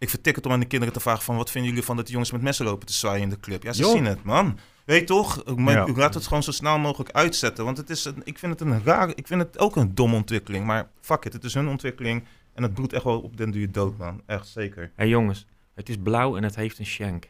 ik 0.00 0.10
vertik 0.10 0.36
het 0.36 0.46
om 0.46 0.52
aan 0.52 0.60
de 0.60 0.66
kinderen 0.66 0.94
te 0.94 1.00
vragen 1.00 1.22
van... 1.22 1.36
wat 1.36 1.50
vinden 1.50 1.70
jullie 1.70 1.84
van 1.86 1.94
dat 1.96 2.04
die 2.04 2.12
jongens 2.14 2.32
met 2.32 2.42
messen 2.42 2.64
lopen 2.64 2.86
te 2.86 2.92
zwaaien 2.92 3.22
in 3.22 3.28
de 3.30 3.40
club? 3.40 3.62
Ja, 3.62 3.72
ze 3.72 3.82
Joh. 3.82 3.92
zien 3.92 4.04
het, 4.04 4.22
man. 4.24 4.58
Weet 4.84 5.00
je 5.00 5.06
toch? 5.06 5.56
Maar 5.56 5.74
Ja. 5.74 5.92
laat 5.94 6.14
het 6.14 6.26
gewoon 6.26 6.42
zo 6.42 6.50
snel 6.50 6.78
mogelijk 6.78 7.10
uitzetten. 7.10 7.64
Want 7.64 7.76
het 7.76 7.90
is 7.90 8.04
een, 8.04 8.20
ik 8.24 8.38
vind 8.38 8.52
het 8.60 8.68
een 8.68 8.84
raar... 8.84 9.08
Ik 9.14 9.26
vind 9.26 9.40
het 9.40 9.58
ook 9.58 9.76
een 9.76 9.94
domme 9.94 10.16
ontwikkeling. 10.16 10.64
Maar 10.66 10.88
fuck 11.00 11.24
it, 11.24 11.32
het 11.32 11.44
is 11.44 11.54
hun 11.54 11.68
ontwikkeling. 11.68 12.24
En 12.54 12.62
het 12.62 12.74
bloedt 12.74 12.92
echt 12.92 13.04
wel 13.04 13.20
op 13.20 13.36
den 13.36 13.50
duur 13.50 13.72
dood, 13.72 13.98
man. 13.98 14.22
Echt 14.26 14.46
zeker. 14.48 14.82
Hé 14.82 14.90
hey 14.94 15.08
jongens, 15.08 15.46
het 15.74 15.88
is 15.88 15.96
blauw 16.02 16.36
en 16.36 16.42
het 16.42 16.54
heeft 16.54 16.78
een 16.78 16.86
shank. 16.86 17.28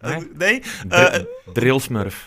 Nee? 0.00 0.14
Eh, 0.14 0.22
nee? 0.36 0.60
Dr- 0.88 1.24
Drillsmurf. 1.52 2.24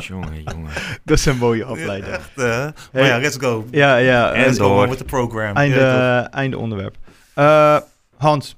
jongen, 0.12 0.42
jongen. 0.42 0.70
Dat 1.04 1.18
is 1.18 1.24
een 1.24 1.36
mooie 1.38 1.64
afleiding. 1.64 2.12
Echt, 2.12 2.30
eh. 2.36 2.44
Maar 2.46 2.72
Hey. 2.92 3.06
ja, 3.06 3.18
let's 3.18 3.36
go. 3.36 3.66
Ja, 3.70 3.96
ja. 3.96 4.32
En 4.32 4.40
let's 4.44 4.58
go 4.58 4.68
door. 4.68 4.82
on 4.82 4.88
with 4.88 4.98
the 4.98 5.04
program. 5.04 5.56
Einde, 5.56 5.76
Ja, 5.76 6.30
einde 6.30 6.58
onderwerp. 6.58 6.96
Eh, 7.34 7.78
Hans, 8.16 8.56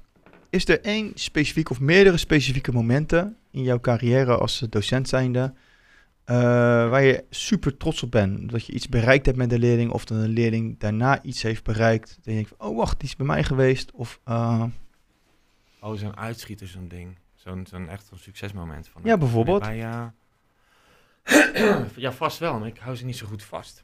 is 0.49 0.67
er 0.67 0.81
één 0.81 1.11
specifiek 1.15 1.69
of 1.69 1.79
meerdere 1.79 2.17
specifieke 2.17 2.71
momenten 2.71 3.37
in 3.51 3.63
jouw 3.63 3.79
carrière 3.79 4.37
als 4.37 4.65
docent 4.69 5.09
zijnde 5.09 5.53
eh, 6.25 6.35
waar 6.89 7.03
je 7.03 7.23
super 7.29 7.77
trots 7.77 8.03
op 8.03 8.11
bent? 8.11 8.51
Dat 8.51 8.65
je 8.65 8.73
iets 8.73 8.89
bereikt 8.89 9.25
hebt 9.25 9.37
met 9.37 9.49
de 9.49 9.59
leerling 9.59 9.91
of 9.91 10.05
dat 10.05 10.17
een 10.17 10.29
leerling 10.29 10.79
daarna 10.79 11.21
iets 11.23 11.41
heeft 11.41 11.63
bereikt. 11.63 12.07
Dat 12.15 12.25
je 12.25 12.31
denkt 12.31 12.51
van, 12.57 12.67
oh 12.67 12.77
wacht, 12.77 12.99
die 12.99 13.09
is 13.09 13.15
bij 13.15 13.25
mij 13.25 13.43
geweest. 13.43 13.91
Of, 13.91 14.19
eh, 14.23 14.63
Oh, 15.81 15.97
zo'n 15.97 16.17
uitschieter, 16.17 16.67
zo'n 16.67 16.87
ding. 16.87 17.17
Zo'n 17.35 17.65
zo'n 17.69 17.89
echt 17.89 18.07
een 18.11 18.17
succesmoment. 18.17 18.87
Van, 18.87 19.01
Ja, 19.05 19.17
bijvoorbeeld. 19.17 19.61
Bij, 19.61 19.77
ja... 19.77 20.13
ja, 21.95 22.11
vast 22.11 22.39
wel, 22.39 22.59
maar 22.59 22.67
ik 22.67 22.77
hou 22.77 22.95
ze 22.95 23.05
niet 23.05 23.17
zo 23.17 23.25
goed 23.25 23.43
vast. 23.43 23.83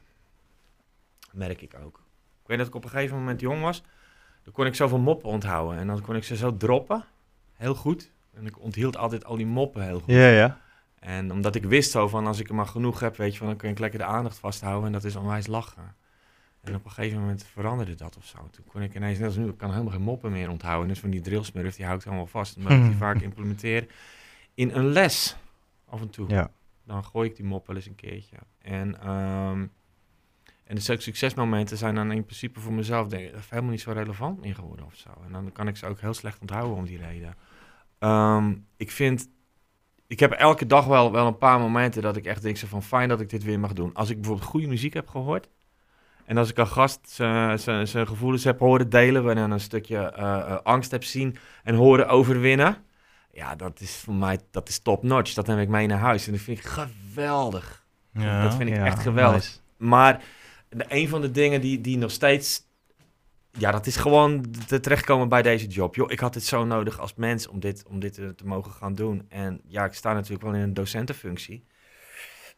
Merk 1.32 1.60
ik 1.60 1.74
ook. 1.84 1.96
Ik 2.42 2.48
weet 2.48 2.58
dat 2.58 2.66
ik 2.66 2.74
op 2.74 2.84
een 2.84 2.90
gegeven 2.90 3.16
moment 3.16 3.40
jong 3.40 3.62
was. 3.62 3.82
Dan 4.42 4.52
kon 4.52 4.66
ik 4.66 4.74
zoveel 4.74 4.98
moppen 4.98 5.28
onthouden. 5.28 5.78
En 5.78 5.86
dan 5.86 6.00
kon 6.00 6.16
ik 6.16 6.24
ze 6.24 6.36
zo 6.36 6.56
droppen. 6.56 7.04
Heel 7.52 7.74
goed. 7.74 8.10
En 8.34 8.46
ik 8.46 8.58
onthield 8.58 8.96
altijd 8.96 9.24
al 9.24 9.36
die 9.36 9.46
moppen 9.46 9.84
heel 9.84 10.00
goed. 10.00 10.14
ja, 10.14 10.28
ja. 10.28 10.60
En 10.98 11.32
omdat 11.32 11.54
ik 11.54 11.64
wist 11.64 11.90
zo 11.90 12.08
van, 12.08 12.26
als 12.26 12.38
ik 12.38 12.48
er 12.48 12.54
maar 12.54 12.66
genoeg 12.66 13.00
heb, 13.00 13.16
weet 13.16 13.32
je, 13.32 13.38
van, 13.38 13.46
dan 13.46 13.56
kun 13.56 13.70
ik 13.70 13.78
lekker 13.78 13.98
de 13.98 14.04
aandacht 14.04 14.38
vasthouden. 14.38 14.86
En 14.86 14.92
dat 14.92 15.04
is 15.04 15.16
onwijs 15.16 15.46
lachen. 15.46 15.94
En 16.60 16.74
op 16.74 16.84
een 16.84 16.90
gegeven 16.90 17.20
moment 17.20 17.44
veranderde 17.52 17.94
dat 17.94 18.16
of 18.16 18.26
zo. 18.26 18.48
Toen 18.50 18.64
kon 18.64 18.82
ik 18.82 18.94
ineens, 18.94 19.18
net 19.18 19.26
als 19.26 19.36
nu, 19.36 19.48
ik 19.48 19.58
kan 19.58 19.70
helemaal 19.70 19.92
geen 19.92 20.02
moppen 20.02 20.32
meer 20.32 20.50
onthouden. 20.50 20.88
Dus 20.88 20.98
van 20.98 21.10
die 21.10 21.20
drillsmurf, 21.20 21.76
die 21.76 21.84
hou 21.84 21.98
ik 21.98 22.06
allemaal 22.06 22.26
vast. 22.26 22.56
Omdat 22.56 22.72
ik 22.72 22.82
die 22.82 22.96
vaak 23.06 23.20
implementeer 23.20 23.86
in 24.54 24.70
een 24.70 24.86
les. 24.86 25.36
Af 25.88 26.00
en 26.00 26.10
toe. 26.10 26.28
Ja. 26.28 26.50
Dan 26.84 27.04
gooi 27.04 27.28
ik 27.28 27.36
die 27.36 27.44
mop 27.44 27.66
wel 27.66 27.76
eens 27.76 27.86
een 27.86 27.94
keertje. 27.94 28.36
En, 28.58 29.00
ehm 29.00 29.66
en 30.64 30.74
de 30.74 30.80
suc- 30.80 31.02
succesmomenten 31.02 31.76
zijn 31.76 31.94
dan 31.94 32.12
in 32.12 32.24
principe 32.24 32.60
voor 32.60 32.72
mezelf 32.72 33.10
helemaal 33.10 33.70
niet 33.70 33.80
zo 33.80 33.90
relevant 33.92 34.40
meer 34.40 34.54
geworden 34.54 34.86
of 34.86 34.94
zo. 34.94 35.08
En 35.26 35.32
dan 35.32 35.52
kan 35.52 35.68
ik 35.68 35.76
ze 35.76 35.86
ook 35.86 36.00
heel 36.00 36.14
slecht 36.14 36.40
onthouden 36.40 36.76
om 36.76 36.84
die 36.84 36.98
reden. 36.98 37.34
Ehm, 37.98 38.54
ik 38.76 38.90
vind, 38.90 39.28
ik 40.06 40.20
heb 40.20 40.32
elke 40.32 40.66
dag 40.66 40.86
wel, 40.86 41.12
wel 41.12 41.26
een 41.26 41.38
paar 41.38 41.58
momenten 41.60 42.02
dat 42.02 42.16
ik 42.16 42.24
echt 42.26 42.42
denk 42.42 42.56
van 42.58 42.82
fijn 42.82 43.08
dat 43.08 43.20
ik 43.20 43.28
dit 43.28 43.42
weer 43.44 43.60
mag 43.60 43.72
doen. 43.72 43.94
Als 43.94 44.10
ik 44.10 44.16
bijvoorbeeld 44.16 44.48
goede 44.48 44.66
muziek 44.66 44.94
heb 44.94 45.08
gehoord. 45.08 45.48
En 46.24 46.36
als 46.36 46.50
ik 46.50 46.56
een 46.58 46.66
gast 46.66 47.08
zijn- 47.08 47.58
gevoelens 48.06 48.44
heb 48.44 48.58
horen 48.58 48.88
delen, 48.90 49.24
waarin 49.24 49.50
een 49.50 49.60
stukje 49.60 49.96
eh, 49.98 50.36
eh, 50.40 50.58
angst 50.62 50.90
heb 50.90 51.04
zien 51.04 51.36
en 51.62 51.74
horen 51.74 52.08
overwinnen. 52.08 52.76
Ja, 53.32 53.54
dat 53.56 53.80
is 53.80 53.96
voor 53.96 54.14
mij 54.14 54.38
dat 54.50 54.68
is 54.68 54.78
top 54.78 55.02
notch. 55.02 55.34
Dat 55.34 55.46
neem 55.46 55.58
ik 55.58 55.68
mee 55.68 55.86
naar 55.86 55.98
huis. 55.98 56.26
En 56.26 56.32
dat 56.32 56.40
vind 56.40 56.58
ik 56.58 56.64
geweldig. 56.64 57.84
Ja. 58.12 58.42
Dat 58.42 58.54
vind 58.54 58.68
ik 58.70 58.76
Ja, 58.76 58.84
echt 58.84 58.98
geweldig. 59.02 59.34
nice. 59.42 59.58
Maar 59.76 60.22
de, 60.68 60.84
een 60.88 61.08
van 61.08 61.20
de 61.20 61.30
dingen 61.30 61.60
die, 61.60 61.80
die 61.80 61.98
nog 61.98 62.10
steeds. 62.10 62.62
Ja, 63.58 63.70
dat 63.70 63.86
is 63.86 63.96
gewoon 63.96 64.44
te 64.66 64.80
terechtkomen 64.80 65.28
bij 65.28 65.42
deze 65.42 65.66
job. 65.66 65.94
Joh, 65.94 66.10
ik 66.10 66.20
had 66.20 66.32
dit 66.32 66.44
zo 66.44 66.64
nodig 66.64 66.98
als 67.00 67.14
mens 67.14 67.46
om 67.48 67.60
dit, 67.60 67.84
om 67.88 68.00
dit 68.00 68.14
te, 68.14 68.34
te 68.34 68.46
mogen 68.46 68.72
gaan 68.72 68.94
doen. 68.94 69.24
En 69.28 69.60
ja, 69.66 69.84
ik 69.84 69.92
sta 69.94 70.12
natuurlijk 70.12 70.42
wel 70.42 70.54
in 70.54 70.60
een 70.60 70.74
docentenfunctie. 70.74 71.64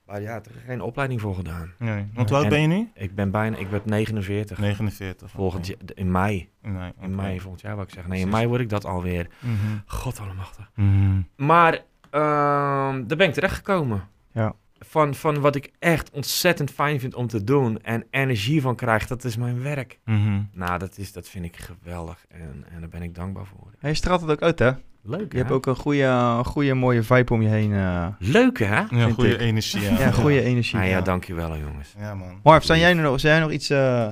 Maar 0.07 0.21
ja, 0.21 0.35
er 0.35 0.51
geen 0.67 0.81
opleiding 0.81 1.21
voor 1.21 1.35
gedaan. 1.35 1.73
Nee. 1.79 2.07
Want 2.15 2.29
hoe 2.29 2.39
oud 2.39 2.47
En- 2.47 2.51
ben 2.53 2.61
je 2.61 2.67
nu? 2.67 2.91
Ik 2.95 3.15
ben 3.15 3.31
bijna, 3.31 3.57
ik 3.57 3.69
werd 3.69 3.85
49. 3.85 4.59
49. 4.59 5.31
Volgend 5.31 5.67
jaar, 5.67 5.77
in 5.95 6.11
mei. 6.11 6.49
Nee, 6.63 6.93
In 7.01 7.15
mei 7.15 7.41
volgend 7.41 7.61
jaar 7.63 7.75
wou 7.75 7.87
ik 7.87 7.93
zeggen. 7.93 8.13
Nee, 8.13 8.21
in 8.21 8.29
mei 8.29 8.47
word 8.47 8.61
ik 8.61 8.69
dat 8.69 8.85
alweer. 8.85 9.27
Mhm. 9.41 9.53
God 9.87 10.21
allemachtig. 10.21 10.71
Mhm. 10.75 11.21
Maar 11.37 11.73
ehm, 12.11 13.07
daar 13.07 13.17
ben 13.17 13.29
ik 13.29 13.35
terechtgekomen. 13.35 14.09
Ja. 14.33 14.55
Van, 14.89 15.15
van 15.15 15.41
wat 15.41 15.55
ik 15.55 15.71
echt 15.79 16.11
ontzettend 16.11 16.71
fijn 16.71 17.01
vind 17.01 17.15
om 17.15 17.27
te 17.27 17.45
doen 17.45 17.83
en 17.83 18.05
energie 18.11 18.61
van 18.61 18.77
krijg, 18.77 19.07
dat 19.07 19.25
is 19.25 19.37
mijn 19.37 19.63
werk. 19.63 19.99
Mhm. 20.05 20.43
Nou, 20.53 20.79
dat, 20.79 20.99
is, 20.99 21.13
dat 21.13 21.29
vind 21.29 21.45
ik 21.45 21.57
geweldig 21.57 22.25
en, 22.29 22.65
en 22.71 22.81
daar 22.81 22.89
ben 22.89 23.03
ik 23.03 23.15
dankbaar 23.15 23.47
voor. 23.47 23.71
Hey, 23.79 23.91
je 23.91 23.97
straalt 23.97 24.21
het 24.21 24.31
ook 24.31 24.43
uit, 24.43 24.59
hè? 24.59 24.71
Leuk, 25.07 25.33
Je 25.33 25.39
hebt 25.39 25.51
ook 25.51 25.67
een 25.67 25.77
goede, 25.77 26.41
goede 26.45 26.75
mooie 26.75 27.03
vibe 27.03 27.33
om 27.33 27.43
je 27.43 27.49
heen. 27.49 27.73
eh. 27.73 28.07
Leuk, 28.19 28.59
hè? 28.59 28.81
Ja, 28.91 29.09
goede 29.11 29.29
ik. 29.35 29.41
energie. 29.41 29.81
Ja, 29.83 29.99
ja, 29.99 30.11
goede 30.11 30.43
energie. 30.43 30.77
Nou 30.77 30.89
ja, 30.89 30.97
Ja. 30.97 31.03
dankjewel, 31.03 31.57
jongens. 31.59 31.95
Ja, 31.99 32.15
man. 32.15 32.41
Marv, 32.43 32.65
zou 32.65 32.79
jij 32.79 32.95
nog, 32.95 33.21
zou 33.21 33.33
jij 33.35 33.43
nog 33.43 33.51
iets 33.51 33.71
eh, 33.71 34.09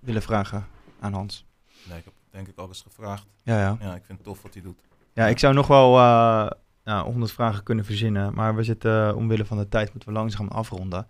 willen 0.00 0.22
vragen 0.22 0.66
aan 1.00 1.12
Hans? 1.12 1.46
Nee, 1.88 1.98
ik 1.98 2.04
heb 2.04 2.12
denk 2.30 2.48
ik 2.48 2.56
alles 2.58 2.80
gevraagd. 2.82 3.26
Ja, 3.42 3.58
ja. 3.60 3.76
Ja, 3.80 3.94
ik 3.94 4.02
vind 4.06 4.18
het 4.18 4.22
tof 4.26 4.42
wat 4.42 4.54
hij 4.54 4.62
doet. 4.62 4.78
Ja, 5.12 5.26
ik 5.26 5.38
zou 5.38 5.54
nog 5.54 5.66
wel 5.66 5.98
eh 5.98 6.50
nou, 6.86 7.04
100 7.04 7.32
vragen 7.32 7.62
kunnen 7.62 7.84
verzinnen. 7.84 8.34
Maar 8.34 8.56
we 8.56 8.62
zitten, 8.62 9.08
eh, 9.08 9.16
omwille 9.16 9.44
van 9.44 9.58
de 9.58 9.68
tijd, 9.68 9.90
moeten 9.92 10.08
we 10.08 10.18
langzaam 10.18 10.48
afronden. 10.48 11.06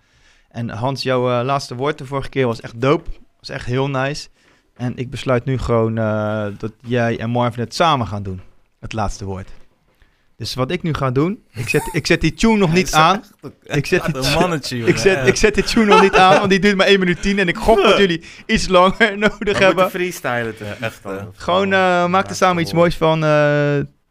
En 0.51 0.71
Hans, 0.71 1.03
jouw 1.03 1.31
eh, 1.31 1.45
laatste 1.45 1.75
woord 1.75 1.99
de 1.99 2.07
vorige 2.07 2.29
keer 2.29 2.47
was 2.47 2.61
echt 2.61 2.81
dope. 2.81 3.11
Was 3.39 3.49
echt 3.49 3.67
heel 3.67 3.89
nice. 3.89 4.29
En 4.77 4.97
ik 4.97 5.11
besluit 5.11 5.45
nu 5.45 5.59
gewoon 5.59 5.99
eh, 5.99 6.47
dat 6.59 6.73
jij 6.81 7.19
en 7.19 7.31
Marvin 7.31 7.63
het 7.63 7.75
samen 7.75 8.07
gaan 8.07 8.23
doen. 8.23 8.41
Het 8.81 8.93
laatste 8.93 9.25
woord. 9.25 9.51
Dus 10.37 10.55
wat 10.55 10.71
ik 10.71 10.83
nu 10.83 10.95
ga 10.95 11.11
doen, 11.11 11.43
ik 11.53 11.69
zet, 11.69 11.89
ik 11.93 12.07
zet 12.07 12.21
die 12.21 12.35
tune 12.35 12.57
nog 12.57 12.73
niet 12.81 12.93
aan. 12.93 13.23
Ik 13.63 13.87
zet, 13.87 14.05
die, 14.05 14.35
mannetje, 14.35 14.79
ik, 14.79 14.97
zet, 14.97 15.27
ik 15.27 15.37
zet 15.37 15.55
die 15.55 15.65
tune 15.65 15.85
nog 15.85 16.03
niet 16.03 16.17
aan, 16.17 16.39
want 16.39 16.51
die 16.51 16.61
duurt 16.61 16.77
maar 16.77 16.87
1 16.87 16.99
minuut 16.99 17.23
10. 17.23 17.39
En 17.39 17.49
ik 17.49 17.57
gok 17.57 17.83
dat 17.83 17.99
jullie 17.99 18.25
iets 18.47 18.69
langer 18.69 19.19
nodig 19.29 19.59
hebben. 19.59 19.83
moeten 19.83 19.91
freestylen, 20.01 20.57
te, 20.57 20.65
echt. 20.65 21.03
dan. 21.03 21.33
Gewoon 21.37 21.73
eh, 21.73 22.07
maak 22.07 22.29
er 22.29 22.35
samen 22.35 22.63
iets 22.63 22.73
moois 22.73 22.97
van. 22.97 23.21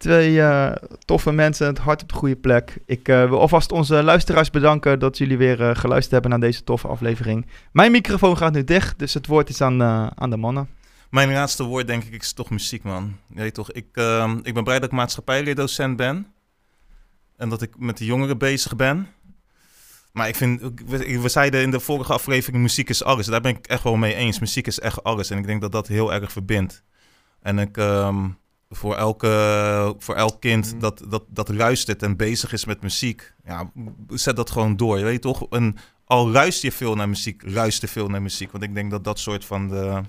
Twee 0.06 0.42
eh, 0.42 0.72
toffe 1.06 1.32
mensen, 1.32 1.68
het 1.68 1.78
hart 1.78 2.02
op 2.02 2.10
de 2.10 2.16
goede 2.16 2.36
plek. 2.36 2.78
Ik 2.86 3.08
eh, 3.08 3.30
wil 3.30 3.40
alvast 3.40 3.72
onze 3.72 4.04
luisteraars 4.04 4.50
bedanken 4.50 5.00
dat 5.00 5.18
jullie 5.18 5.38
weer 5.38 5.62
eh, 5.62 5.76
geluisterd 5.76 6.12
hebben 6.12 6.30
naar 6.32 6.40
deze 6.40 6.64
toffe 6.64 6.88
aflevering. 6.88 7.46
Mijn 7.72 7.92
microfoon 7.92 8.38
gaat 8.38 8.54
nu 8.54 8.64
dicht, 8.64 9.00
dus 9.00 9.14
het 9.14 9.28
woord 9.28 9.50
is 9.50 9.62
aan, 9.62 9.82
aan 10.16 10.30
de 10.30 10.38
mannen. 10.38 10.70
Mijn 11.10 11.32
laatste 11.32 11.64
woord, 11.64 11.88
denk 11.88 12.04
ik, 12.04 12.22
is 12.22 12.34
toch 12.34 12.50
muziek, 12.50 12.84
man. 12.84 13.18
Weet 13.28 13.54
toch, 13.54 13.72
ik, 13.72 13.86
ehm, 13.92 14.40
ik 14.44 14.54
ben 14.54 14.64
blij 14.64 14.80
dat 14.80 14.90
ik 14.90 14.96
maatschappijleerdocent 14.96 15.98
ben. 15.98 16.28
En 17.38 17.50
dat 17.50 17.62
ik 17.62 17.78
met 17.78 17.98
de 17.98 18.06
jongeren 18.06 18.38
bezig 18.38 18.76
ben. 18.76 19.08
Maar 20.12 20.28
ik 20.28 20.36
vind, 20.36 20.62
we, 20.86 21.20
we 21.22 21.30
zeiden 21.30 21.62
in 21.62 21.72
de 21.72 21.80
vorige 21.80 22.14
aflevering, 22.14 22.62
muziek 22.62 22.90
is 22.90 23.04
alles. 23.04 23.26
Daar 23.26 23.42
ben 23.42 23.56
ik 23.56 23.68
echt 23.68 23.84
wel 23.84 23.96
mee 23.96 24.16
eens. 24.16 24.40
Muziek 24.40 24.68
is 24.68 24.80
echt 24.80 25.04
alles. 25.04 25.30
En 25.30 25.38
ik 25.38 25.46
denk 25.46 25.62
dat 25.62 25.72
dat 25.72 25.88
heel 25.88 26.14
erg 26.14 26.32
verbindt. 26.32 26.84
En 27.42 27.60
ik, 27.60 27.78
ehm, 27.78 28.28
voor, 28.76 28.96
elke, 28.96 29.96
voor 29.98 30.16
elk 30.16 30.42
kind 30.42 30.72
Mhm. 30.72 30.80
dat, 30.80 31.06
dat, 31.10 31.24
dat 31.28 31.50
luistert 31.50 32.04
en 32.04 32.16
bezig 32.18 32.52
is 32.54 32.66
met 32.66 32.82
muziek, 32.82 33.34
ja, 33.46 33.72
zet 34.10 34.36
dat 34.36 34.50
gewoon 34.50 34.76
door. 34.76 34.98
Je 34.98 35.04
weet 35.04 35.22
toch, 35.22 35.50
en 35.50 35.76
al 36.06 36.30
luister 36.30 36.70
je 36.70 36.76
veel 36.76 36.96
naar 36.96 37.10
muziek, 37.10 37.42
luister 37.46 37.88
veel 37.88 38.08
naar 38.08 38.22
muziek. 38.22 38.52
Want 38.52 38.64
ik 38.64 38.74
denk 38.74 38.92
dat 38.92 39.04
dat 39.04 39.20
soort 39.20 39.46
van 39.46 39.68
de, 39.68 40.02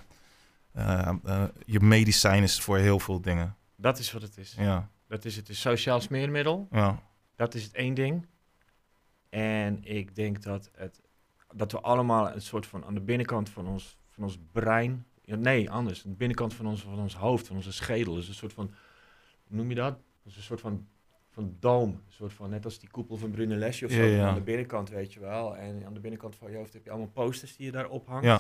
eh, 0.72 1.08
eh, 1.24 1.42
je 1.66 1.80
medicijn 1.80 2.42
is 2.42 2.60
voor 2.60 2.78
heel 2.78 2.98
veel 2.98 3.20
dingen. 3.20 3.56
Dat 3.76 3.98
is 3.98 4.12
wat 4.12 4.22
het 4.22 4.36
is. 4.38 4.54
Ja, 4.58 4.90
Dat 5.08 5.24
is 5.24 5.36
het. 5.36 5.46
Het 5.46 5.56
is 5.56 5.60
sociaal 5.62 6.00
smeermiddel. 6.00 6.68
ja, 6.70 7.02
Dat 7.36 7.54
is 7.54 7.62
het 7.62 7.72
één 7.74 7.94
ding. 7.94 8.26
En 9.28 9.78
ik 9.84 10.14
denk 10.14 10.42
dat, 10.42 10.70
het, 10.76 11.00
dat 11.54 11.72
we 11.72 11.80
allemaal 11.80 12.32
een 12.34 12.40
soort 12.42 12.66
van 12.66 12.84
aan 12.84 12.94
de 12.94 13.00
binnenkant 13.00 13.48
van 13.50 13.66
ons, 13.66 13.98
van 14.10 14.24
ons 14.24 14.38
brein. 14.52 15.06
Ja, 15.26 15.36
nee, 15.36 15.70
anders. 15.70 16.02
De 16.02 16.08
binnenkant 16.08 16.54
van 16.54 16.66
ons, 16.66 16.82
van 16.82 16.98
ons 16.98 17.14
hoofd, 17.16 17.46
van 17.46 17.56
onze 17.56 17.72
schedel. 17.72 18.18
is 18.18 18.28
een 18.28 18.34
soort 18.34 18.52
van. 18.52 18.66
Hoe 19.46 19.56
noem 19.56 19.68
je 19.68 19.74
dat? 19.74 19.92
Dat 19.94 20.32
is 20.32 20.36
een 20.36 20.42
soort 20.42 20.60
van. 20.60 20.86
Van 21.30 21.56
doom. 21.60 21.90
Een 21.90 22.12
soort 22.12 22.32
van. 22.32 22.50
Net 22.50 22.64
als 22.64 22.78
die 22.78 22.88
koepel 22.90 23.16
van 23.16 23.30
Brunellesje 23.30 23.84
of 23.84 23.90
zo. 23.90 24.02
Ja, 24.02 24.16
ja. 24.16 24.28
Aan 24.28 24.34
de 24.34 24.40
binnenkant, 24.40 24.88
weet 24.88 25.12
je 25.12 25.20
wel. 25.20 25.56
En 25.56 25.84
aan 25.86 25.94
de 25.94 26.00
binnenkant 26.00 26.36
van 26.36 26.50
je 26.50 26.56
hoofd 26.56 26.72
heb 26.72 26.84
je 26.84 26.90
allemaal 26.90 27.08
posters 27.08 27.56
die 27.56 27.66
je 27.66 27.72
daar 27.72 27.88
ophangt. 27.88 28.24
ja, 28.24 28.34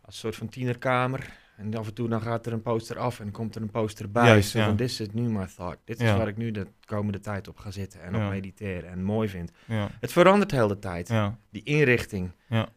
Als 0.00 0.14
een 0.14 0.20
soort 0.20 0.36
van 0.36 0.48
tienerkamer. 0.48 1.32
En 1.56 1.74
af 1.74 1.86
en 1.86 1.94
toe 1.94 2.08
dan 2.08 2.20
gaat 2.22 2.46
er 2.46 2.52
een 2.52 2.62
poster 2.62 2.98
af 2.98 3.20
en 3.20 3.30
komt 3.30 3.54
er 3.54 3.62
een 3.62 3.70
poster 3.70 4.10
bij. 4.10 4.26
Juist, 4.26 4.52
ja. 4.52 4.74
This 4.74 5.00
is 5.00 5.06
nu 5.12 5.22
my 5.22 5.46
thought. 5.56 5.78
Dit 5.84 6.00
is 6.00 6.06
Ja. 6.06 6.16
waar 6.16 6.28
ik 6.28 6.36
nu 6.36 6.50
de 6.50 6.66
komende 6.84 7.20
tijd 7.20 7.48
op 7.48 7.58
ga 7.58 7.70
zitten 7.70 8.02
en 8.02 8.14
Ja. 8.16 8.24
op 8.24 8.30
mediteren 8.32 8.90
en 8.90 9.02
mooi 9.02 9.28
vind. 9.28 9.50
ja, 9.66 9.88
Het 10.00 10.12
verandert 10.12 10.50
de 10.50 10.56
hele 10.56 10.78
tijd. 10.78 11.12
Die 11.50 11.62
inrichting, 11.62 12.30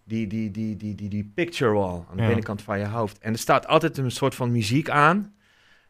die, 0.04 0.28
die, 0.28 0.52
die, 0.52 0.76
die, 0.78 0.96
die, 0.96 1.10
die 1.10 1.32
picture 1.36 1.72
wall 1.74 2.04
aan 2.10 2.18
de 2.18 2.24
binnenkant 2.26 2.62
van 2.62 2.80
je 2.80 2.86
hoofd. 2.88 3.18
En 3.18 3.34
er 3.34 3.40
staat 3.40 3.68
altijd 3.68 3.98
een 3.98 4.12
soort 4.12 4.36
van 4.36 4.52
muziek 4.52 4.90
aan. 4.90 5.34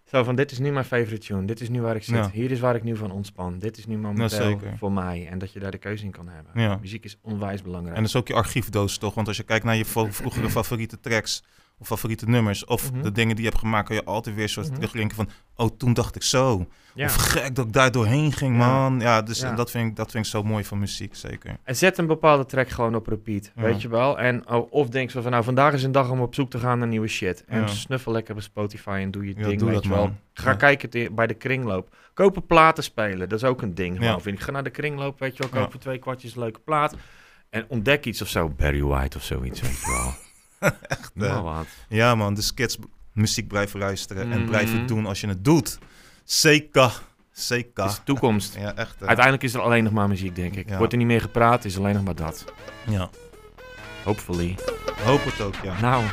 Zo 0.04 0.24
van, 0.24 0.36
dit 0.36 0.52
is 0.52 0.60
nu 0.60 0.72
mijn 0.72 0.86
favorite 0.86 1.26
tune. 1.28 1.46
Dit 1.46 1.62
is 1.62 1.70
nu 1.70 1.82
waar 1.82 1.96
ik 1.96 2.04
zit. 2.04 2.16
Ja. 2.16 2.30
Hier 2.32 2.52
is 2.52 2.60
waar 2.60 2.76
ik 2.76 2.84
nu 2.84 2.96
van 2.96 3.12
ontspan. 3.12 3.60
Dit 3.60 3.78
is 3.78 3.86
nu 3.86 3.98
momenteel 3.98 4.60
voor 4.78 4.92
mij. 4.92 5.28
En 5.28 5.40
dat 5.40 5.54
je 5.54 5.60
daar 5.60 5.72
de 5.72 5.78
keuze 5.78 6.06
in 6.06 6.12
kan 6.12 6.28
hebben. 6.28 6.62
Ja. 6.62 6.78
Muziek 6.82 7.04
is 7.04 7.18
onwijs 7.22 7.62
belangrijk. 7.62 7.96
En 7.96 8.02
dat 8.02 8.10
is 8.12 8.16
ook 8.18 8.28
je 8.28 8.34
archiefdoos 8.34 8.98
toch? 8.98 9.14
Want 9.14 9.28
als 9.28 9.38
je 9.38 9.44
kijkt 9.44 9.66
naar 9.66 9.76
je 9.76 9.86
vroegere 9.86 10.50
favoriete 10.60 11.00
tracks 11.00 11.44
of 11.80 11.88
favoriete 11.88 12.26
nummers 12.30 12.66
of 12.66 12.92
Mhm. 12.92 13.02
de 13.02 13.12
dingen 13.12 13.36
die 13.36 13.44
je 13.44 13.50
hebt 13.50 13.62
gemaakt, 13.62 13.88
kan 13.88 13.96
je 13.96 14.04
altijd 14.04 14.36
weer 14.36 14.50
soort 14.50 14.74
terugdenken 14.76 15.16
van, 15.16 15.30
oh 15.56 15.70
toen 15.78 15.94
dacht 15.94 16.16
ik 16.16 16.24
zo. 16.24 16.66
ja. 16.94 17.06
Of 17.06 17.16
gek 17.16 17.56
dat 17.56 17.66
ik 17.66 17.74
daar 17.74 17.92
doorheen 17.92 18.32
ging, 18.34 18.58
man. 18.58 19.00
Ja, 19.00 19.22
dus 19.22 19.40
Ja. 19.40 19.56
dat, 19.56 19.72
vind 19.72 19.90
ik, 19.90 19.96
dat 19.96 20.12
vind 20.12 20.26
ik 20.26 20.32
zo 20.32 20.44
mooi 20.44 20.64
van 20.64 20.80
muziek, 20.80 21.16
zeker. 21.16 21.58
En 21.64 21.76
zet 21.76 21.98
een 21.98 22.08
bepaalde 22.08 22.46
track 22.46 22.70
gewoon 22.70 22.96
op 22.96 23.08
repeat, 23.08 23.52
Ja. 23.56 23.62
weet 23.62 23.82
je 23.82 23.88
wel. 23.88 24.20
En 24.20 24.50
oh, 24.50 24.72
of 24.72 24.90
denk 24.90 25.12
zo 25.12 25.22
van, 25.22 25.32
nou, 25.32 25.44
vandaag 25.44 25.74
is 25.74 25.84
een 25.84 25.92
dag 25.92 26.10
om 26.10 26.20
op 26.22 26.34
zoek 26.36 26.50
te 26.50 26.60
gaan 26.60 26.80
naar 26.80 26.88
nieuwe 26.88 27.08
shit. 27.08 27.44
En 27.48 27.70
snuffel 27.70 28.12
lekker 28.12 28.36
op 28.36 28.42
Spotify 28.42 29.00
en 29.02 29.12
doe 29.12 29.28
je 29.28 29.34
ding, 29.34 29.58
doe 29.60 29.66
weet 29.68 29.76
dat, 29.76 29.84
je 29.84 29.90
wel. 29.90 29.98
man. 30.00 30.18
Ga 30.34 30.54
kijken 30.54 31.16
bij 31.16 31.28
de 31.28 31.34
kringloop. 31.34 31.96
Kopen 32.14 32.46
platen 32.46 32.84
spelen, 32.84 33.30
dat 33.30 33.40
is 33.42 33.48
ook 33.48 33.62
een 33.62 33.74
ding, 33.76 33.98
gewoon, 33.98 34.22
vind 34.22 34.38
ik. 34.38 34.44
Ga 34.44 34.52
naar 34.52 34.64
de 34.64 34.70
kringloop, 34.70 35.20
weet 35.20 35.38
je 35.38 35.44
wel, 35.50 35.62
koop 35.62 35.72
voor 35.72 35.80
twee 35.80 35.98
kwartjes 35.98 36.36
leuke 36.36 36.60
plaat. 36.60 36.96
En 37.50 37.66
ontdek 37.68 38.06
iets 38.06 38.22
of 38.22 38.28
zo, 38.28 38.50
Barry 38.50 38.82
White 38.84 39.18
of 39.18 39.24
zoiets, 39.24 39.62
weet 39.62 39.80
je 39.80 39.92
wel. 39.92 40.14
Echt, 40.88 41.12
eh, 41.16 41.42
wat. 41.42 41.68
Ja, 41.90 42.16
man. 42.16 42.34
Dus 42.34 42.54
kids 42.54 42.78
muziek 43.14 43.48
blijven 43.48 43.80
luisteren 43.80 44.32
en 44.32 44.40
Mhm. 44.40 44.50
blijven 44.50 44.86
doen 44.88 45.06
als 45.06 45.22
je 45.22 45.28
het 45.28 45.44
doet. 45.46 45.78
Zeker. 46.24 47.02
Zeker. 47.32 47.84
Het 47.84 47.92
is 47.92 47.98
de 47.98 48.04
toekomst. 48.04 48.56
Ja, 48.56 48.76
echt. 48.76 49.00
hè. 49.00 49.06
Uiteindelijk 49.06 49.44
is 49.46 49.54
er 49.54 49.62
alleen 49.62 49.84
nog 49.84 49.94
maar 49.94 50.08
muziek, 50.08 50.36
denk 50.36 50.56
ik. 50.56 50.70
Ja. 50.70 50.78
Wordt 50.78 50.92
er 50.92 50.98
niet 51.00 51.08
meer 51.08 51.22
gepraat, 51.22 51.66
is 51.66 51.78
alleen 51.78 51.94
nog 51.96 52.04
maar 52.04 52.16
dat. 52.16 52.46
Ja. 52.88 53.10
Hopefully. 54.04 54.56
Hoop 55.04 55.24
het 55.26 55.42
ook, 55.42 55.56
ja. 55.64 55.80
Nou. 55.82 56.04